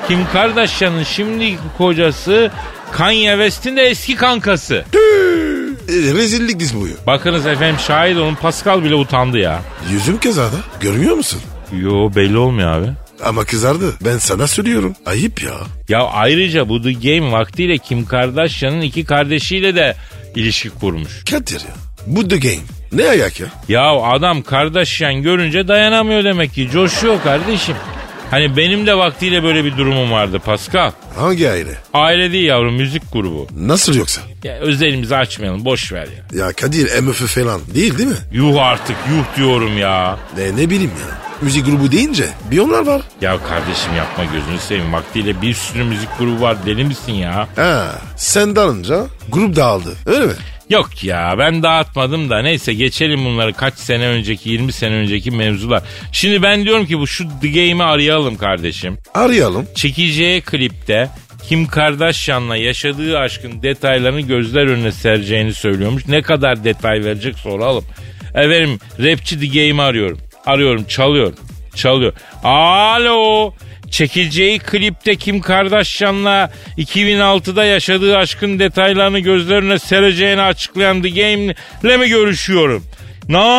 Kim 0.08 0.20
Kardashian'ın 0.34 1.04
şimdiki 1.04 1.58
kocası 1.78 2.52
Kanye 2.92 3.32
West'in 3.32 3.78
de 3.78 3.82
eski 3.82 4.16
kankası. 4.16 4.86
Rezillik 5.90 6.60
diz 6.60 6.76
boyu. 6.82 6.94
Bakınız 7.08 7.46
efendim 7.48 7.76
şahit 7.88 8.18
olun 8.18 8.36
Pascal 8.36 8.84
bile 8.84 8.96
utandı 8.96 9.38
ya. 9.38 9.62
Yüzüm 9.92 10.20
kızardı. 10.20 10.56
Görmüyor 10.80 11.16
musun? 11.16 11.42
Yo 11.80 12.10
belli 12.16 12.38
olmuyor 12.38 12.70
abi. 12.72 12.88
Ama 13.24 13.46
kızardı. 13.46 13.94
Ben 14.06 14.18
sana 14.18 14.48
söylüyorum. 14.48 14.94
Ayıp 15.06 15.44
ya. 15.44 15.54
Ya 15.90 16.04
ayrıca 16.04 16.70
bu 16.70 16.82
The 16.82 16.92
Game 16.94 17.32
vaktiyle 17.32 17.78
Kim 17.78 18.06
Kardashian'ın 18.06 18.82
iki 18.82 19.06
kardeşiyle 19.06 19.76
de 19.76 19.96
ilişki 20.36 20.70
kurmuş. 20.70 21.24
Kadir 21.32 21.60
ya. 21.60 21.76
Bu 22.08 22.28
the 22.28 22.38
game. 22.38 22.64
Ne 22.92 23.10
ayak 23.10 23.40
ya? 23.40 23.48
Ya 23.70 23.92
adam 24.02 24.42
Kardashian 24.42 25.22
görünce 25.22 25.68
dayanamıyor 25.68 26.24
demek 26.24 26.54
ki. 26.54 26.70
Coşuyor 26.74 27.22
kardeşim. 27.24 27.76
Hani 28.32 28.58
benim 28.58 28.88
de 28.88 28.98
vaktiyle 28.98 29.44
böyle 29.44 29.66
bir 29.66 29.78
durumum 29.78 30.12
vardı 30.12 30.40
Pascal. 30.40 30.92
Hangi 31.16 31.50
aile? 31.50 31.78
Aile 31.94 32.32
değil 32.32 32.46
yavrum 32.46 32.76
müzik 32.76 33.12
grubu. 33.14 33.48
Nasıl 33.58 33.96
yoksa? 33.96 34.22
Ya 34.44 34.58
özelimizi 34.60 35.16
açmayalım 35.16 35.66
boş 35.66 35.92
ver 35.92 36.08
ya. 36.34 36.46
Ya 36.46 36.54
Kadir 36.54 37.02
MF 37.02 37.28
falan 37.36 37.62
değil 37.76 37.98
değil 37.98 38.10
mi? 38.10 38.16
Yuh 38.32 38.62
artık 38.64 38.96
yuh 39.10 39.38
diyorum 39.38 39.78
ya. 39.78 40.18
Ne, 40.38 40.56
ne 40.62 40.70
bileyim 40.70 40.92
ya. 41.10 41.18
Müzik 41.42 41.66
grubu 41.66 41.92
deyince 41.92 42.26
bir 42.52 42.60
onlar 42.60 42.88
var. 42.88 43.02
Ya 43.22 43.38
kardeşim 43.50 43.96
yapma 43.98 44.24
gözünü 44.26 44.60
seveyim. 44.60 44.94
Vaktiyle 44.94 45.42
bir 45.42 45.54
sürü 45.54 45.84
müzik 45.84 46.10
grubu 46.20 46.42
var 46.42 46.58
deli 46.66 46.84
misin 46.84 47.14
ya? 47.14 47.48
Ha, 47.56 47.96
sen 48.18 48.56
dalınca 48.56 49.06
grup 49.30 49.56
dağıldı 49.56 49.94
öyle 50.06 50.26
mi? 50.26 50.34
Yok 50.70 51.04
ya 51.04 51.36
ben 51.38 51.64
dağıtmadım 51.64 52.30
da 52.30 52.42
neyse 52.42 52.74
geçelim 52.74 53.26
bunları 53.26 53.54
kaç 53.54 53.74
sene 53.74 54.08
önceki 54.08 54.50
20 54.50 54.72
sene 54.72 54.94
önceki 54.94 55.32
mevzular. 55.32 55.84
Şimdi 56.12 56.44
ben 56.44 56.66
diyorum 56.66 56.86
ki 56.86 57.00
bu 57.00 57.08
şu 57.08 57.24
The 57.42 57.48
Game'i 57.48 57.84
arayalım 57.84 58.38
kardeşim. 58.38 58.98
Arayalım. 59.14 59.68
Çekeceği 59.76 60.42
klipte 60.42 61.10
Kim 61.50 61.68
Kardashian'la 61.68 62.58
yaşadığı 62.58 63.20
aşkın 63.20 63.62
detaylarını 63.64 64.22
gözler 64.22 64.66
önüne 64.66 64.92
sereceğini 64.92 65.54
söylüyormuş. 65.54 66.08
Ne 66.08 66.22
kadar 66.22 66.64
detay 66.64 67.04
verecek 67.04 67.38
soralım. 67.38 67.84
Efendim 68.36 68.80
rapçi 69.00 69.40
The 69.40 69.48
Game'i 69.48 69.82
arıyorum. 69.82 70.20
Arıyorum 70.46 70.84
çalıyor. 70.84 71.34
Çalıyor. 71.76 72.14
Alo. 72.44 73.54
Çekileceği 73.92 74.60
klipte 74.60 75.16
Kim 75.16 75.42
Kardashian'la 75.42 76.52
2006'da 76.78 77.66
yaşadığı 77.66 78.18
aşkın 78.18 78.60
detaylarını 78.60 79.20
gözlerine 79.20 79.80
sereceğini 79.80 80.42
açıklayan 80.42 81.02
The 81.02 81.10
Game'le 81.10 81.98
mi 81.98 82.10
görüşüyorum? 82.10 82.84
Ne 83.30 83.58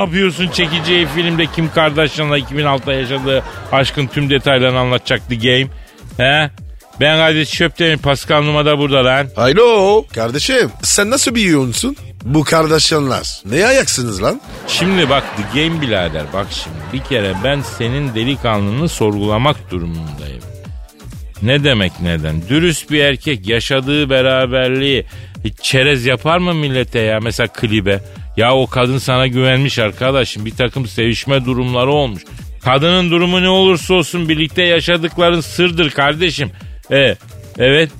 yapıyorsun 0.00 0.48
çekeceği 0.48 1.06
filmde 1.06 1.46
Kim 1.46 1.70
Kardashian'la 1.70 2.38
2006'da 2.38 2.92
yaşadığı 2.92 3.42
aşkın 3.72 4.06
tüm 4.06 4.30
detaylarını 4.30 4.78
anlatacak 4.78 5.28
The 5.28 5.34
Game? 5.34 5.66
He? 6.16 6.50
Ben 7.00 7.18
Kadir 7.18 7.44
Çöptemir 7.46 7.98
Pascal 7.98 8.42
Numa 8.42 8.66
da 8.66 8.78
burada 8.78 9.04
lan. 9.04 9.26
Alo. 9.36 10.04
Kardeşim 10.14 10.70
sen 10.82 11.10
nasıl 11.10 11.34
bir 11.34 11.42
yoğunsun? 11.42 11.96
Bu 12.24 12.44
kardeşler. 12.44 13.42
Ne 13.44 13.66
ayaksınız 13.66 14.22
lan? 14.22 14.40
Şimdi 14.68 15.10
bak 15.10 15.24
The 15.36 15.62
Game 15.62 15.80
birader 15.80 16.24
bak 16.32 16.46
şimdi 16.50 16.76
bir 16.92 17.08
kere 17.08 17.34
ben 17.44 17.62
senin 17.78 18.14
delikanlını 18.14 18.88
sorgulamak 18.88 19.70
durumundayım. 19.70 20.42
Ne 21.42 21.64
demek 21.64 21.92
neden? 22.02 22.48
Dürüst 22.48 22.90
bir 22.90 23.00
erkek 23.00 23.48
yaşadığı 23.48 24.10
beraberliği 24.10 25.06
hiç 25.44 25.54
çerez 25.62 26.06
yapar 26.06 26.38
mı 26.38 26.54
millete 26.54 26.98
ya 26.98 27.20
mesela 27.20 27.46
klibe? 27.46 28.00
Ya 28.36 28.54
o 28.54 28.66
kadın 28.66 28.98
sana 28.98 29.26
güvenmiş 29.26 29.78
arkadaşım 29.78 30.46
bir 30.46 30.56
takım 30.56 30.86
sevişme 30.86 31.44
durumları 31.44 31.90
olmuş. 31.90 32.22
Kadının 32.62 33.10
durumu 33.10 33.42
ne 33.42 33.48
olursa 33.48 33.94
olsun 33.94 34.28
birlikte 34.28 34.62
yaşadıkların 34.62 35.40
sırdır 35.40 35.90
kardeşim. 35.90 36.50
E, 36.90 37.16
evet 37.58 37.90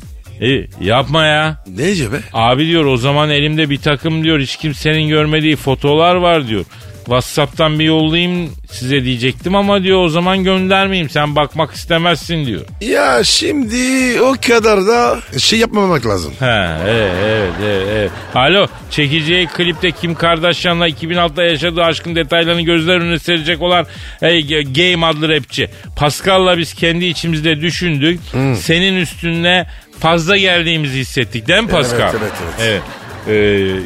e, 0.41 0.67
yapma 0.81 1.25
ya. 1.25 1.65
Nece 1.77 2.13
be? 2.13 2.17
Abi 2.33 2.67
diyor 2.67 2.85
o 2.85 2.97
zaman 2.97 3.31
elimde 3.31 3.71
bir 3.71 3.79
takım 3.81 4.25
diyor 4.25 4.41
hiç 4.41 4.57
kimsenin 4.57 5.09
görmediği 5.09 5.57
fotolar 5.57 6.15
var 6.15 6.49
diyor. 6.49 6.65
Whatsapp'tan 7.11 7.79
bir 7.79 7.85
yollayayım 7.85 8.51
size 8.73 9.05
diyecektim 9.05 9.55
ama 9.55 9.83
diyor 9.83 10.05
o 10.05 10.09
zaman 10.09 10.45
göndermeyeyim 10.45 11.11
sen 11.11 11.37
bakmak 11.37 11.73
istemezsin 11.73 12.47
diyor. 12.47 12.61
Ya 12.81 13.25
şimdi 13.25 13.77
o 14.23 14.35
kadar 14.47 14.87
da 14.87 15.19
şey 15.39 15.59
yapmamak 15.59 16.07
lazım. 16.07 16.33
He 16.39 16.67
evet 16.89 17.13
evet 17.25 17.53
evet. 17.65 17.87
evet. 17.93 18.11
Alo 18.35 18.67
çekeceği 18.91 19.47
klipte 19.47 19.91
Kim 19.91 20.15
Kardashian'la 20.15 20.89
2006'da 20.89 21.43
yaşadığı 21.43 21.83
aşkın 21.83 22.17
detaylarını 22.17 22.63
gözler 22.63 22.97
önüne 22.97 23.19
serecek 23.19 23.63
olan 23.63 23.87
e, 24.23 24.41
Game 24.63 25.07
adlı 25.07 25.29
rapçi. 25.29 25.71
Pascal'la 25.97 26.59
biz 26.59 26.75
kendi 26.75 27.05
içimizde 27.05 27.61
düşündük. 27.61 28.21
Senin 28.57 28.97
üstüne 28.97 29.67
fazla 30.01 30.37
geldiğimizi 30.37 30.99
hissettik 30.99 31.49
değil 31.49 31.63
mi 31.63 31.69
Pascal? 31.69 32.01
Evet, 32.01 32.15
evet, 32.23 32.33
evet. 32.61 32.83
Evet. 33.29 33.81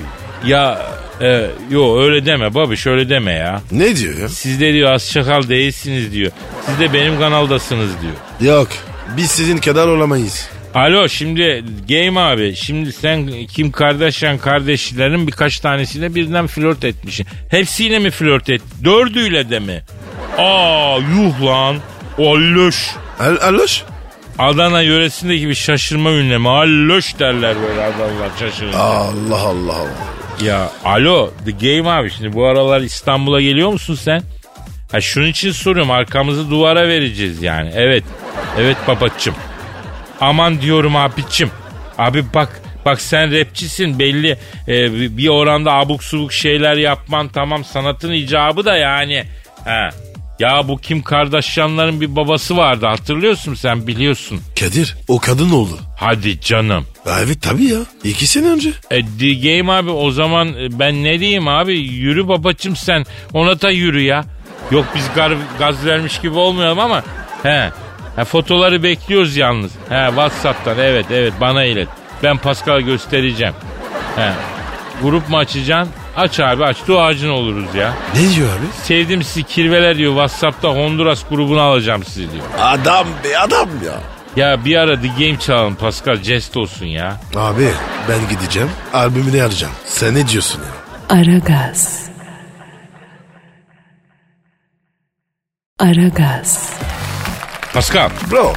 Ee, 0.44 0.48
ya 0.48 0.86
e, 1.20 1.46
yo 1.70 2.00
öyle 2.00 2.26
deme 2.26 2.54
babi 2.54 2.76
şöyle 2.76 3.08
deme 3.08 3.32
ya. 3.32 3.62
Ne 3.72 3.96
diyor 3.96 4.18
ya? 4.18 4.28
Siz 4.28 4.60
de 4.60 4.72
diyor 4.72 4.92
az 4.92 5.10
çakal 5.10 5.48
değilsiniz 5.48 6.12
diyor. 6.12 6.32
Siz 6.66 6.80
de 6.80 6.92
benim 6.92 7.18
kanaldasınız 7.18 7.90
diyor. 8.02 8.14
Yok 8.56 8.68
biz 9.16 9.30
sizin 9.30 9.58
kadar 9.58 9.88
olamayız. 9.88 10.48
Alo 10.74 11.08
şimdi 11.08 11.64
Game 11.88 12.20
abi 12.20 12.54
şimdi 12.54 12.92
sen 12.92 13.46
Kim 13.46 13.72
Kardashian 13.72 14.38
kardeşlerin 14.38 15.26
birkaç 15.26 15.60
tanesiyle 15.60 16.14
birden 16.14 16.46
flört 16.46 16.84
etmişsin. 16.84 17.26
Hepsiyle 17.48 17.98
mi 17.98 18.10
flört 18.10 18.50
et? 18.50 18.62
Dördüyle 18.84 19.50
de 19.50 19.58
mi? 19.58 19.82
Aa 20.38 20.98
yuh 20.98 21.42
lan. 21.44 21.76
Alloş. 22.18 22.90
Al? 23.20 23.36
Adana 24.38 24.80
yöresindeki 24.82 25.48
bir 25.48 25.54
şaşırma 25.54 26.10
ünlemi. 26.10 26.48
Alloş 26.48 27.18
derler 27.18 27.56
böyle 27.68 27.80
adamlar 27.82 28.30
şaşırınca. 28.40 28.78
Allah 28.78 29.40
Allah 29.40 29.76
Allah. 29.76 30.44
Ya 30.44 30.70
alo 30.84 31.30
The 31.44 31.50
Game 31.50 31.90
abi 31.90 32.10
şimdi 32.10 32.32
bu 32.32 32.46
aralar 32.46 32.80
İstanbul'a 32.80 33.40
geliyor 33.40 33.68
musun 33.72 33.94
sen? 33.94 34.22
Ha 34.92 35.00
şunun 35.00 35.26
için 35.26 35.52
soruyorum 35.52 35.90
arkamızı 35.90 36.50
duvara 36.50 36.88
vereceğiz 36.88 37.42
yani. 37.42 37.70
Evet. 37.74 38.04
Evet 38.58 38.76
babacım. 38.88 39.34
Aman 40.20 40.60
diyorum 40.60 40.96
abicim. 40.96 41.50
Abi 41.98 42.24
bak 42.34 42.60
bak 42.84 43.00
sen 43.00 43.38
rapçisin 43.40 43.98
belli 43.98 44.38
e, 44.68 44.92
bir 45.16 45.28
oranda 45.28 45.72
abuk 45.72 46.04
subuk 46.04 46.32
şeyler 46.32 46.76
yapman 46.76 47.28
tamam 47.28 47.64
sanatın 47.64 48.12
icabı 48.12 48.64
da 48.64 48.76
yani. 48.76 49.24
Ha. 49.64 49.90
Ya 50.38 50.68
bu 50.68 50.78
Kim 50.78 51.02
Kardashian'ların 51.02 52.00
bir 52.00 52.16
babası 52.16 52.56
vardı 52.56 52.86
hatırlıyorsun 52.86 53.54
sen 53.54 53.86
biliyorsun. 53.86 54.40
Kadir 54.60 54.96
o 55.08 55.18
kadın 55.18 55.50
oldu. 55.50 55.78
Hadi 55.96 56.40
canım. 56.40 56.86
Evet 57.24 57.42
tabii 57.42 57.64
ya. 57.64 57.78
İki 58.04 58.26
sene 58.26 58.46
önce. 58.48 58.72
E, 58.90 59.00
Game 59.00 59.72
abi 59.72 59.90
o 59.90 60.10
zaman 60.10 60.48
e, 60.48 60.78
ben 60.78 61.04
ne 61.04 61.20
diyeyim 61.20 61.48
abi 61.48 61.78
yürü 61.78 62.28
babacım 62.28 62.76
sen 62.76 63.04
ona 63.32 63.60
da 63.60 63.70
yürü 63.70 64.02
ya. 64.02 64.24
Yok 64.70 64.84
biz 64.94 65.06
gar- 65.16 65.36
gaz 65.58 65.86
vermiş 65.86 66.20
gibi 66.20 66.34
olmayalım 66.38 66.78
ama 66.78 67.02
he. 67.42 67.70
he 68.16 68.24
fotoları 68.24 68.82
bekliyoruz 68.82 69.36
yalnız. 69.36 69.72
He 69.88 70.06
Whatsapp'tan 70.08 70.78
evet 70.78 71.06
evet 71.10 71.32
bana 71.40 71.64
ilet. 71.64 71.88
Ben 72.22 72.36
Pascal 72.36 72.80
göstereceğim. 72.80 73.54
He. 74.16 74.30
Grup 75.02 75.28
mu 75.28 75.38
açacaksın? 75.38 75.92
Aç 76.16 76.40
abi 76.40 76.64
aç 76.64 76.76
duacın 76.88 77.28
oluruz 77.28 77.74
ya. 77.74 77.94
Ne 78.14 78.34
diyor 78.34 78.48
abi? 78.48 78.66
Sevdim 78.82 79.22
sizi 79.22 79.42
kirveler 79.42 79.96
diyor 79.96 80.12
Whatsapp'ta 80.12 80.68
Honduras 80.68 81.24
grubunu 81.30 81.60
alacağım 81.60 82.04
sizi 82.04 82.32
diyor. 82.32 82.44
Adam 82.60 83.06
be 83.24 83.38
adam 83.38 83.68
ya. 83.86 84.00
Ya 84.36 84.64
bir 84.64 84.76
ara 84.76 85.00
The 85.00 85.06
Game 85.08 85.38
çalalım 85.38 85.74
Pascal 85.74 86.16
jest 86.22 86.56
olsun 86.56 86.86
ya. 86.86 87.20
Abi 87.36 87.68
ben 88.08 88.28
gideceğim 88.28 88.70
albümünü 88.92 89.42
arayacağım. 89.42 89.72
Sen 89.86 90.14
ne 90.14 90.28
diyorsun 90.28 90.60
ya? 90.60 91.16
Aragaz. 91.18 92.04
Aragaz. 95.78 96.70
Pascal 97.74 98.10
Bro 98.30 98.52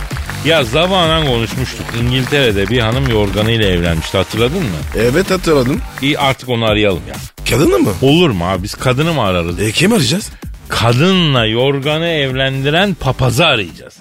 Ya 0.47 0.63
zamanen 0.63 1.27
konuşmuştuk. 1.27 1.85
İngiltere'de 2.01 2.67
bir 2.67 2.79
hanım 2.79 3.09
yorganıyla 3.09 3.65
evlenmişti 3.65 4.17
hatırladın 4.17 4.63
mı? 4.63 4.77
evet 4.95 5.31
hatırladım. 5.31 5.81
İyi 6.01 6.19
artık 6.19 6.49
onu 6.49 6.65
arayalım 6.65 7.01
ya. 7.09 7.15
Kadını 7.49 7.79
mı? 7.79 7.89
Olur 8.01 8.29
mu 8.29 8.45
abi 8.49 8.63
biz 8.63 8.75
kadını 8.75 9.13
mı 9.13 9.21
ararız? 9.21 9.59
E 9.59 9.71
kim 9.71 9.93
arayacağız? 9.93 10.29
Kadınla 10.69 11.45
yorganı 11.45 12.07
evlendiren 12.07 12.93
papazı 12.93 13.45
arayacağız. 13.45 13.97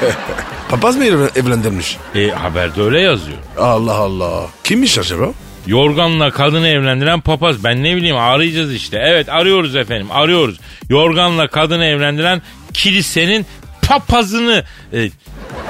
Papaz 0.70 0.96
mı 0.96 1.04
evlen- 1.04 1.38
evlendirmiş? 1.38 1.96
E 2.14 2.28
haberde 2.30 2.82
öyle 2.82 3.00
yazıyor. 3.00 3.38
Allah 3.58 3.94
Allah. 3.94 4.46
Kimmiş 4.64 4.98
acaba? 4.98 5.26
Yorganla 5.66 6.30
kadını 6.30 6.68
evlendiren 6.68 7.20
papaz. 7.20 7.64
Ben 7.64 7.84
ne 7.84 7.96
bileyim 7.96 8.16
arayacağız 8.16 8.74
işte. 8.74 8.98
Evet 9.04 9.28
arıyoruz 9.28 9.76
efendim 9.76 10.06
arıyoruz. 10.10 10.60
Yorganla 10.90 11.48
kadını 11.48 11.84
evlendiren 11.84 12.42
kilisenin 12.72 13.46
papazını 13.82 14.64
e, 14.92 15.10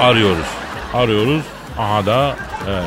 arıyoruz. 0.01 0.47
Arıyoruz. 0.95 1.43
Aha 1.79 2.07
da 2.07 2.37
evet. 2.69 2.85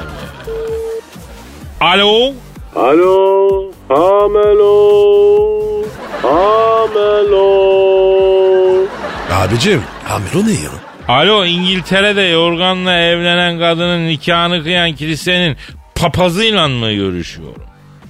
Alo. 1.82 2.34
Alo, 2.76 3.72
Amelo, 3.90 5.84
Amelo. 6.24 7.50
Abicim 9.32 9.84
Amelo 10.10 10.46
ne 10.48 10.52
ya? 10.52 10.70
Alo 11.08 11.46
İngiltere'de 11.46 12.22
yorganla 12.22 12.98
evlenen 13.00 13.60
kadının 13.60 14.08
nikahını 14.08 14.64
kıyan 14.64 14.94
kilisenin 14.94 15.58
papazıyla 15.96 16.68
mı 16.68 16.92
görüşüyorum? 16.94 17.64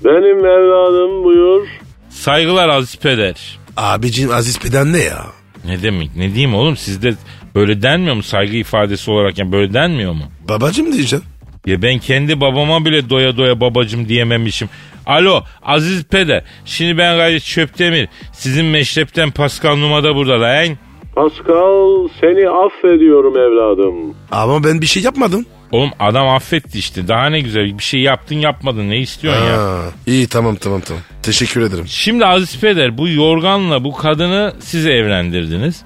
Benim 0.06 0.46
evladım 0.46 1.24
buyur. 1.24 1.68
Saygılar 2.10 2.70
Aziz 2.70 2.96
Peder. 3.00 3.60
Abicim 3.78 4.32
Aziz 4.32 4.60
Peden 4.60 4.94
ne 4.94 5.00
ya? 5.00 5.26
Ne 5.66 5.84
demek 5.84 6.16
ne 6.16 6.30
diyeyim 6.34 6.56
oğlum 6.56 6.78
sizde 6.78 7.14
böyle 7.56 7.82
denmiyor 7.82 8.16
mu 8.16 8.24
saygı 8.24 8.58
ifadesi 8.58 9.12
olarak 9.12 9.38
yani 9.40 9.52
böyle 9.52 9.74
denmiyor 9.74 10.14
mu? 10.14 10.24
Babacım 10.50 10.94
diyeceğim. 10.94 11.26
Ya 11.66 11.82
ben 11.82 12.00
kendi 12.00 12.42
babama 12.42 12.86
bile 12.86 13.10
doya 13.10 13.38
doya 13.38 13.62
babacım 13.62 14.08
diyememişim. 14.10 14.70
Alo 15.06 15.44
Aziz 15.64 16.04
Peder 16.04 16.44
şimdi 16.66 16.98
ben 16.98 17.18
gayet 17.18 17.44
Çöptemir 17.44 18.08
sizin 18.34 18.66
meşrepten 18.66 19.32
Pascal 19.32 19.76
Numa'da 19.76 20.16
burada 20.16 20.42
lan. 20.42 20.68
Pascal 21.16 22.08
seni 22.22 22.50
affediyorum 22.50 23.38
evladım. 23.38 24.16
Ama 24.32 24.64
ben 24.64 24.82
bir 24.82 24.86
şey 24.86 25.04
yapmadım. 25.04 25.46
Oğlum 25.72 25.90
adam 26.00 26.28
affetti 26.28 26.80
işte. 26.80 27.08
Daha 27.08 27.30
ne 27.30 27.40
güzel 27.40 27.78
bir 27.78 27.84
şey 27.84 28.02
yaptın 28.02 28.36
yapmadın 28.36 28.90
ne 28.90 28.98
istiyorsun 29.00 29.46
ya? 29.46 29.58
Ha, 29.58 29.82
iyi 30.08 30.28
tamam 30.28 30.56
tamam 30.56 30.82
tamam. 30.82 31.04
Teşekkür 31.24 31.62
ederim. 31.62 31.86
Şimdi 31.88 32.26
Aziz 32.26 32.60
Peder 32.62 32.98
bu 32.98 33.10
yorganla 33.10 33.84
bu 33.84 33.96
kadını 33.96 34.54
siz 34.60 34.86
evlendirdiniz. 34.88 35.84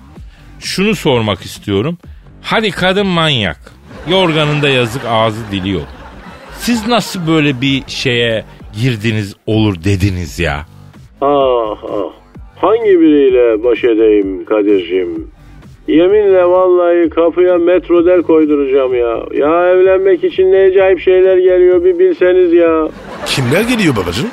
Şunu 0.63 0.95
sormak 0.95 1.41
istiyorum. 1.41 1.97
Hadi 2.41 2.71
kadın 2.71 3.07
manyak. 3.07 3.59
Yorganında 4.09 4.69
yazık 4.69 5.01
ağzı 5.09 5.51
dili 5.51 5.69
yok. 5.69 5.87
Siz 6.57 6.87
nasıl 6.87 7.27
böyle 7.27 7.61
bir 7.61 7.83
şeye 7.87 8.45
girdiniz 8.81 9.35
olur 9.45 9.75
dediniz 9.83 10.39
ya? 10.39 10.65
Ah 11.21 11.83
ah. 11.83 12.11
Hangi 12.55 12.99
biriyle 12.99 13.63
baş 13.63 13.83
edeyim 13.83 14.45
Kadir'cim? 14.45 15.27
Yeminle 15.87 16.45
vallahi 16.45 17.09
kapıya 17.09 17.57
metrodel 17.57 18.21
koyduracağım 18.21 18.93
ya. 18.93 19.17
Ya 19.33 19.69
evlenmek 19.69 20.23
için 20.23 20.51
ne 20.51 20.57
acayip 20.57 20.99
şeyler 20.99 21.37
geliyor 21.37 21.83
bir 21.83 21.99
bilseniz 21.99 22.53
ya. 22.53 22.87
Kimler 23.25 23.61
geliyor 23.61 23.95
babacığım? 23.95 24.29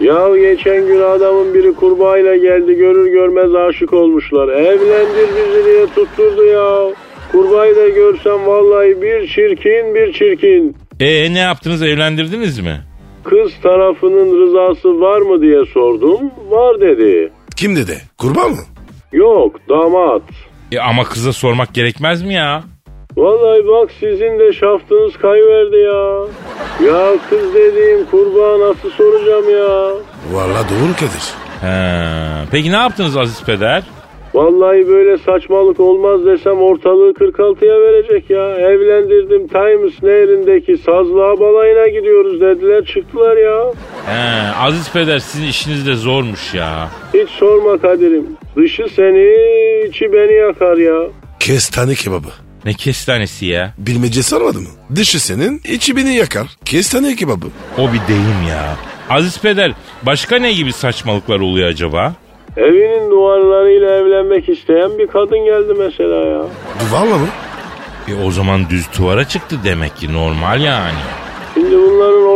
Ya 0.00 0.28
geçen 0.38 0.86
gün 0.86 1.00
adamın 1.00 1.54
biri 1.54 1.74
kurbağayla 1.74 2.36
geldi 2.36 2.74
görür 2.74 3.12
görmez 3.12 3.54
aşık 3.54 3.92
olmuşlar. 3.92 4.48
Evlendir 4.48 5.28
bizi 5.36 5.64
diye 5.64 5.86
tutturdu 5.86 6.44
ya. 6.44 6.94
Kurbağayı 7.32 7.76
da 7.76 7.88
görsem 7.88 8.46
vallahi 8.46 9.02
bir 9.02 9.28
çirkin 9.28 9.94
bir 9.94 10.12
çirkin. 10.12 10.76
E 11.00 11.34
ne 11.34 11.38
yaptınız 11.38 11.82
evlendirdiniz 11.82 12.58
mi? 12.58 12.80
Kız 13.24 13.52
tarafının 13.62 14.40
rızası 14.46 15.00
var 15.00 15.20
mı 15.20 15.42
diye 15.42 15.64
sordum. 15.74 16.30
Var 16.50 16.80
dedi. 16.80 17.32
Kim 17.56 17.76
dedi? 17.76 18.00
Kurban 18.18 18.50
mı? 18.50 18.62
Yok 19.12 19.56
damat. 19.68 20.22
E 20.72 20.78
ama 20.78 21.04
kıza 21.04 21.32
sormak 21.32 21.74
gerekmez 21.74 22.22
mi 22.22 22.34
ya? 22.34 22.64
Vallahi 23.16 23.66
bak 23.68 23.90
sizin 24.00 24.38
de 24.38 24.52
şaftınız 24.52 25.16
kayıverdi 25.16 25.76
ya. 25.76 26.26
Ya 26.90 27.12
kız 27.30 27.54
dediğim 27.54 28.06
kurbağa 28.06 28.68
nasıl 28.68 28.90
soracağım 28.90 29.50
ya. 29.50 29.92
Valla 30.32 30.58
doğru 30.70 30.92
Kadir. 30.94 31.34
He. 31.60 32.46
Peki 32.50 32.72
ne 32.72 32.76
yaptınız 32.76 33.16
Aziz 33.16 33.44
Peder? 33.44 33.82
Vallahi 34.34 34.88
böyle 34.88 35.18
saçmalık 35.18 35.80
olmaz 35.80 36.26
desem 36.26 36.60
ortalığı 36.62 37.10
46'ya 37.12 37.80
verecek 37.80 38.30
ya. 38.30 38.50
Evlendirdim 38.56 39.48
Times 39.48 40.02
nehrindeki 40.02 40.78
sazlığa 40.78 41.40
balayına 41.40 41.88
gidiyoruz 41.88 42.40
dediler 42.40 42.84
çıktılar 42.84 43.36
ya. 43.36 43.72
He. 44.06 44.54
Aziz 44.58 44.92
Peder 44.92 45.18
sizin 45.18 45.46
işiniz 45.46 45.86
de 45.86 45.94
zormuş 45.94 46.54
ya. 46.54 46.88
Hiç 47.14 47.28
sorma 47.30 47.78
Kadir'im. 47.78 48.26
Dışı 48.56 48.86
seni 48.94 49.34
içi 49.88 50.12
beni 50.12 50.32
yakar 50.32 50.76
ya. 50.76 51.02
Kestane 51.40 51.94
kebabı. 51.94 52.45
Ne 52.66 52.74
kestanesi 52.74 53.46
ya? 53.46 53.74
Bilmece 53.78 54.22
sormadı 54.22 54.60
mı? 54.60 54.68
Dışı 54.96 55.20
senin, 55.20 55.60
içi 55.64 55.96
beni 55.96 56.14
yakar. 56.14 56.46
Kestane 56.64 57.16
kebabı. 57.16 57.46
O 57.78 57.92
bir 57.92 58.00
deyim 58.08 58.42
ya. 58.48 58.76
Aziz 59.10 59.40
Peder 59.40 59.72
başka 60.02 60.38
ne 60.38 60.52
gibi 60.52 60.72
saçmalıklar 60.72 61.40
oluyor 61.40 61.68
acaba? 61.68 62.14
Evinin 62.56 63.10
duvarlarıyla 63.10 63.90
evlenmek 63.90 64.48
isteyen 64.48 64.98
bir 64.98 65.06
kadın 65.06 65.44
geldi 65.44 65.74
mesela 65.78 66.16
ya. 66.16 66.42
Duvarla 66.80 67.18
mı? 67.18 67.26
E 68.08 68.14
o 68.26 68.30
zaman 68.30 68.70
düz 68.70 68.86
tuvara 68.86 69.28
çıktı 69.28 69.56
demek 69.64 69.96
ki 69.96 70.12
normal 70.12 70.60
yani. 70.60 70.98
Şimdi 71.54 71.76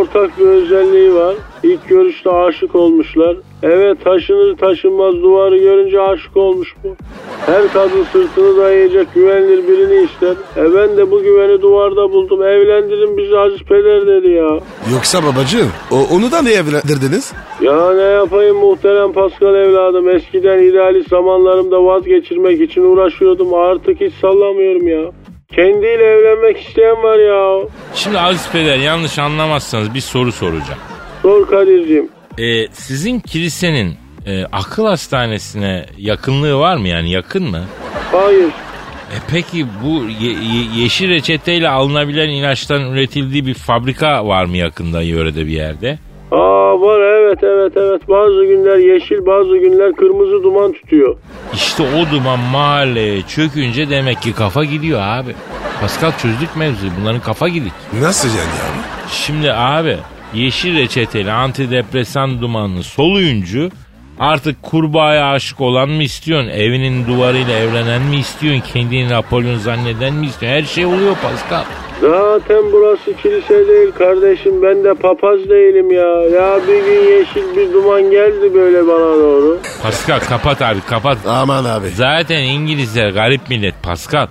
ortak 0.00 0.38
bir 0.38 0.46
özelliği 0.46 1.14
var. 1.14 1.34
İlk 1.62 1.88
görüşte 1.88 2.30
aşık 2.30 2.74
olmuşlar. 2.74 3.36
Eve 3.62 3.94
taşınır 3.94 4.56
taşınmaz 4.56 5.14
duvarı 5.14 5.58
görünce 5.58 6.00
aşık 6.00 6.36
olmuş 6.36 6.74
bu. 6.84 6.88
Her 7.46 7.72
kadın 7.72 8.04
sırtını 8.12 8.56
dayayacak 8.56 9.14
güvenilir 9.14 9.68
birini 9.68 10.04
ister. 10.04 10.34
E 10.56 10.74
ben 10.74 10.96
de 10.96 11.10
bu 11.10 11.22
güveni 11.22 11.62
duvarda 11.62 12.12
buldum. 12.12 12.42
Evlendirin 12.42 13.16
bizi 13.16 13.38
Aziz 13.38 13.62
Peder 13.62 14.06
dedi 14.06 14.30
ya. 14.30 14.60
Yoksa 14.92 15.18
babacığım, 15.22 15.68
o, 15.90 15.96
onu 16.16 16.32
da 16.32 16.42
niye 16.42 16.54
evlendirdiniz? 16.54 17.32
Ya 17.60 17.94
ne 17.94 18.02
yapayım 18.02 18.56
muhterem 18.56 19.12
Pascal 19.12 19.54
evladım. 19.54 20.08
Eskiden 20.08 20.58
idealist 20.58 21.08
zamanlarımda 21.08 21.84
vazgeçirmek 21.84 22.60
için 22.60 22.82
uğraşıyordum. 22.82 23.54
Artık 23.54 24.00
hiç 24.00 24.14
sallamıyorum 24.14 24.88
ya. 24.88 25.10
Kendiyle 25.56 26.04
evlenmek 26.04 26.60
isteyen 26.68 27.02
var 27.02 27.18
ya. 27.18 27.68
Şimdi 27.94 28.18
Aziz 28.18 28.50
Peder 28.52 28.78
yanlış 28.78 29.18
anlamazsanız 29.18 29.94
bir 29.94 30.00
soru 30.00 30.32
soracağım. 30.32 30.80
Sor 31.22 31.46
Kadir'cim. 31.48 32.08
E, 32.38 32.66
sizin 32.72 33.20
kilisenin 33.20 33.94
e, 34.26 34.44
akıl 34.52 34.86
hastanesine 34.86 35.86
yakınlığı 35.98 36.58
var 36.58 36.76
mı 36.76 36.88
yani 36.88 37.10
yakın 37.10 37.50
mı? 37.50 37.64
Hayır. 38.12 38.44
E 39.10 39.16
peki 39.30 39.66
bu 39.84 40.04
ye- 40.20 40.32
ye- 40.32 40.82
yeşil 40.82 41.10
reçeteyle 41.10 41.68
alınabilen 41.68 42.28
ilaçların 42.28 42.92
üretildiği 42.92 43.46
bir 43.46 43.54
fabrika 43.54 44.26
var 44.26 44.44
mı 44.44 44.56
yakında 44.56 45.02
yörede 45.02 45.46
bir 45.46 45.52
yerde? 45.52 45.98
Aa 46.32 46.80
var 46.80 47.00
evet 47.00 47.38
evet 47.42 47.72
evet. 47.76 48.08
Bazı 48.08 48.44
günler 48.44 48.76
yeşil 48.94 49.26
bazı 49.26 49.56
günler 49.56 49.92
kırmızı 49.92 50.42
duman 50.42 50.72
tutuyor. 50.72 51.16
İşte 51.54 51.82
o 51.82 52.10
duman 52.14 52.38
mahalleye 52.38 53.22
çökünce 53.22 53.90
demek 53.90 54.22
ki 54.22 54.32
kafa 54.32 54.64
gidiyor 54.64 55.00
abi. 55.02 55.34
Pascal 55.80 56.12
çözdük 56.18 56.56
mevzuyu 56.56 56.92
bunların 57.00 57.20
kafa 57.20 57.48
gidik. 57.48 57.72
Nasıl 58.00 58.28
yani 58.28 58.38
abi? 58.38 59.10
Şimdi 59.12 59.52
abi 59.52 59.96
yeşil 60.34 60.76
reçeteli 60.76 61.32
antidepresan 61.32 62.40
dumanını 62.40 62.82
soluyuncu 62.82 63.70
artık 64.18 64.62
kurbağaya 64.62 65.30
aşık 65.30 65.60
olan 65.60 65.88
mı 65.88 66.02
istiyorsun? 66.02 66.48
Evinin 66.48 67.06
duvarıyla 67.06 67.52
evlenen 67.58 68.02
mi 68.02 68.16
istiyorsun? 68.16 68.62
Kendini 68.72 69.08
Napolyon 69.08 69.56
zanneden 69.58 70.14
mi 70.14 70.26
istiyorsun? 70.26 70.58
Her 70.58 70.62
şey 70.62 70.86
oluyor 70.86 71.16
Pascal. 71.22 71.64
Zaten 72.00 72.72
burası 72.72 73.16
kilise 73.22 73.68
değil 73.68 73.92
kardeşim. 73.98 74.62
Ben 74.62 74.84
de 74.84 74.94
papaz 74.94 75.38
değilim 75.38 75.90
ya. 75.90 76.40
Ya 76.40 76.60
bir 76.68 76.84
gün 76.84 77.18
yeşil 77.18 77.56
bir 77.56 77.72
duman 77.72 78.02
geldi 78.10 78.54
böyle 78.54 78.86
bana 78.86 79.16
doğru. 79.16 79.58
Pascal 79.82 80.20
kapat 80.20 80.62
abi 80.62 80.80
kapat. 80.80 81.18
Aman 81.26 81.64
abi. 81.64 81.88
Zaten 81.88 82.42
İngilizler 82.42 83.10
garip 83.10 83.40
millet 83.50 83.74
Pascal. 83.82 84.26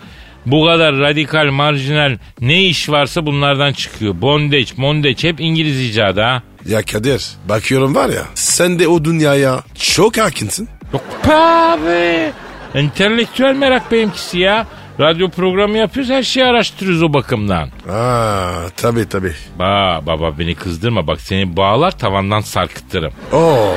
Bu 0.45 0.65
kadar 0.65 0.95
radikal, 0.99 1.45
marjinal 1.51 2.17
ne 2.41 2.63
iş 2.63 2.89
varsa 2.89 3.25
bunlardan 3.25 3.73
çıkıyor. 3.73 4.21
Bondage, 4.21 4.65
mondage 4.77 5.27
hep 5.29 5.39
İngiliz 5.39 5.89
icadı 5.89 6.21
ha. 6.21 6.43
Ya 6.65 6.81
Kadir, 6.81 7.25
bakıyorum 7.49 7.95
var 7.95 8.09
ya, 8.09 8.23
sen 8.35 8.79
de 8.79 8.87
o 8.87 9.03
dünyaya 9.05 9.59
çok 9.75 10.17
hakimsin. 10.17 10.69
Yok 10.93 11.01
be 11.27 11.33
abi. 11.33 12.31
Entelektüel 12.75 13.55
merak 13.55 13.91
benimkisi 13.91 14.39
ya. 14.39 14.67
Radyo 14.99 15.29
programı 15.29 15.77
yapıyoruz 15.77 16.11
her 16.11 16.23
şeyi 16.23 16.45
araştırıyoruz 16.45 17.03
o 17.03 17.13
bakımdan. 17.13 17.69
Aa, 17.89 18.69
tabii 18.77 19.09
tabii. 19.09 19.33
Ba 19.59 20.01
baba 20.05 20.39
beni 20.39 20.55
kızdırma 20.55 21.07
bak 21.07 21.21
seni 21.21 21.57
bağlar 21.57 21.91
tavandan 21.97 22.41
sarkıtırım. 22.41 23.13
Oo. 23.33 23.73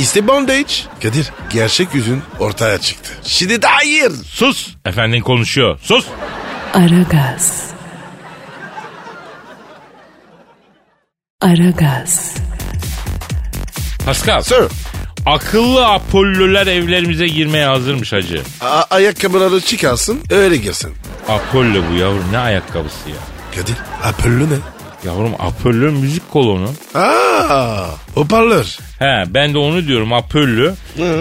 İşte 0.00 0.28
bondage. 0.28 0.72
Kadir, 1.02 1.30
gerçek 1.50 1.94
yüzün 1.94 2.22
ortaya 2.38 2.78
çıktı. 2.78 3.10
Şimdi 3.22 3.62
de 3.62 3.66
hayır. 3.66 4.10
Sus 4.10 4.74
efendin 4.84 5.20
konuşuyor 5.20 5.78
sus. 5.82 6.06
Aragaz. 6.74 7.70
Aragaz. 11.40 12.34
Pascal 14.06 14.42
Sir. 14.42 14.64
Akıllı 15.26 15.86
Apollo'lar 15.86 16.66
evlerimize 16.66 17.26
girmeye 17.26 17.66
hazırmış 17.66 18.12
hacı. 18.12 18.42
A- 18.60 18.84
ayakkabıları 18.90 19.60
çıkarsın, 19.60 20.20
öyle 20.30 20.56
girsin. 20.56 20.94
Apollo 21.28 21.82
bu 21.92 21.96
yavrum 21.96 22.24
ne 22.32 22.38
ayakkabısı 22.38 23.08
ya. 23.10 23.16
Kadir, 23.54 23.76
Apollo 24.04 24.38
ne? 24.50 24.58
Yavrum 25.06 25.32
Apollo 25.38 25.92
müzik 25.92 26.30
kolonu. 26.30 26.70
Aa, 26.94 27.86
hoparlör. 28.14 28.78
He 28.98 29.24
ben 29.34 29.54
de 29.54 29.58
onu 29.58 29.86
diyorum 29.86 30.12
Apollo. 30.12 30.74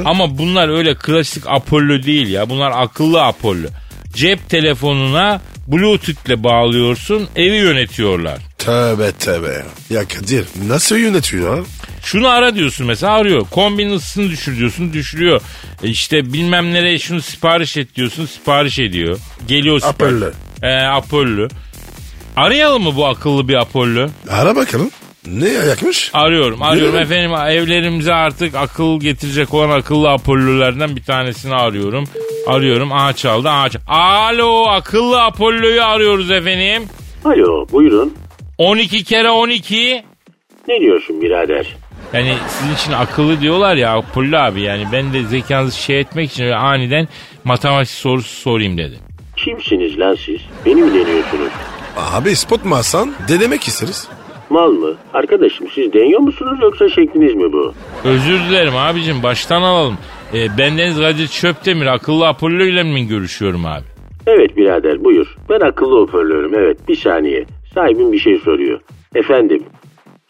Ama 0.05 0.37
bunlar 0.37 0.77
öyle 0.77 0.95
klasik 0.95 1.43
Apollo 1.47 2.03
değil 2.03 2.27
ya. 2.27 2.49
Bunlar 2.49 2.71
akıllı 2.75 3.23
Apollo. 3.23 3.67
Cep 4.13 4.49
telefonuna 4.49 5.41
Bluetooth'le 5.67 6.43
bağlıyorsun 6.43 7.27
evi 7.35 7.55
yönetiyorlar. 7.55 8.37
Tövbe 8.57 9.11
tövbe. 9.11 9.63
Ya 9.89 10.07
Kadir, 10.07 10.45
nasıl 10.67 10.95
yönetiyor? 10.97 11.65
Şunu 12.05 12.29
ara 12.29 12.55
diyorsun 12.55 12.87
mesela 12.87 13.13
arıyor. 13.13 13.45
Kombinin 13.51 13.93
ısısını 13.93 14.29
düşür 14.29 14.57
diyorsun 14.57 14.93
düşürüyor. 14.93 15.41
E 15.83 15.87
işte 15.87 16.33
bilmem 16.33 16.73
nereye 16.73 16.99
şunu 16.99 17.21
sipariş 17.21 17.77
et 17.77 17.95
diyorsun 17.95 18.25
sipariş 18.25 18.79
ediyor. 18.79 19.19
Geliyor 19.47 19.79
sipariş. 19.79 20.13
Apollo. 20.13 20.31
E, 20.63 20.75
Apollo. 20.75 21.47
Arayalım 22.35 22.83
mı 22.83 22.95
bu 22.95 23.05
akıllı 23.05 23.47
bir 23.47 23.53
Apollo? 23.53 24.07
Ara 24.29 24.55
bakalım. 24.55 24.89
Ne 25.27 25.45
ayakmış? 25.45 26.11
Arıyorum 26.13 26.61
arıyorum 26.61 26.95
mi? 26.95 27.01
efendim 27.01 27.31
evlerimize 27.31 28.13
artık 28.13 28.55
akıl 28.55 28.99
getirecek 28.99 29.53
olan 29.53 29.79
akıllı 29.79 30.09
Apollo'lardan 30.09 30.95
bir 30.95 31.03
tanesini 31.03 31.55
arıyorum. 31.55 32.03
Arıyorum 32.47 32.91
aha 32.91 33.13
çaldı 33.13 33.49
çaldı. 33.49 33.81
Alo 33.87 34.65
akıllı 34.67 35.23
Apollo'yu 35.23 35.83
arıyoruz 35.83 36.31
efendim. 36.31 36.89
Alo 37.25 37.67
buyurun. 37.71 38.13
12 38.57 39.03
kere 39.03 39.29
12 39.29 40.03
Ne 40.67 40.79
diyorsun 40.79 41.21
birader? 41.21 41.75
Yani 42.13 42.33
sizin 42.47 42.73
için 42.75 42.91
akıllı 42.91 43.41
diyorlar 43.41 43.75
ya 43.75 43.97
Apollo 43.97 44.37
abi 44.37 44.61
yani 44.61 44.83
ben 44.93 45.13
de 45.13 45.23
zekanızı 45.23 45.81
şey 45.81 45.99
etmek 45.99 46.31
için 46.31 46.49
aniden 46.51 47.07
matematik 47.43 47.89
sorusu 47.93 48.41
sorayım 48.41 48.77
dedim. 48.77 48.99
Kimsiniz 49.37 49.99
lan 49.99 50.15
siz? 50.25 50.41
Beni 50.65 50.81
mi 50.81 50.93
deniyorsunuz? 50.93 51.51
Abi 51.97 52.35
spot 52.35 52.65
mu 52.65 52.75
alsan 52.75 53.13
denemek 53.29 53.63
isteriz. 53.63 54.07
Mal 54.49 54.71
mı? 54.71 54.93
Arkadaşım 55.13 55.67
siz 55.75 55.93
deniyor 55.93 56.19
musunuz 56.19 56.59
yoksa 56.61 56.89
şekliniz 56.89 57.35
mi 57.35 57.53
bu? 57.53 57.73
Özür 58.03 58.39
dilerim 58.39 58.75
abicim 58.75 59.23
baştan 59.23 59.61
alalım. 59.61 59.97
E, 60.33 60.57
bendeniz 60.57 60.97
Kadir 60.99 61.27
Çöptemir 61.27 61.85
akıllı 61.85 62.27
Apollo 62.27 62.63
ile 62.63 62.83
mi 62.83 63.07
görüşüyorum 63.07 63.65
abi? 63.65 63.83
Evet 64.27 64.57
birader 64.57 65.03
buyur. 65.03 65.35
Ben 65.49 65.59
akıllı 65.59 65.99
hoparlörüm 66.01 66.53
evet 66.55 66.87
bir 66.87 66.95
saniye. 66.95 67.45
Sahibim 67.73 68.11
bir 68.11 68.19
şey 68.19 68.37
soruyor. 68.37 68.79
Efendim. 69.15 69.63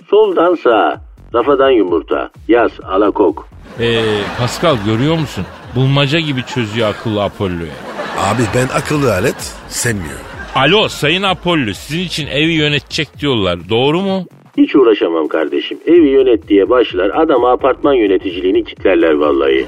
Soldan 0.10 0.56
sağa. 0.56 1.02
Rafadan 1.36 1.70
yumurta. 1.70 2.30
Yaz 2.48 2.72
alakok. 2.84 3.48
E, 3.80 4.02
Pascal 4.40 4.78
görüyor 4.86 5.16
musun? 5.18 5.46
Bulmaca 5.76 6.20
gibi 6.20 6.44
çözüyor 6.44 6.90
akıllı 6.90 7.24
Apollo'yu. 7.24 7.72
Abi 8.20 8.42
ben 8.56 8.68
akıllı 8.78 9.14
alet 9.14 9.54
sevmiyorum. 9.68 10.26
Alo 10.56 10.88
Sayın 10.90 11.24
Apollo 11.24 11.74
sizin 11.74 12.00
için 12.04 12.28
evi 12.28 12.52
yönetecek 12.52 13.20
diyorlar. 13.20 13.70
Doğru 13.70 14.02
mu? 14.02 14.26
Hiç 14.58 14.76
uğraşamam 14.76 15.28
kardeşim. 15.28 15.78
Evi 15.88 16.10
yönet 16.10 16.48
diye 16.48 16.70
başlar. 16.70 17.12
Adama 17.16 17.52
apartman 17.52 17.94
yöneticiliğini 17.94 18.64
kitlerler 18.64 19.14
vallahi. 19.14 19.66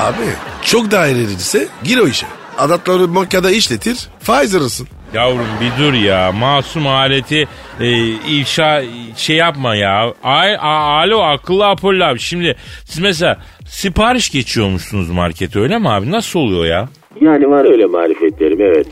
Abi 0.00 0.26
çok 0.62 0.90
daireliyse 0.90 1.68
gir 1.84 1.98
o 1.98 2.06
işe. 2.06 2.26
Adatları 2.58 3.14
bankada 3.14 3.50
işletir 3.50 4.08
faiz. 4.20 4.82
Yavrum 5.14 5.46
bir 5.60 5.84
dur 5.84 5.92
ya. 5.92 6.32
Masum 6.32 6.86
aleti 6.86 7.48
e, 7.80 8.06
ifşa 8.40 8.82
şey 9.16 9.36
yapma 9.36 9.76
ya. 9.76 10.14
Ay, 10.22 10.56
a, 10.56 10.68
alo 11.00 11.20
akıllı 11.20 11.66
Apollo 11.66 12.04
abi. 12.04 12.18
Şimdi 12.18 12.56
siz 12.84 12.98
mesela 12.98 13.38
sipariş 13.66 14.30
geçiyormuşsunuz 14.30 15.10
markete 15.10 15.60
öyle 15.60 15.78
mi 15.78 15.88
abi? 15.88 16.10
Nasıl 16.10 16.40
oluyor 16.40 16.64
ya? 16.66 16.88
Yani 17.20 17.50
var 17.50 17.64
öyle 17.64 17.86
marifetlerim 17.86 18.60
evet. 18.60 18.86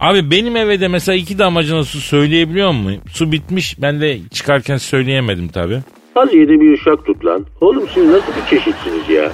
Abi 0.00 0.30
benim 0.30 0.56
eve 0.56 0.80
de 0.80 0.88
mesela 0.88 1.16
iki 1.16 1.38
damacana 1.38 1.84
su 1.84 2.00
söyleyebiliyor 2.00 2.72
muyum? 2.72 3.00
Su 3.12 3.32
bitmiş 3.32 3.82
ben 3.82 4.00
de 4.00 4.18
çıkarken 4.32 4.76
söyleyemedim 4.76 5.48
tabi. 5.48 5.78
Az 6.16 6.34
yedi 6.34 6.60
bir 6.60 6.72
uşak 6.72 7.06
tut 7.06 7.24
lan. 7.24 7.46
Oğlum 7.60 7.84
siz 7.94 8.06
nasıl 8.06 8.32
bir 8.32 8.50
çeşitsiniz 8.50 9.08
ya? 9.10 9.32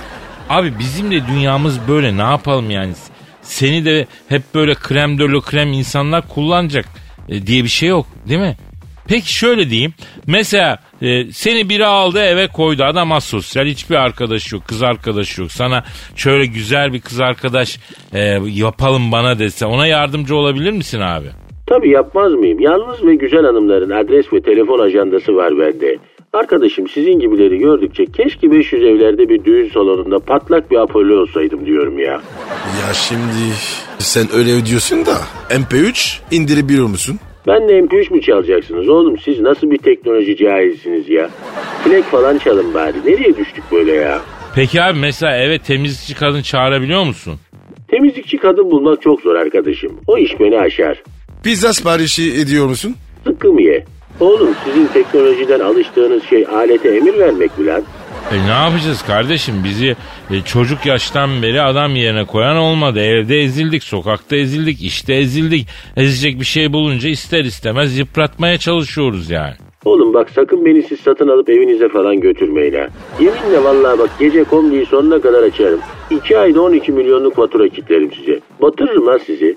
Abi 0.51 0.73
bizim 0.79 1.11
de 1.11 1.27
dünyamız 1.27 1.89
böyle 1.89 2.17
ne 2.17 2.23
yapalım 2.23 2.71
yani? 2.71 2.93
Seni 3.43 3.85
de 3.85 4.07
hep 4.29 4.43
böyle 4.55 4.75
krem 4.75 5.19
dolu 5.19 5.41
krem 5.41 5.73
insanlar 5.73 6.29
kullanacak 6.29 6.85
e, 7.29 7.47
diye 7.47 7.65
bir 7.65 7.69
şey 7.69 7.89
yok 7.89 8.07
değil 8.29 8.41
mi? 8.41 8.57
Peki 9.09 9.35
şöyle 9.35 9.71
diyeyim. 9.71 9.95
Mesela 10.27 10.79
e, 11.03 11.33
seni 11.33 11.69
biri 11.69 11.87
aldı 11.87 12.19
eve 12.19 12.47
koydu. 12.47 12.85
Adam 12.85 13.13
asosyal. 13.13 13.67
Hiçbir 13.67 13.95
arkadaş 13.95 14.53
yok. 14.53 14.63
Kız 14.69 14.83
arkadaş 14.83 15.39
yok. 15.39 15.53
Sana 15.53 15.85
şöyle 16.17 16.47
güzel 16.47 16.93
bir 16.93 17.01
kız 17.01 17.21
arkadaş 17.21 17.79
e, 18.15 18.39
yapalım 18.47 19.13
bana 19.13 19.39
dese. 19.39 19.67
Ona 19.67 19.87
yardımcı 19.87 20.37
olabilir 20.37 20.73
misin 20.73 21.01
abi? 21.01 21.27
Tabii 21.67 21.91
yapmaz 21.91 22.33
mıyım? 22.33 22.61
Yalnız 22.61 23.05
ve 23.05 23.15
güzel 23.15 23.45
hanımların 23.45 23.91
adres 23.91 24.33
ve 24.33 24.41
telefon 24.41 24.79
ajandası 24.79 25.37
var 25.37 25.59
bende. 25.59 25.99
Arkadaşım 26.33 26.89
sizin 26.89 27.19
gibileri 27.19 27.59
gördükçe 27.59 28.05
keşke 28.07 28.51
500 28.51 28.83
evlerde 28.83 29.29
bir 29.29 29.45
düğün 29.45 29.69
salonunda 29.69 30.19
patlak 30.19 30.71
bir 30.71 30.77
Apollo 30.77 31.21
olsaydım 31.21 31.67
diyorum 31.67 31.99
ya. 31.99 32.13
Ya 32.87 32.95
şimdi 32.95 33.55
sen 33.99 34.27
öyle 34.35 34.53
ödüyorsun 34.53 35.07
da 35.07 35.17
MP3 35.51 36.19
indirebiliyor 36.31 36.87
musun? 36.87 37.19
Ben 37.47 37.69
de 37.69 37.73
MP3 37.81 38.13
mü 38.13 38.21
çalacaksınız 38.23 38.89
oğlum? 38.89 39.19
Siz 39.19 39.41
nasıl 39.41 39.71
bir 39.71 39.79
teknoloji 39.79 40.37
cahilsiniz 40.37 41.09
ya? 41.09 41.31
Plak 41.85 42.05
falan 42.05 42.39
çalın 42.39 42.75
bari. 42.75 42.97
Nereye 43.07 43.37
düştük 43.37 43.65
böyle 43.73 43.93
ya? 43.93 44.21
Peki 44.55 44.83
abi 44.83 44.99
mesela 44.99 45.37
eve 45.37 45.59
temizlikçi 45.59 46.15
kadın 46.15 46.43
çağırabiliyor 46.43 47.05
musun? 47.05 47.35
Temizlikçi 47.89 48.39
kadın 48.39 48.71
bulmak 48.71 49.03
çok 49.03 49.21
zor 49.21 49.35
arkadaşım. 49.35 50.01
O 50.07 50.19
iş 50.19 50.41
beni 50.41 50.59
aşar. 50.59 51.03
Pizza 51.45 51.73
siparişi 51.73 52.33
ediyor 52.35 52.67
musun? 52.67 52.95
Sıkkım 53.27 53.59
ye. 53.59 53.85
Oğlum 54.21 54.55
sizin 54.65 54.87
teknolojiden 54.87 55.61
alıştığınız 55.61 56.23
şey 56.25 56.47
alete 56.47 56.89
emir 56.89 57.19
vermek 57.19 57.59
mi 57.59 57.67
lan? 57.67 57.83
E 58.33 58.47
ne 58.47 58.51
yapacağız 58.65 59.03
kardeşim 59.03 59.55
bizi 59.65 59.97
e, 60.31 60.43
çocuk 60.43 60.87
yaştan 60.87 61.43
beri 61.43 61.63
adam 61.63 61.97
yerine 61.97 62.25
koyan 62.25 62.57
olmadı. 62.57 63.01
Evde 63.01 63.41
ezildik, 63.41 63.83
sokakta 63.83 64.37
ezildik, 64.37 64.83
işte 64.83 65.15
ezildik. 65.15 65.69
Ezecek 65.97 66.41
bir 66.41 66.45
şey 66.45 66.73
bulunca 66.73 67.09
ister 67.09 67.45
istemez 67.45 67.99
yıpratmaya 67.99 68.59
çalışıyoruz 68.59 69.31
yani. 69.31 69.55
Oğlum 69.85 70.15
bak 70.15 70.31
sakın 70.35 70.65
beni 70.65 70.83
siz 70.83 71.01
satın 71.01 71.29
alıp 71.29 71.49
evinize 71.51 71.89
falan 71.89 72.21
götürmeyin 72.21 72.75
ha. 72.75 72.89
Yeminle 73.21 73.65
vallahi 73.65 73.99
bak 73.99 74.11
gece 74.21 74.45
kombiyi 74.45 74.87
sonuna 74.87 75.21
kadar 75.21 75.43
açarım. 75.43 75.81
İki 76.11 76.39
ayda 76.39 76.61
12 76.61 76.93
milyonluk 76.93 77.37
fatura 77.37 77.69
kitlerim 77.69 78.11
size. 78.13 78.41
Batırırım 78.63 79.07
lan 79.07 79.21
sizi. 79.27 79.57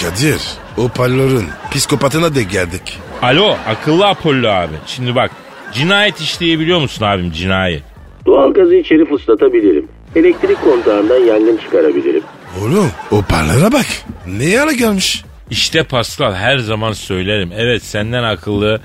Kadir 0.00 0.40
o 0.78 0.88
parlörün 0.88 1.44
psikopatına 1.70 2.34
de 2.34 2.42
geldik. 2.42 2.98
Alo 3.22 3.56
akıllı 3.68 4.06
Apollo 4.06 4.48
abi. 4.48 4.74
Şimdi 4.86 5.14
bak 5.14 5.30
cinayet 5.72 6.20
işleyebiliyor 6.20 6.80
musun 6.80 7.04
abim 7.04 7.30
cinayet? 7.32 7.89
Doğalgazı 8.30 8.74
içeri 8.74 9.04
fıslatabilirim. 9.04 9.88
Elektrik 10.16 10.62
kontağından 10.64 11.18
yangın 11.24 11.56
çıkarabilirim. 11.56 12.22
Oğlum 12.60 12.90
o 13.10 13.22
parlara 13.22 13.72
bak. 13.72 13.86
Ne 14.26 14.60
ara 14.60 14.72
gelmiş? 14.72 15.24
İşte 15.50 15.82
Pascal 15.82 16.34
her 16.34 16.58
zaman 16.58 16.92
söylerim. 16.92 17.50
Evet 17.56 17.82
senden 17.82 18.22
akıllı 18.22 18.80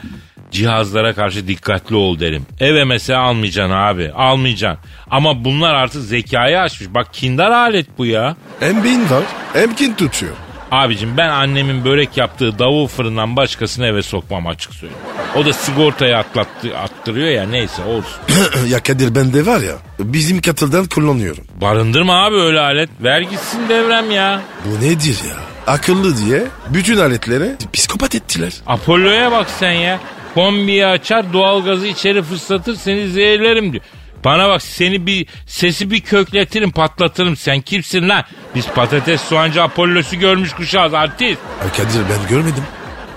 cihazlara 0.52 1.14
karşı 1.14 1.48
dikkatli 1.48 1.96
ol 1.96 2.20
derim. 2.20 2.46
Eve 2.60 2.84
mesela 2.84 3.22
almayacaksın 3.22 3.74
abi. 3.76 4.12
Almayacaksın. 4.16 4.84
Ama 5.12 5.46
bunlar 5.46 5.74
artık 5.74 6.02
zekayı 6.02 6.60
aşmış. 6.60 6.94
Bak 6.94 7.08
kindar 7.14 7.52
alet 7.52 7.88
bu 7.98 8.06
ya. 8.06 8.36
Hem 8.60 8.84
beyin 8.84 9.02
var 9.02 9.24
hem 9.54 9.76
kin 9.76 9.94
tutuyor. 9.94 10.34
Abicim 10.72 11.18
ben 11.18 11.30
annemin 11.30 11.86
börek 11.86 12.18
yaptığı 12.18 12.60
davul 12.60 12.88
fırından 12.88 13.36
başkasını 13.36 13.86
eve 13.86 14.02
sokmam 14.04 14.48
açık 14.48 14.74
söyleyeyim. 14.74 15.04
O 15.36 15.46
da 15.46 15.54
sigortayı 15.54 16.18
atlattı, 16.18 16.78
attırıyor 16.78 17.28
ya 17.30 17.48
neyse 17.48 17.84
olsun. 17.84 18.22
ya 18.70 18.80
Kadir 18.84 19.16
ben 19.16 19.34
de 19.34 19.46
var 19.46 19.60
ya 19.62 19.74
bizim 20.00 20.42
katıldan 20.42 20.86
kullanıyorum. 20.86 21.44
Barındırma 21.62 22.26
abi 22.26 22.36
öyle 22.36 22.60
alet. 22.60 22.90
Ver 23.04 23.22
gitsin 23.22 23.70
devrem 23.70 24.12
ya. 24.12 24.42
Bu 24.66 24.86
nedir 24.86 25.18
ya? 25.30 25.36
Akıllı 25.74 26.18
diye 26.18 26.44
bütün 26.70 26.98
aletlere 26.98 27.56
psikopat 27.74 28.16
ettiler. 28.16 28.54
Apollo'ya 28.68 29.32
bak 29.32 29.48
sen 29.60 29.72
ya. 29.72 30.00
Kombiyi 30.34 30.86
açar 30.86 31.34
doğalgazı 31.34 31.88
içeri 31.88 32.24
fıslatır 32.24 32.76
seni 32.76 33.08
zehirlerim 33.08 33.72
diyor. 33.72 33.84
Bana 34.26 34.50
bak 34.50 34.62
seni 34.62 35.06
bir 35.06 35.28
sesi 35.48 35.92
bir 35.92 36.02
kökletirim 36.02 36.72
patlatırım 36.72 37.36
sen 37.36 37.62
kimsin 37.62 38.10
lan? 38.10 38.24
Biz 38.56 38.68
patates 38.68 39.22
soğancı 39.22 39.64
Apollo'su 39.64 40.16
görmüş 40.20 40.54
kuşağız 40.54 40.94
artist. 40.94 41.40
Kadir 41.78 42.02
ben 42.10 42.28
görmedim. 42.30 42.64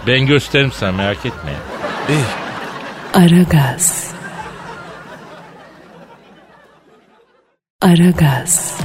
Ben 0.06 0.26
gösteririm 0.26 0.72
sana 0.72 0.92
merak 0.92 1.26
etme. 1.26 1.52
Eh, 2.10 3.18
Aragaz. 3.20 4.10
Aragaz. 7.82 8.78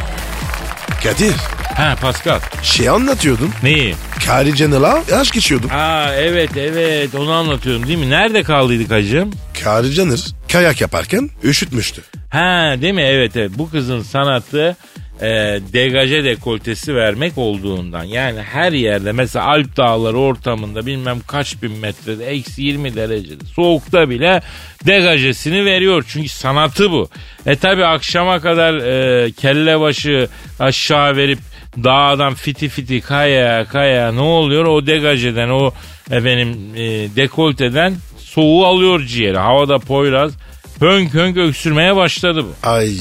Kadir 1.04 1.34
Ha 1.78 1.96
Pascal. 2.02 2.40
şey 2.64 2.90
anlatıyordun. 2.90 3.50
Neyi? 3.64 3.96
Kari 4.26 4.56
Canıl'a 4.56 5.04
aşk 5.16 5.34
geçiyordum. 5.34 5.70
Aa 5.74 6.14
evet 6.16 6.58
evet 6.58 7.16
onu 7.16 7.32
anlatıyorum 7.32 7.88
değil 7.88 7.98
mi? 7.98 8.10
Nerede 8.10 8.44
kaldıydık 8.44 8.92
hacım? 8.92 9.32
Kari 9.54 9.94
Canır 9.94 10.26
kayak 10.52 10.82
yaparken 10.82 11.30
üşütmüştü. 11.44 12.02
Ha 12.30 12.76
değil 12.82 12.94
mi? 12.94 13.02
Evet 13.02 13.38
evet. 13.38 13.52
Bu 13.58 13.70
kızın 13.70 14.02
sanatı 14.02 14.78
e, 15.22 15.26
degaje 15.74 16.24
dekoltesi 16.24 16.96
vermek 16.96 17.38
olduğundan. 17.38 18.04
Yani 18.04 18.42
her 18.42 18.72
yerde 18.72 19.12
mesela 19.12 19.46
Alp 19.46 19.78
dağları 19.78 20.18
ortamında 20.18 20.86
bilmem 20.86 21.20
kaç 21.28 21.64
bin 21.64 21.72
metrede 21.72 22.26
eksi 22.26 22.62
20 22.62 22.96
derecede 22.96 23.46
soğukta 23.46 24.10
bile 24.10 24.42
degajesini 24.86 25.66
veriyor. 25.66 26.06
Çünkü 26.08 26.30
sanatı 26.30 26.92
bu. 26.92 27.10
E 27.46 27.56
tabi 27.56 27.86
akşama 27.86 28.40
kadar 28.40 28.74
e, 28.74 29.32
kelle 29.32 29.80
başı 29.80 30.28
aşağı 30.60 31.16
verip 31.16 31.40
dağdan 31.84 32.34
fiti 32.34 32.70
fiti 32.70 33.02
kaya 33.02 33.66
kaya 33.66 34.12
ne 34.12 34.22
oluyor? 34.22 34.66
O 34.66 34.88
degajeden 34.88 35.50
o 35.50 35.72
efendim 36.12 36.58
e, 36.76 36.82
dekolteden 37.16 37.94
soğuğu 38.36 38.66
alıyor 38.66 39.06
ciğeri. 39.06 39.38
Havada 39.38 39.80
poyraz 39.80 40.32
hönk 40.80 41.14
hönk 41.14 41.38
öksürmeye 41.38 41.96
başladı 41.96 42.46
bu. 42.46 42.70
Ay 42.70 42.92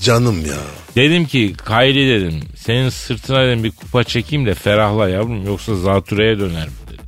canım 0.00 0.46
ya. 0.46 0.56
Dedim 0.96 1.26
ki 1.26 1.54
Kayri 1.64 2.08
dedim 2.08 2.40
senin 2.56 2.88
sırtına 2.88 3.46
dedim 3.46 3.64
bir 3.64 3.70
kupa 3.70 4.04
çekeyim 4.04 4.46
de 4.46 4.54
ferahla 4.54 5.08
yavrum 5.08 5.46
yoksa 5.46 5.74
zatürreye 5.74 6.38
döner 6.38 6.68
bu 6.68 6.92
dedim. 6.92 7.04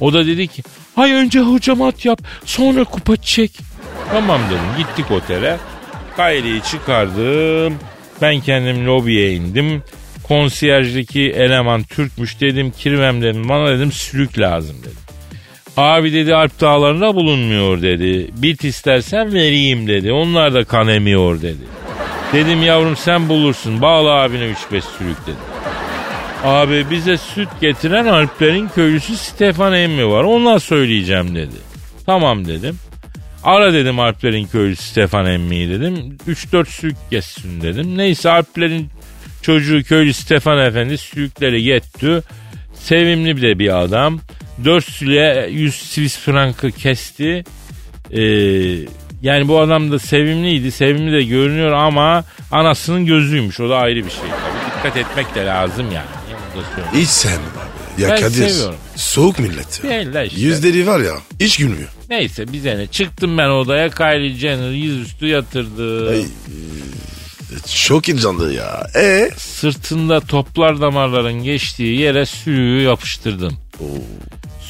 O 0.00 0.12
da 0.12 0.26
dedi 0.26 0.48
ki 0.48 0.62
hay 0.94 1.12
önce 1.12 1.40
hıcamat 1.40 2.04
yap 2.04 2.20
sonra 2.44 2.84
kupa 2.84 3.16
çek. 3.16 3.58
Tamam 4.12 4.40
dedim 4.46 4.86
gittik 4.86 5.10
otele. 5.10 5.56
Kayri'yi 6.16 6.62
çıkardım. 6.62 7.74
Ben 8.22 8.40
kendim 8.40 8.86
lobiye 8.86 9.34
indim. 9.34 9.82
Konsiyajdaki 10.22 11.22
eleman 11.22 11.82
Türkmüş 11.82 12.40
dedim 12.40 12.70
kirvem 12.70 13.22
dedim 13.22 13.48
bana 13.48 13.68
dedim 13.68 13.92
sülük 13.92 14.38
lazım 14.38 14.76
dedim. 14.80 15.07
Abi 15.78 16.12
dedi 16.12 16.34
Alp 16.34 16.60
dağlarında 16.60 17.14
bulunmuyor 17.14 17.82
dedi. 17.82 18.30
Bit 18.42 18.64
istersen 18.64 19.34
vereyim 19.34 19.88
dedi. 19.88 20.12
Onlar 20.12 20.54
da 20.54 20.64
kan 20.64 20.88
emiyor 20.88 21.42
dedi. 21.42 21.64
Dedim 22.32 22.62
yavrum 22.62 22.96
sen 22.96 23.28
bulursun. 23.28 23.82
Bağla 23.82 24.10
abine 24.10 24.44
3-5 24.44 24.54
sürük 24.70 25.26
dedi. 25.26 25.36
Abi 26.44 26.90
bize 26.90 27.16
süt 27.16 27.48
getiren 27.60 28.06
Alplerin 28.06 28.68
köylüsü 28.74 29.16
Stefan 29.16 29.72
emmi 29.72 30.08
var. 30.08 30.24
Ona 30.24 30.60
söyleyeceğim 30.60 31.34
dedi. 31.34 31.56
Tamam 32.06 32.46
dedim. 32.46 32.78
Ara 33.44 33.72
dedim 33.72 34.00
Alplerin 34.00 34.46
köylüsü 34.46 34.82
Stefan 34.82 35.26
emmiyi 35.26 35.70
dedim. 35.70 36.18
3-4 36.28 36.66
sürük 36.66 36.96
geçsin 37.10 37.62
dedim. 37.62 37.98
Neyse 37.98 38.30
Alplerin 38.30 38.88
çocuğu 39.42 39.82
köylü 39.82 40.12
Stefan 40.12 40.58
efendi 40.58 40.98
sürükleri 40.98 41.62
yetti. 41.62 42.22
Sevimli 42.74 43.42
de 43.42 43.58
bir 43.58 43.78
adam. 43.82 44.20
4 44.64 44.84
süre 44.84 45.48
100 45.50 45.74
Swiss 45.74 46.18
frankı 46.18 46.70
kesti. 46.70 47.44
Ee, 48.10 48.20
yani 49.22 49.48
bu 49.48 49.60
adam 49.60 49.92
da 49.92 49.98
sevimliydi. 49.98 50.72
Sevimli 50.72 51.12
de 51.12 51.22
görünüyor 51.22 51.72
ama 51.72 52.24
anasının 52.50 53.06
gözüymüş. 53.06 53.60
O 53.60 53.68
da 53.68 53.76
ayrı 53.76 54.04
bir 54.04 54.10
şey. 54.10 54.20
Tabii 54.20 54.76
dikkat 54.76 54.96
etmek 54.96 55.34
de 55.34 55.46
lazım 55.46 55.86
yani. 55.92 56.06
Söyleyeyim. 56.74 56.94
Hiç 56.94 57.08
sevmem 57.08 57.38
abi. 57.40 58.02
Ya 58.02 58.08
Ben 58.08 58.20
Kadir. 58.20 58.48
seviyorum. 58.48 58.74
Soğuk 58.96 59.38
millet 59.38 59.84
ya. 59.84 60.22
İşte. 60.24 60.40
Yüzleri 60.40 60.86
var 60.86 61.00
ya 61.00 61.12
hiç 61.40 61.56
gülmüyor. 61.56 61.88
Neyse 62.10 62.52
bize 62.52 62.78
ne. 62.78 62.86
Çıktım 62.86 63.38
ben 63.38 63.48
odaya 63.48 63.90
Kylie 63.90 64.34
Jenner 64.34 64.70
yüzüstü 64.70 65.26
yatırdı. 65.26 66.10
Ay, 66.10 66.24
Çok 67.86 68.08
heyecanlı 68.08 68.52
ya. 68.54 68.86
E 68.96 69.30
Sırtında 69.36 70.20
toplar 70.20 70.80
damarların 70.80 71.42
geçtiği 71.44 72.00
yere 72.00 72.26
sürüğü 72.26 72.82
yapıştırdım. 72.82 73.56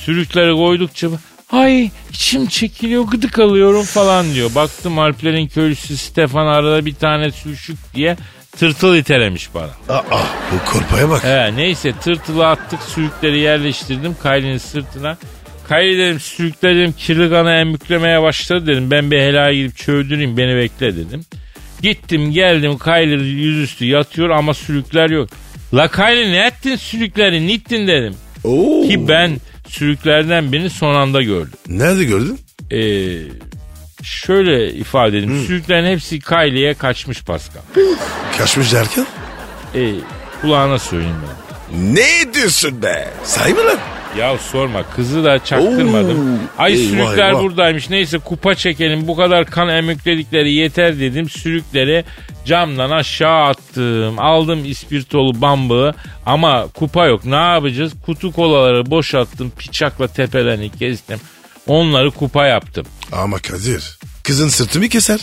Sürükleri 0.09 0.53
koydukça 0.53 1.09
ay 1.53 1.91
içim 2.11 2.47
çekiliyor 2.47 3.05
gıdık 3.05 3.39
alıyorum 3.39 3.83
falan 3.83 4.35
diyor. 4.35 4.55
Baktım 4.55 4.99
Alplerin 4.99 5.47
köylüsü 5.47 5.97
Stefan 5.97 6.47
arada 6.47 6.87
bir 6.87 6.95
tane 6.95 7.31
sürüşük 7.31 7.77
diye 7.95 8.17
tırtıl 8.57 8.97
itelemiş 8.97 9.55
bana. 9.55 9.71
aa, 9.89 10.03
bu 10.53 10.73
korpaya 10.73 11.09
bak. 11.11 11.25
He, 11.25 11.57
neyse 11.57 11.93
tırtılı 12.01 12.47
attık 12.47 12.83
sürükleri 12.83 13.39
yerleştirdim 13.39 14.17
Kylie'nin 14.23 14.59
sırtına. 14.59 15.17
Kylie 15.69 15.99
dedim 15.99 16.21
sürükler 16.21 16.75
dedim 16.75 16.95
kirli 16.99 17.31
kanı 17.31 17.51
emüklemeye 17.51 18.23
başladı 18.23 18.67
dedim. 18.67 18.91
Ben 18.91 19.11
bir 19.11 19.21
helaya 19.21 19.55
gidip 19.55 19.77
çövdüreyim 19.77 20.37
beni 20.37 20.57
bekle 20.57 20.97
dedim. 20.97 21.21
Gittim 21.83 22.33
geldim 22.33 22.79
Kylie 22.79 23.25
yüzüstü 23.25 23.85
yatıyor 23.85 24.31
ama 24.31 24.55
sürükler 24.55 25.11
yok. 25.11 25.29
La 25.75 25.89
Kylie 25.89 26.33
ne 26.33 26.47
ettin 26.47 26.77
sürükleri 26.77 27.47
nittin 27.47 27.87
dedim. 27.87 28.15
Oo. 28.45 28.89
Ki 28.89 29.09
ben 29.09 29.37
sürüklerden 29.69 30.53
birini 30.53 30.71
son 30.71 30.95
anda 30.95 31.23
gördüm. 31.23 31.59
Nerede 31.69 32.05
gördün? 32.05 32.39
Ee, 32.73 33.19
şöyle 34.03 34.73
ifade 34.73 35.19
edeyim. 35.19 35.45
Sürüklerin 35.47 35.87
hepsi 35.87 36.21
Kylie'ye 36.21 36.75
kaçmış 36.75 37.23
Pascal. 37.23 37.61
Kaçmış 38.39 38.73
derken? 38.73 39.07
Ee, 39.75 39.93
kulağına 40.43 40.79
söyleyeyim 40.79 41.17
ben. 41.23 41.95
Ne 41.95 42.35
diyorsun 42.35 42.83
be? 42.83 43.09
Say 43.25 43.53
mı 43.53 43.61
lan? 43.65 43.79
Ya 44.19 44.39
sorma 44.39 44.83
kızı 44.97 45.25
da 45.25 45.45
çaktırmadım. 45.45 46.35
Oo, 46.35 46.39
Ay 46.59 46.73
eyvah, 46.73 46.89
sürükler 47.07 47.29
eyvah. 47.29 47.43
buradaymış 47.43 47.91
neyse 47.91 48.19
kupa 48.19 48.55
çekelim 48.55 49.09
bu 49.09 49.17
kadar 49.17 49.47
kan 49.47 49.69
emükledikleri 49.69 50.53
yeter 50.53 51.01
dedim. 51.01 51.29
Sürükleri 51.29 52.05
camdan 52.45 52.91
aşağı 52.91 53.45
attım. 53.45 54.19
Aldım 54.19 54.65
ispirtolu 54.65 55.41
bambağı 55.41 55.95
ama 56.27 56.67
kupa 56.75 57.07
yok 57.07 57.25
ne 57.25 57.35
yapacağız? 57.37 57.93
Kutu 58.07 58.33
kolaları 58.33 58.91
boşalttım 58.91 59.53
bıçakla 59.61 60.09
tepelerini 60.09 60.71
kestim. 60.71 61.19
Onları 61.67 62.11
kupa 62.11 62.47
yaptım. 62.47 62.87
Ama 63.13 63.39
Kadir 63.39 63.99
kızın 64.25 64.49
sırtı 64.49 64.79
mı 64.81 64.89
keser? 64.89 65.21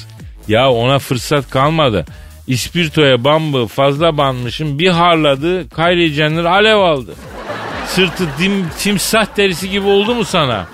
Ya 0.47 0.71
ona 0.71 0.99
fırsat 0.99 1.49
kalmadı. 1.49 2.05
İspirtoya 2.47 3.23
bambı 3.23 3.67
fazla 3.67 4.17
banmışım 4.17 4.79
bir 4.79 4.89
harladı 4.89 5.69
Kylie 5.69 6.09
Jenner 6.09 6.45
alev 6.45 6.75
aldı. 6.77 7.13
Sırtı 7.87 8.27
dim, 8.39 8.65
timsah 8.79 9.37
derisi 9.37 9.69
gibi 9.69 9.87
oldu 9.87 10.15
mu 10.15 10.25
sana? 10.25 10.67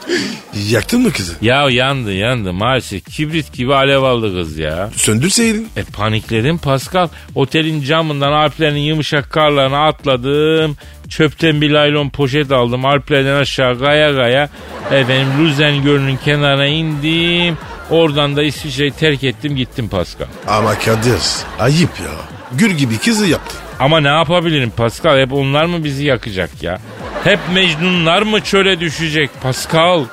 Yaktın 0.70 1.02
mı 1.02 1.12
kızı? 1.12 1.34
Ya 1.42 1.70
yandı 1.70 2.14
yandı 2.14 2.54
maalesef 2.54 3.06
kibrit 3.06 3.54
gibi 3.54 3.76
alev 3.76 4.04
aldı 4.04 4.36
kız 4.36 4.58
ya. 4.58 4.90
Söndürseydin. 4.96 5.70
E 5.78 5.84
panikledim 5.84 6.58
Pascal. 6.58 7.08
Otelin 7.36 7.84
camından 7.84 8.32
Alplerin 8.32 8.76
yumuşak 8.76 9.30
karlarına 9.32 9.88
atladım. 9.88 10.78
Çöpten 11.10 11.62
bir 11.62 11.70
laylon 11.70 12.10
poşet 12.10 12.52
aldım. 12.52 12.86
Alplerden 12.86 13.36
aşağı 13.36 13.80
gaya 13.80 14.12
gaya. 14.12 14.50
Efendim 14.92 15.28
Luzen 15.40 15.84
Gölü'nün 15.84 16.18
kenarına 16.18 16.66
indim. 16.66 17.58
Oradan 17.90 18.36
da 18.36 18.44
İsviçre'yi 18.44 18.92
terk 18.92 19.24
ettim 19.24 19.56
gittim 19.56 19.90
Pascal. 19.90 20.28
Ama 20.48 20.80
Kadir 20.80 21.22
ayıp 21.60 21.90
ya. 22.00 22.12
Gül 22.52 22.72
gibi 22.72 22.98
kızı 22.98 23.28
yaptın. 23.28 23.60
Ama 23.82 24.00
ne 24.00 24.08
yapabilirim 24.08 24.72
Pascal? 24.78 25.20
Hep 25.20 25.34
onlar 25.34 25.66
mı 25.66 25.84
bizi 25.84 26.06
yakacak 26.06 26.64
ya? 26.64 26.80
Hep 27.24 27.40
Mecnunlar 27.54 28.22
mı 28.22 28.42
çöle 28.42 28.80
düşecek 28.80 29.30
Pascal? 29.42 30.06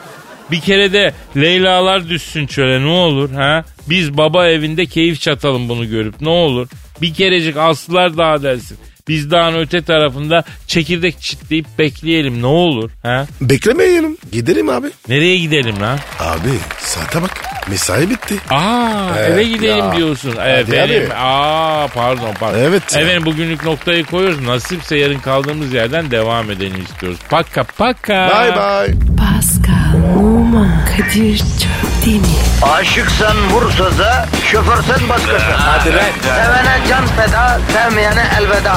Bir 0.50 0.60
kere 0.60 0.92
de 0.92 1.14
Leyla'lar 1.36 2.08
düşsün 2.08 2.46
çöle 2.46 2.84
ne 2.84 2.90
olur 2.90 3.32
ha? 3.32 3.64
Biz 3.88 4.16
baba 4.16 4.48
evinde 4.48 4.86
keyif 4.86 5.20
çatalım 5.20 5.68
bunu 5.68 5.88
görüp 5.88 6.20
ne 6.20 6.28
olur? 6.28 6.68
Bir 7.02 7.14
kerecik 7.14 7.56
aslılar 7.56 8.16
daha 8.16 8.42
dersin. 8.42 8.78
Biz 9.08 9.30
dağın 9.30 9.54
öte 9.58 9.82
tarafında 9.82 10.44
çekirdek 10.66 11.20
çitleyip 11.20 11.66
bekleyelim 11.78 12.42
ne 12.42 12.46
olur 12.46 12.90
ha? 13.02 13.26
Beklemeyelim. 13.40 14.16
Gidelim 14.32 14.68
abi. 14.68 14.86
Nereye 15.08 15.38
gidelim 15.38 15.80
lan? 15.80 15.98
Abi 16.20 16.48
saate 16.78 17.22
bak. 17.22 17.30
Mesai 17.70 18.10
bitti. 18.10 18.34
Aa 18.50 19.08
Evet 19.18 19.30
eve 19.30 19.44
gidelim 19.44 19.84
ya. 19.84 19.96
diyorsun. 19.96 20.30
Efendim. 20.36 21.08
Aa 21.18 21.86
pardon 21.94 22.34
pardon. 22.40 22.58
Evet. 22.58 22.82
Efendim 22.96 23.24
bugünlük 23.26 23.64
noktayı 23.64 24.04
koyuyoruz. 24.04 24.40
Nasipse 24.46 24.96
yarın 24.96 25.18
kaldığımız 25.18 25.72
yerden 25.72 26.10
devam 26.10 26.50
edelim 26.50 26.82
istiyoruz. 26.90 27.18
Paka 27.30 27.64
paka. 27.64 28.28
Bye 28.28 28.52
bye. 28.56 28.94
Pascal, 29.16 30.18
Oman, 30.18 30.84
Kadir 30.96 31.38
çok 31.38 32.06
değil 32.06 32.20
mi? 32.20 32.26
Aşıksan 32.62 33.36
vursa 33.50 33.98
da, 33.98 34.26
şoförsen 34.52 35.08
başkasın. 35.08 35.52
Hadi 35.56 35.90
Sevene 36.22 36.78
can 36.88 37.06
feda, 37.06 37.60
sevmeyene 37.72 38.24
elveda. 38.40 38.76